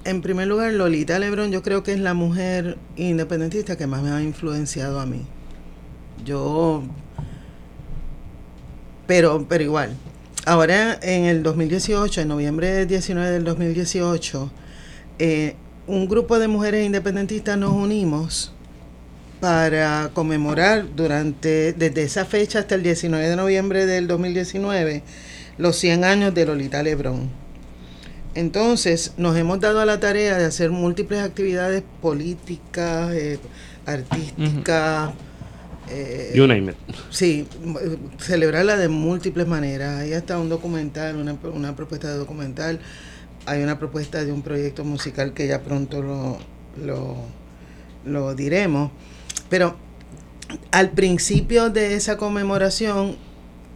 [0.06, 4.12] en primer lugar, Lolita Lebrón yo creo que es la mujer independentista que más me
[4.12, 5.26] ha influenciado a mí.
[6.24, 6.84] Yo,
[9.08, 9.96] pero, pero igual.
[10.46, 14.52] Ahora, en el 2018, en noviembre 19 del 2018,
[15.18, 15.56] eh,
[15.88, 18.55] un grupo de mujeres independentistas nos unimos
[19.46, 25.04] para conmemorar durante, desde esa fecha hasta el 19 de noviembre del 2019,
[25.60, 27.30] los 100 años de Lolita Lebrón.
[28.34, 33.38] Entonces, nos hemos dado a la tarea de hacer múltiples actividades políticas, eh,
[33.86, 35.14] artísticas,
[35.92, 36.78] eh, You name it.
[37.12, 37.48] Sí,
[38.18, 40.00] celebrarla de múltiples maneras.
[40.00, 42.80] Hay hasta un documental, una, una propuesta de documental.
[43.46, 46.40] Hay una propuesta de un proyecto musical que ya pronto lo,
[46.84, 47.18] lo,
[48.06, 48.90] lo diremos.
[49.50, 49.76] Pero
[50.72, 53.16] al principio de esa conmemoración,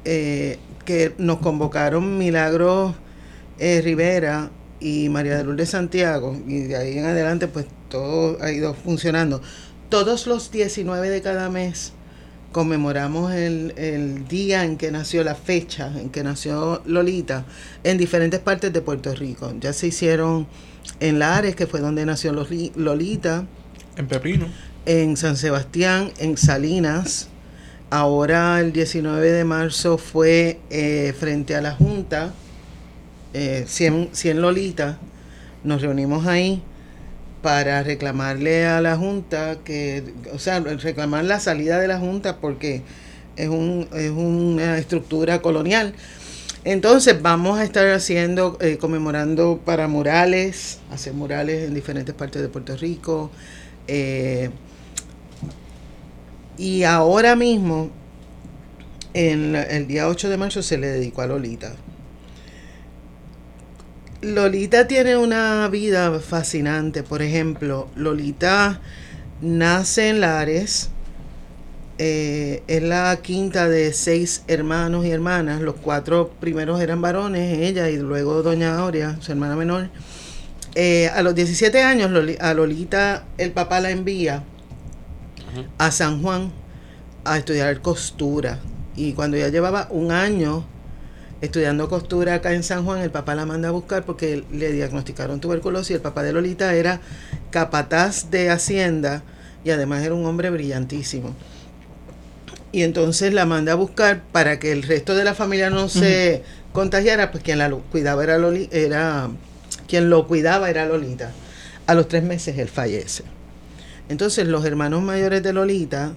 [0.06, 2.96] eh, que nos convocaron Milagros
[3.60, 8.52] eh, Rivera y María de Lourdes Santiago, y de ahí en adelante, pues todo ha
[8.52, 9.42] ido funcionando.
[9.90, 11.94] Todos los 19 de cada mes
[12.52, 17.46] conmemoramos el, el día en que nació, la fecha en que nació Lolita,
[17.84, 19.54] en diferentes partes de Puerto Rico.
[19.60, 20.48] Ya se hicieron
[21.00, 23.46] en Lares, que fue donde nació Loli- Lolita,
[23.98, 24.48] En Pepino.
[24.90, 27.28] En San Sebastián, en Salinas.
[27.92, 32.34] Ahora el 19 de marzo fue eh, frente a la Junta,
[33.36, 34.98] eh, 100, 100 Lolita.
[35.64, 36.64] Nos reunimos ahí
[37.44, 42.82] para reclamarle a la Junta que, o sea, reclamar la salida de la Junta porque
[43.36, 45.94] es, un, es una estructura colonial.
[46.64, 52.50] Entonces vamos a estar haciendo, eh, conmemorando para murales, hacer murales en diferentes partes de
[52.50, 53.30] Puerto Rico.
[53.88, 54.50] eh,
[56.60, 57.90] y ahora mismo,
[59.14, 61.72] en el día 8 de marzo, se le dedicó a Lolita.
[64.22, 67.02] Lolita tiene una vida fascinante.
[67.04, 68.82] Por ejemplo, Lolita
[69.42, 70.90] nace en Lares.
[71.98, 75.62] eh, es la quinta de seis hermanos y hermanas.
[75.62, 79.90] Los cuatro primeros eran varones, ella y luego Doña Aurea, su hermana menor.
[80.76, 84.44] Eh, a los 17 años, a Lolita el papá la envía
[85.78, 86.52] a San Juan
[87.24, 88.60] a estudiar costura.
[88.96, 90.66] Y cuando ya llevaba un año
[91.42, 95.40] estudiando costura acá en San Juan, el papá la manda a buscar porque le diagnosticaron
[95.40, 95.96] tuberculosis.
[95.96, 97.00] El papá de Lolita era
[97.52, 99.24] capataz de Hacienda
[99.64, 101.36] y además era un hombre brillantísimo.
[102.72, 106.44] Y entonces la manda a buscar para que el resto de la familia no se
[106.72, 109.30] contagiara, pues quien la cuidaba era Loli, era
[109.88, 111.32] quien lo cuidaba era Lolita.
[111.88, 113.24] A los tres meses él fallece.
[114.10, 116.14] Entonces los hermanos mayores de Lolita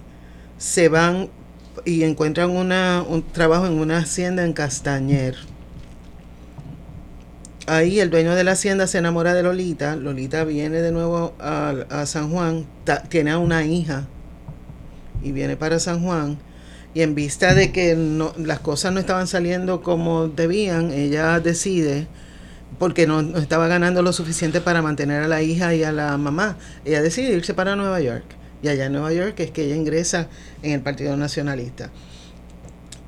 [0.57, 1.29] se van
[1.85, 5.35] y encuentran una, un trabajo en una hacienda en Castañer.
[7.67, 9.95] ahí el dueño de la hacienda se enamora de Lolita.
[9.95, 12.65] Lolita viene de nuevo a, San Juan,
[13.09, 14.07] tiene a una hija
[15.21, 16.39] y viene para San Juan.
[16.95, 17.95] Y en vista de que
[18.37, 22.07] las cosas no estaban saliendo como debían, ella decide,
[22.79, 26.17] porque no, no estaba ganando lo suficiente para mantener a la hija y a la
[26.17, 28.25] mamá, ella decide irse para Nueva York.
[28.61, 30.27] Y allá en Nueva York es que ella ingresa
[30.61, 31.91] en el Partido Nacionalista.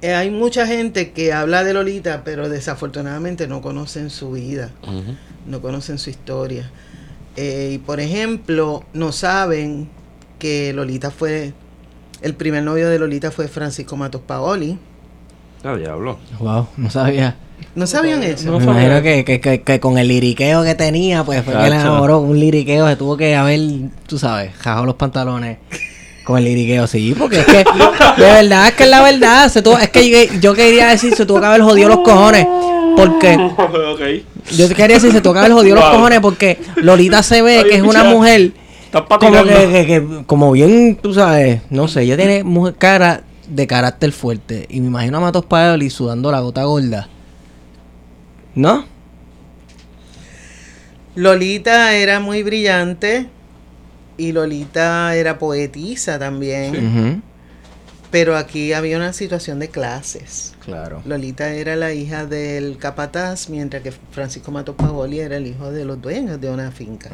[0.01, 4.71] Eh, hay mucha gente que habla de Lolita, pero desafortunadamente no conocen su vida,
[5.47, 6.69] no conocen su historia.
[7.37, 9.89] Eh, y por ejemplo, no saben
[10.37, 11.53] que Lolita fue,
[12.21, 14.77] el primer novio de Lolita fue Francisco Matos Paoli.
[15.63, 16.19] Ah, diablo.
[16.39, 17.37] Wow, no sabía.
[17.75, 18.49] ¿No sabían eso?
[18.51, 21.69] No Me imagino que, que, que, que con el liriqueo que tenía, pues fue que
[21.69, 22.19] le enamoró.
[22.19, 23.59] Un liriqueo se tuvo que haber,
[24.07, 25.57] tú sabes, jajado los pantalones
[26.25, 29.49] con el liriqueo, sí, porque es que, de verdad, es que es la verdad.
[29.49, 32.47] Se tuvo, es que yo, yo quería decir, se tuvo que haber jodido los cojones.
[32.95, 34.01] Porque, ok.
[34.55, 37.69] yo quería decir, se tuvo que haber jodido los cojones porque Lolita se ve Ay,
[37.69, 38.51] que es una mujer
[38.91, 39.43] como patinando.
[39.53, 44.13] que, que- que- como bien, tú sabes, no sé, ella tiene mujer cara de carácter
[44.13, 44.65] fuerte.
[44.69, 47.09] Y me imagino a Matos Paoli sudando la gota gorda.
[48.55, 48.85] ¿No?
[51.15, 53.27] Lolita era muy brillante
[54.17, 57.21] y Lolita era poetisa también, Ujú.
[58.11, 60.53] pero aquí había una situación de clases.
[60.63, 61.01] Claro.
[61.05, 65.85] Lolita era la hija del capataz, mientras que Francisco Matos Paoli era el hijo de
[65.85, 67.09] los dueños de una finca.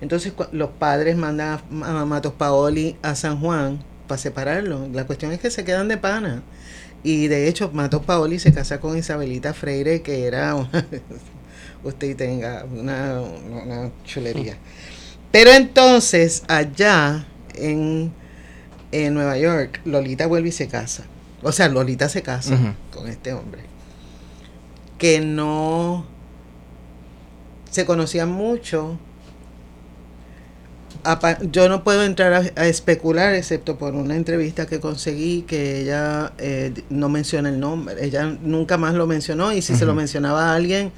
[0.00, 4.88] Entonces los padres mandan a, a Matos Paoli a San Juan para separarlo.
[4.92, 6.42] La cuestión es que se quedan de pana.
[7.04, 10.86] Y de hecho Matos Paoli se casa con Isabelita Freire, que era una,
[11.84, 14.56] usted tenga una, una chulería.
[15.32, 18.12] Pero entonces allá en,
[18.92, 21.04] en Nueva York, Lolita vuelve y se casa.
[21.42, 23.62] O sea, Lolita se casa con este hombre.
[24.98, 26.06] Que no
[27.70, 28.98] se conocían mucho.
[31.50, 36.32] Yo no puedo entrar a, a especular, excepto por una entrevista que conseguí que ella
[36.38, 38.04] eh, no menciona el nombre.
[38.04, 40.92] Ella nunca más lo mencionó y si se lo mencionaba a alguien,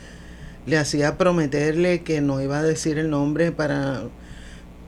[0.67, 4.03] le hacía prometerle que no iba a decir el nombre para,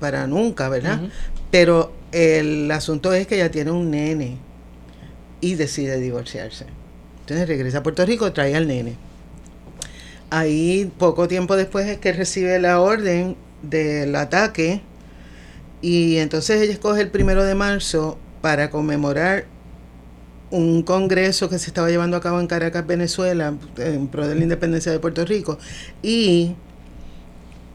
[0.00, 1.00] para nunca, ¿verdad?
[1.50, 4.36] Pero el asunto es que ella tiene un nene
[5.40, 6.66] y decide divorciarse.
[7.20, 8.96] Entonces regresa a Puerto Rico, trae al nene.
[10.28, 14.82] Ahí poco tiempo después es que recibe la orden del ataque
[15.82, 19.46] y entonces ella escoge el primero de marzo para conmemorar
[20.50, 24.42] un congreso que se estaba llevando a cabo en Caracas, Venezuela, en pro de la
[24.42, 25.58] independencia de Puerto Rico
[26.02, 26.54] y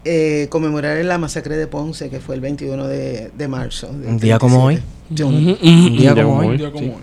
[0.05, 3.89] eh, conmemorar la masacre de Ponce, que fue el 21 de, de marzo.
[3.89, 4.83] Un día como 37.
[5.11, 6.47] Yo no- Ujú, ujú, Un día como hoy.
[6.47, 6.89] Un día como sí.
[6.91, 7.01] hoy.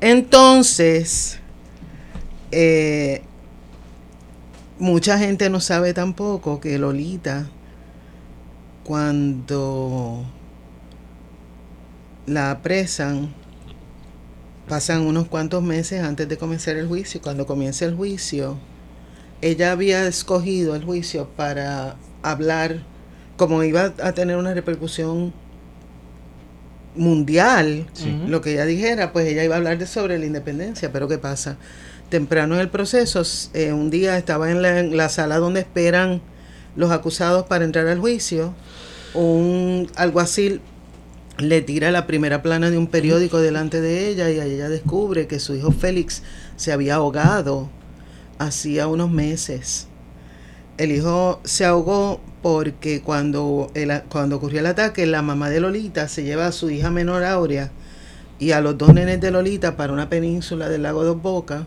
[0.00, 1.38] Entonces,
[2.50, 3.22] eh,
[4.78, 7.48] mucha gente no sabe tampoco que Lolita,
[8.88, 10.24] cuando
[12.26, 13.28] la apresan,
[14.66, 17.20] pasan unos cuantos meses antes de comenzar el juicio.
[17.20, 18.56] Cuando comienza el juicio,
[19.42, 22.78] ella había escogido el juicio para hablar,
[23.36, 25.34] como iba a tener una repercusión
[26.96, 28.22] mundial, Sí.
[28.26, 31.18] lo que ella dijera, pues ella iba a hablar de sobre la independencia, pero ¿qué
[31.18, 31.58] pasa?
[32.08, 33.20] Temprano en el proceso,
[33.52, 36.22] eh, un día estaba en la, en la sala donde esperan
[36.76, 38.54] los acusados para entrar al juicio,
[39.14, 40.60] un alguacil
[41.38, 45.38] le tira la primera plana de un periódico delante de ella y ella descubre que
[45.38, 46.22] su hijo Félix
[46.56, 47.70] se había ahogado
[48.38, 49.86] hacía unos meses.
[50.78, 56.08] El hijo se ahogó porque cuando, el cuando ocurrió el ataque, la mamá de Lolita
[56.08, 57.70] se lleva a su hija menor Aurea
[58.38, 61.64] y a los dos nenes de Lolita para una península del lago Dos Bocas.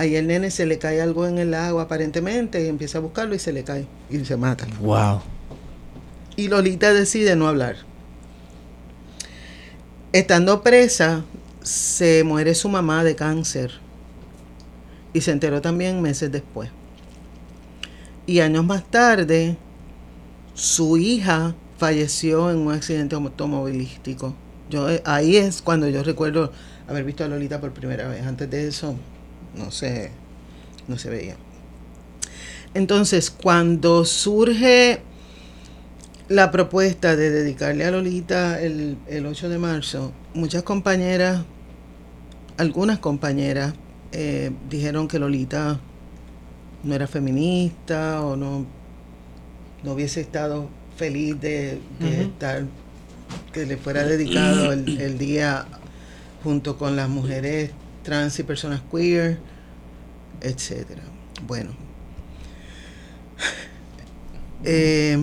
[0.00, 3.34] Ahí el nene se le cae algo en el agua aparentemente y empieza a buscarlo
[3.34, 4.66] y se le cae y se mata.
[4.80, 5.20] Wow.
[6.36, 7.76] Y Lolita decide no hablar.
[10.14, 11.22] Estando presa,
[11.62, 13.72] se muere su mamá de cáncer.
[15.12, 16.70] Y se enteró también meses después.
[18.24, 19.58] Y años más tarde,
[20.54, 24.34] su hija falleció en un accidente automovilístico.
[24.70, 26.52] Yo, eh, ahí es cuando yo recuerdo
[26.88, 28.24] haber visto a Lolita por primera vez.
[28.24, 28.96] Antes de eso,
[29.54, 30.10] no se,
[30.88, 31.36] no se veía.
[32.74, 35.02] Entonces, cuando surge
[36.28, 41.44] la propuesta de dedicarle a Lolita el, el 8 de marzo, muchas compañeras,
[42.56, 43.74] algunas compañeras,
[44.12, 45.80] eh, dijeron que Lolita
[46.84, 48.66] no era feminista o no,
[49.82, 52.66] no hubiese estado feliz de, estar,
[53.52, 55.66] que le fuera dedicado el, el día
[56.44, 57.70] junto con las mujeres
[58.10, 59.38] trans y personas queer,
[60.40, 61.02] etcétera.
[61.46, 61.70] Bueno.
[64.62, 65.16] Eh,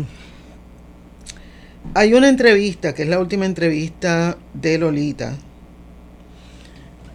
[1.93, 5.35] hay una entrevista, que es la última entrevista de Lolita,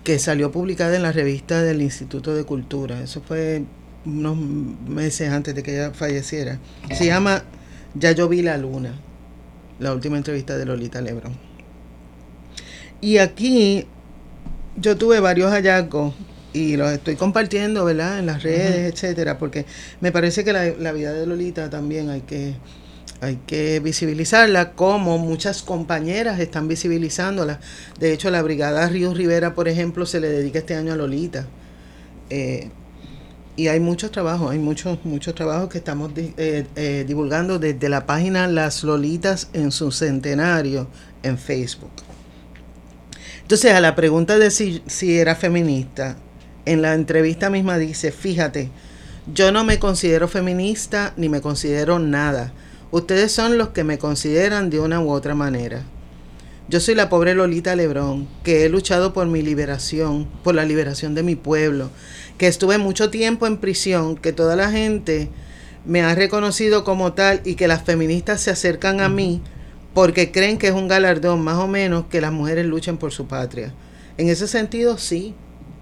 [0.04, 3.00] que salió publicada en la revista del Instituto de Cultura.
[3.00, 3.64] Eso fue
[4.04, 6.60] unos meses antes de que ella falleciera.
[6.92, 7.42] Se llama
[7.94, 8.94] Ya yo vi la luna,
[9.80, 11.32] la última entrevista de Lolita Lebron.
[13.00, 13.88] Y aquí
[14.76, 16.14] yo tuve varios hallazgos
[16.52, 18.18] y los estoy compartiendo, ¿verdad?
[18.18, 19.66] En las redes, etcétera, porque
[20.00, 22.54] me parece que la, la vida de Lolita también hay que
[23.22, 27.60] hay que visibilizarla como muchas compañeras están visibilizándola.
[28.00, 31.46] De hecho, la Brigada Río Rivera, por ejemplo, se le dedica este año a Lolita.
[32.30, 32.70] Eh,
[33.54, 38.06] y hay muchos trabajos, hay muchos, muchos trabajos que estamos eh, eh, divulgando desde la
[38.06, 40.88] página Las Lolitas en su centenario
[41.22, 41.92] en Facebook.
[43.42, 46.16] Entonces, a la pregunta de si, si era feminista,
[46.64, 48.70] en la entrevista misma dice, fíjate,
[49.32, 52.52] yo no me considero feminista ni me considero nada
[52.92, 55.82] Ustedes son los que me consideran de una u otra manera.
[56.68, 61.14] Yo soy la pobre Lolita Lebrón, que he luchado por mi liberación, por la liberación
[61.14, 61.88] de mi pueblo,
[62.36, 65.30] que estuve mucho tiempo en prisión, que toda la gente
[65.86, 69.40] me ha reconocido como tal y que las feministas se acercan a mí
[69.94, 73.26] porque creen que es un galardón más o menos que las mujeres luchen por su
[73.26, 73.72] patria.
[74.16, 75.34] En ese sentido, sí,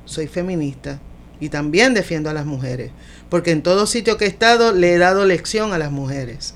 [0.04, 1.00] soy feminista
[1.40, 2.90] y también defiendo a las mujeres,
[3.28, 6.54] porque en todo sitio que he estado le he dado lección a las mujeres.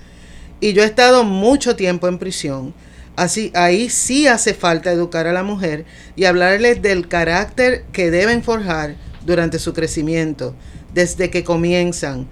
[0.61, 2.75] Y yo he estado mucho tiempo en prisión.
[3.17, 5.85] Así, ahí sí hace falta educar a la mujer
[6.17, 10.55] y hablarles del carácter que deben forjar durante su crecimiento,
[10.93, 12.27] desde que comienzan.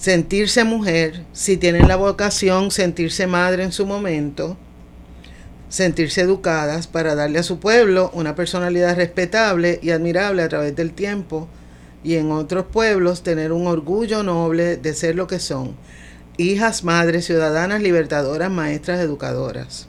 [0.00, 4.56] Sentirse mujer, si tienen la vocación, sentirse madre en su momento,
[5.68, 10.94] sentirse educadas para darle a su pueblo una personalidad respetable y admirable a través del
[10.94, 11.48] tiempo
[12.02, 15.76] y en otros pueblos tener un orgullo noble de ser lo que son
[16.38, 19.86] hijas, madres, ciudadanas, libertadoras, maestras, educadoras.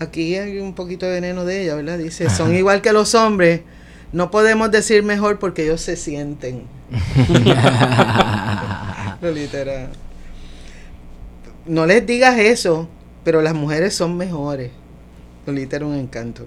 [0.00, 1.96] Aquí hay un poquito de veneno de ella, ¿verdad?
[1.96, 3.62] Dice, son igual que los hombres,
[4.12, 6.64] no podemos decir mejor porque ellos se sienten.
[9.22, 9.90] Literal.
[11.66, 12.88] No les digas eso,
[13.24, 14.70] pero las mujeres son mejores.
[15.46, 16.46] Lolita era un encanto.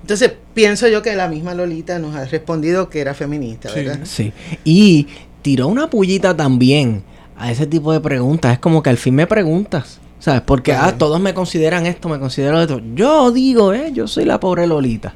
[0.00, 4.00] Entonces, pienso yo que la misma Lolita nos ha respondido que era feminista, ¿verdad?
[4.04, 4.32] Sí.
[4.64, 5.08] Y
[5.42, 7.02] tiró una pullita también
[7.36, 8.54] a ese tipo de preguntas.
[8.54, 10.00] Es como que al fin me preguntas.
[10.20, 10.40] ¿Sabes?
[10.40, 12.80] Porque ah, todos me consideran esto, me consideran esto.
[12.94, 15.14] Yo digo, eh, yo soy la pobre Lolita.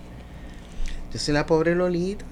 [1.12, 2.24] Yo soy la pobre Lolita.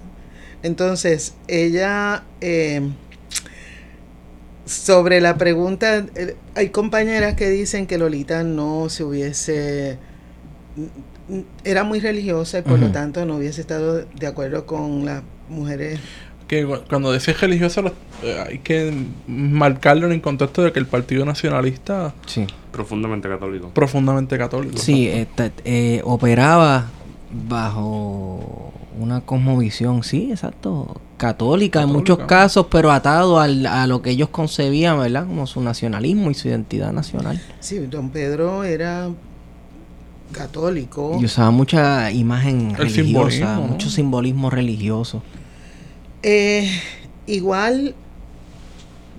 [0.63, 2.81] Entonces, ella, eh,
[4.71, 9.99] sobre la pregunta, eh, hay compañeras que dicen que Lolita no se hubiese,
[11.65, 15.99] era muy religiosa y por lo tanto no hubiese estado de acuerdo con las mujeres.
[16.47, 17.83] Que cuando decís religioso
[18.23, 18.93] eh, hay que
[19.27, 22.47] marcarlo en el contexto de que el Partido Nacionalista sí.
[22.73, 23.71] profundamente católico.
[23.71, 26.91] Profundamente católico sí este, eh, operaba
[27.49, 34.11] bajo una cosmovisión sí exacto católica, en muchos casos pero atado al, a lo que
[34.11, 37.39] ellos concebían verdad como su nacionalismo y su identidad nacional.
[37.61, 39.11] Sí don Pedro era
[40.33, 41.19] católico.
[41.21, 45.23] Y usaba mucha imagen religiosa mucho simbolismo religioso.
[46.23, 46.71] Eh,
[47.27, 47.95] igual,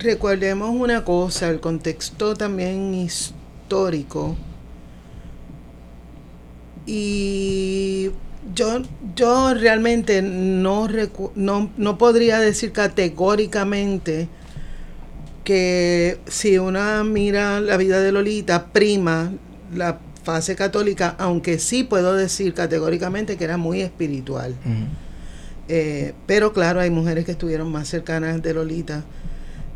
[0.00, 4.34] recordemos una cosa, el contexto también histórico.
[6.84, 8.10] Y
[8.54, 8.82] yo,
[9.14, 10.88] yo realmente no,
[11.34, 14.28] no, no podría decir categóricamente
[15.44, 19.32] que si una mira la vida de Lolita, prima
[19.74, 24.54] la fase católica, aunque sí puedo decir categóricamente que era muy espiritual.
[25.68, 29.04] Eh, pero claro, hay mujeres que estuvieron más cercanas de Lolita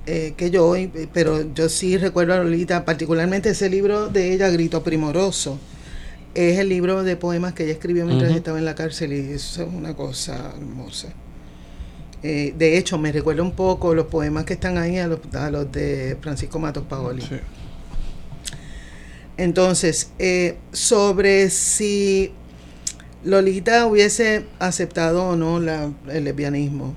[0.07, 0.75] eh, que yo,
[1.13, 5.59] pero yo sí recuerdo a Lolita, particularmente ese libro de ella, Grito Primoroso.
[6.37, 9.63] Es el libro de poemas que ella escribió mientras estaba en la cárcel y eso
[9.63, 11.09] es una cosa hermosa.
[12.23, 15.51] Eh, de hecho, me recuerda un poco los poemas que están ahí a los, a
[15.51, 17.23] los de Francisco Matos Paoli.
[19.39, 20.11] Entonces,
[20.73, 22.33] sobre si
[23.27, 26.95] Lolita hubiese aceptado o no el lesbianismo.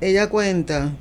[0.00, 0.92] Ella cuenta,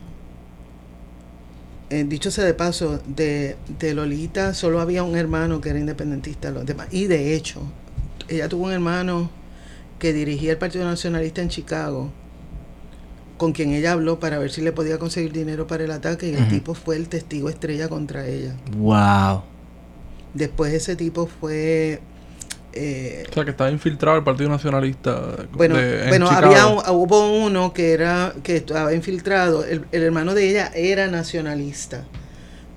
[1.89, 3.55] eh, dicho sea de paso, de,
[3.93, 6.87] Lolita solo había un hermano que era independentista, los demás.
[6.91, 7.61] Y de hecho,
[8.27, 9.29] ella tuvo un hermano
[9.97, 12.11] que dirigía el Partido Nacionalista en Chicago,
[13.37, 16.35] con quien ella habló para ver si le podía conseguir dinero para el ataque, y
[16.35, 18.55] el tipo fue el testigo estrella contra ella.
[18.77, 19.43] Wow.
[20.33, 22.01] Después ese tipo fue
[22.73, 25.47] eh, O sea, que estaba infiltrado el Partido Nacionalista.
[25.53, 29.63] bueno, de- en bueno había hubo uno que era que estaba infiltrado.
[29.65, 32.05] El, el hermano de ella era nacionalista.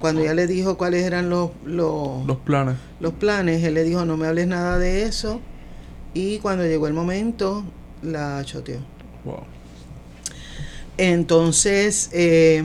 [0.01, 2.75] Cuando ella le dijo cuáles eran los, los, Los planes.
[2.99, 5.41] los planes, él le dijo no me hables nada de eso.
[6.15, 7.65] Y cuando llegó el momento,
[8.03, 8.79] la choteó.
[9.25, 9.45] Wow.
[10.99, 12.65] Entonces, eh,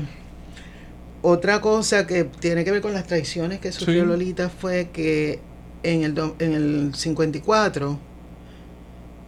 [1.22, 4.08] otra cosa que tiene que ver con las traiciones que sufrió Sí.
[4.08, 5.40] Lolita fue que
[5.88, 7.98] en el, en el 54,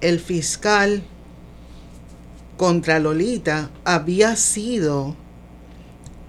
[0.02, 1.02] el fiscal
[2.58, 5.16] contra Lolita había sido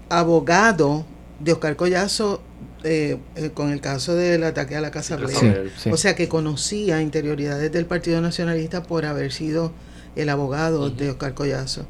[0.07, 1.05] abogado
[1.41, 2.41] de Oscar Collazo
[2.85, 5.63] eh, eh, con el caso del ataque a la Casa Blanca.
[5.77, 5.91] Sí.
[5.91, 9.73] O sea que conocía interioridades del Partido Nacionalista por haber sido
[10.15, 11.85] el abogado de Oscar Collazo.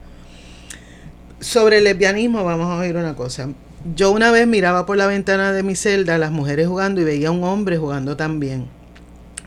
[1.39, 3.49] Sobre el lesbianismo vamos a oír una cosa.
[3.83, 7.03] Yo una vez miraba por la ventana de mi celda a las mujeres jugando y
[7.03, 8.67] veía a un hombre jugando también.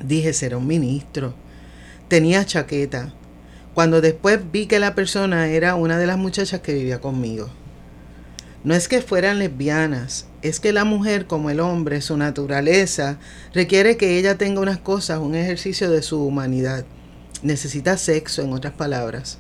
[0.03, 1.35] Dije, será un ministro.
[2.09, 3.15] Tenía chaqueta.
[3.75, 7.49] Cuando después vi que la persona era una de las muchachas que vivía conmigo.
[8.65, 13.19] No es que fueran lesbianas, es que la mujer como el hombre, su naturaleza,
[13.53, 16.85] requiere que ella tenga unas cosas, un ejercicio de su humanidad.
[17.43, 19.39] Necesita sexo, en otras palabras.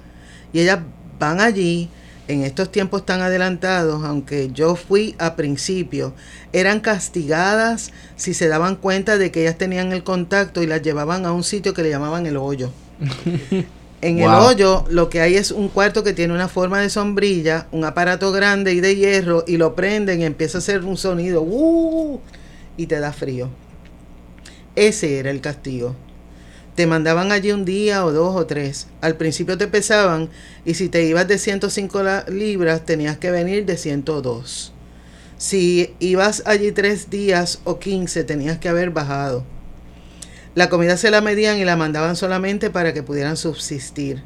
[0.52, 0.80] Y ellas
[1.18, 1.90] van allí,
[2.28, 6.14] en estos tiempos tan adelantados, aunque yo fui a principio,
[6.52, 11.26] eran castigadas si se daban cuenta de que ellas tenían el contacto y las llevaban
[11.26, 12.70] a un sitio que le llamaban el hoyo.
[14.04, 17.68] En el hoyo lo que hay es un cuarto que tiene una forma de sombrilla,
[17.72, 21.40] un aparato grande y de hierro y lo prenden y empieza a hacer un sonido
[21.40, 22.20] ¡uh!
[22.76, 23.48] y te da frío.
[24.76, 25.96] Ese era el castigo.
[26.74, 28.88] Te mandaban allí un día o dos o tres.
[29.00, 30.28] Al principio te pesaban
[30.64, 34.72] y si te ibas de 105 la- libras tenías que venir de 102.
[35.38, 39.44] Si ibas allí tres días o 15 tenías que haber bajado.
[40.56, 44.22] La comida se la medían y la mandaban solamente para que pudieran subsistir.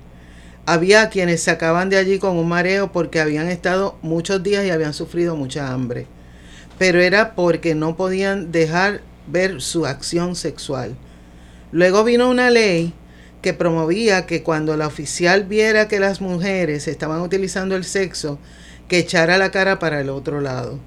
[0.66, 4.92] Había quienes sacaban de allí con un mareo porque habían estado muchos días y habían
[4.92, 6.06] sufrido mucha hambre.
[6.78, 10.94] Pero era porque no podían dejar ver su acción sexual.
[11.70, 12.94] Luego vino una ley
[13.42, 18.38] que promovía que cuando la oficial viera que las mujeres estaban utilizando el sexo,
[18.88, 20.78] que echara la cara para el otro lado.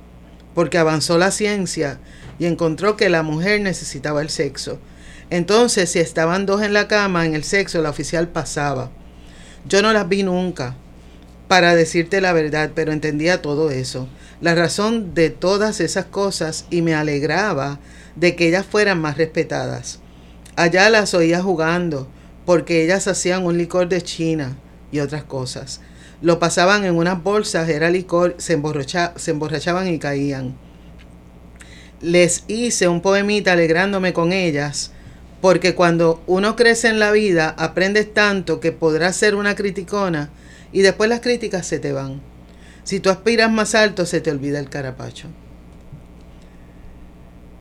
[0.54, 2.00] Porque avanzó la ciencia
[2.40, 4.80] y encontró que la mujer necesitaba el sexo.
[5.30, 8.92] Entonces, si estaban dos en la cama en el sexo, la oficial pasaba.
[9.66, 10.76] Yo no las vi nunca,
[11.48, 14.10] para decirte la verdad, pero entendía todo eso.
[14.42, 17.80] La razón de todas esas cosas y me alegraba
[18.16, 20.01] de que ellas fueran más respetadas.
[20.62, 22.08] Allá las oía jugando,
[22.46, 24.60] porque ellas hacían un licor de China
[24.92, 25.82] y otras cosas.
[26.22, 30.56] Lo pasaban en unas bolsas, era licor, se, emborracha- se emborrachaban y caían.
[32.00, 34.92] Les hice un poemita alegrándome con ellas,
[35.42, 40.30] porque cuando uno crece en la vida, aprendes tanto que podrás ser una criticona
[40.72, 42.22] y después las críticas se te van.
[42.84, 45.28] Si tú aspiras más alto, se te olvida el carapacho.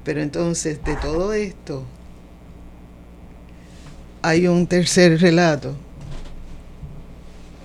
[0.05, 1.87] Pero entonces, de todo esto,
[4.23, 5.75] hay un tercer relato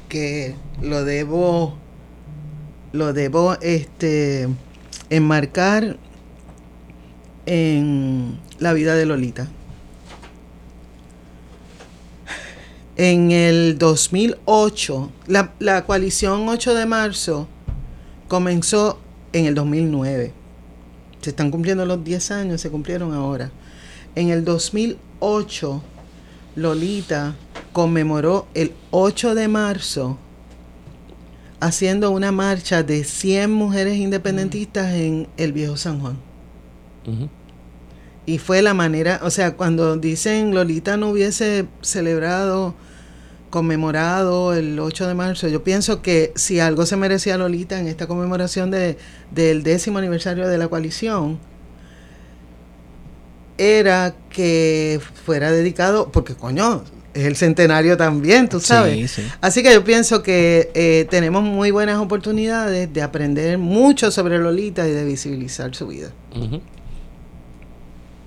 [0.10, 1.78] que lo debo
[2.94, 4.48] lo debo este
[5.10, 5.98] enmarcar
[7.46, 9.50] en la vida de Lolita.
[12.96, 17.50] En el 2008, la, la coalición 8 de marzo
[18.30, 19.00] comenzó
[19.34, 20.32] en el 2009.
[21.20, 23.52] Se están cumpliendo los 10 años, se cumplieron ahora.
[24.16, 25.84] En el 2008,
[26.56, 27.36] Lolita
[27.74, 30.18] conmemoró el 8 de marzo
[31.60, 36.18] haciendo una marcha de 100 mujeres independentistas en el viejo San Juan.
[38.26, 42.76] Y fue la manera, o sea, cuando dicen Lolita no hubiese celebrado,
[43.50, 48.08] conmemorado el 8 de marzo, yo pienso que si algo se merecía Lolita en esta
[48.08, 48.98] conmemoración de,
[49.32, 51.40] del décimo aniversario de la coalición,
[53.58, 56.84] era que fuera dedicado, porque coño,
[57.16, 59.12] es el centenario también, tú sabes.
[59.12, 59.28] Sí, sí.
[59.40, 64.86] Así que yo pienso que eh, tenemos muy buenas oportunidades de aprender mucho sobre Lolita
[64.88, 66.12] y de visibilizar su vida.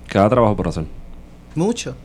[0.07, 0.85] Cada trabajo por hacer.
[1.53, 1.95] Mucho.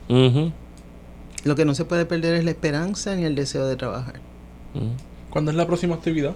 [1.43, 4.19] Lo que no se puede perder es la esperanza ni el deseo de trabajar.
[5.31, 6.33] ¿Cuándo es la próxima actividad?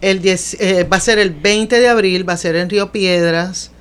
[0.00, 2.92] El 10, eh, va a ser el 20 de abril, va a ser en Río
[2.92, 3.72] Piedras.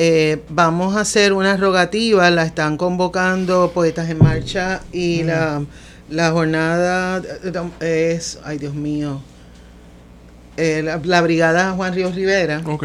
[0.00, 5.64] Eh, vamos a hacer una rogativa, la están convocando Poetas en Marcha y la,
[6.08, 7.20] la jornada
[7.80, 9.20] es, ay Dios mío,
[10.56, 12.62] eh, la, la brigada Juan Ríos Rivera.
[12.64, 12.84] Ok.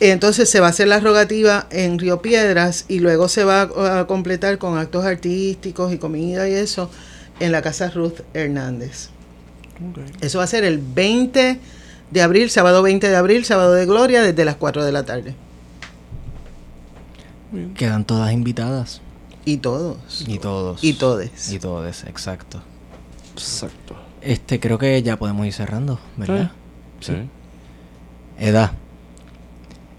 [0.00, 4.00] Entonces se va a hacer la rogativa en Río Piedras y luego se va a,
[4.00, 6.90] a completar con actos artísticos y comida y eso
[7.38, 9.10] en la casa Ruth Hernández.
[10.22, 11.60] Eso va a ser el 20
[12.14, 15.34] de abril, sábado 20 de abril, sábado de gloria, desde las 4 de la tarde.
[17.74, 19.00] Quedan todas invitadas.
[19.44, 20.24] Y todos.
[20.26, 20.82] Y todos.
[20.82, 21.52] Y todes.
[21.52, 22.62] Y todes, exacto.
[23.34, 23.96] Exacto.
[24.22, 26.52] Este, creo que ya podemos ir cerrando, ¿verdad?
[27.00, 27.14] Sí.
[28.38, 28.74] Eda.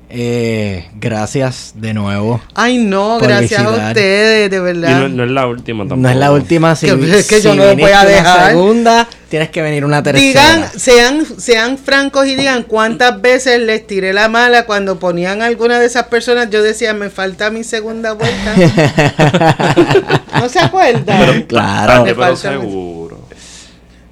[0.07, 2.40] Eh, gracias de nuevo.
[2.53, 4.99] Ay, no, gracias a ustedes, de Y verdad.
[5.02, 6.02] no, no es la última tampoco.
[6.02, 8.06] No es la última, si, Que- es que yo si no lo voy a una
[8.06, 8.49] dejar.
[8.52, 10.26] segunda, tienes que venir una tercera.
[10.57, 15.48] Digan, sean, sean francos y digan cuántas veces les tiré la mala cuando ponían a
[15.48, 16.49] alguna de esas personas.
[16.52, 18.53] Yo decía, me falta mi segunda vuelta.
[20.40, 21.41] ¿No se acuerdan?
[21.44, 22.03] claro.
[22.06, 23.26] Me pero falta- seguro.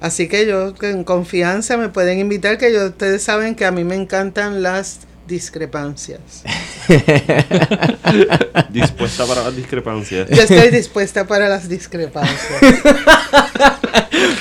[0.00, 3.84] Así que yo, en confianza, me pueden invitar, que yo, ustedes saben que a mí
[3.84, 6.44] me encantan las discrepancias.
[8.70, 10.28] Dispuesta para las discrepancias.
[10.30, 12.60] Yo estoy dispuesta para las discrepancias.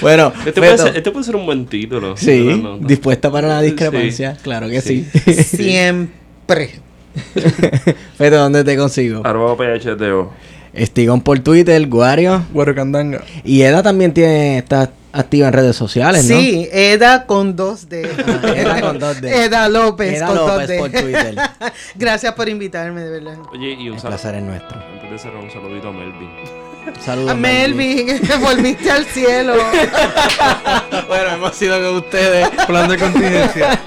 [0.02, 2.18] Bueno, Este puede, Feto, ser, este puede ser un buen título.
[2.18, 2.88] sí, No, no, no.
[2.88, 3.68] dispuesta para la Sí.
[3.68, 5.08] discrepancia, claro que sí.
[5.46, 6.72] Siempre.
[8.18, 9.26] Feto, ¿dónde te consigo?
[9.26, 10.32] Arroba PHTO.
[10.74, 12.44] Estigón por Twitter, Guario.
[12.52, 13.22] Guaracandanga.
[13.44, 16.36] Y Eda también tiene, está activa en redes sociales, ¿no?
[16.36, 18.10] Sí, Eda con dos D.
[18.44, 19.46] Ah, Eda con dos D.
[19.46, 20.80] Eda López Eda con dos López D.
[20.80, 21.36] por Twitter.
[21.96, 23.38] Gracias por invitarme, de verdad.
[23.52, 24.80] Oye, y un El placer es nuestro.
[24.80, 26.30] Antes de cerrar, un saludito a Melvin.
[27.00, 27.32] Saludos.
[27.32, 28.08] A Melvin,
[28.42, 29.54] volviste al cielo.
[31.08, 32.50] bueno, hemos sido con ustedes.
[32.68, 33.80] Plan de contingencia.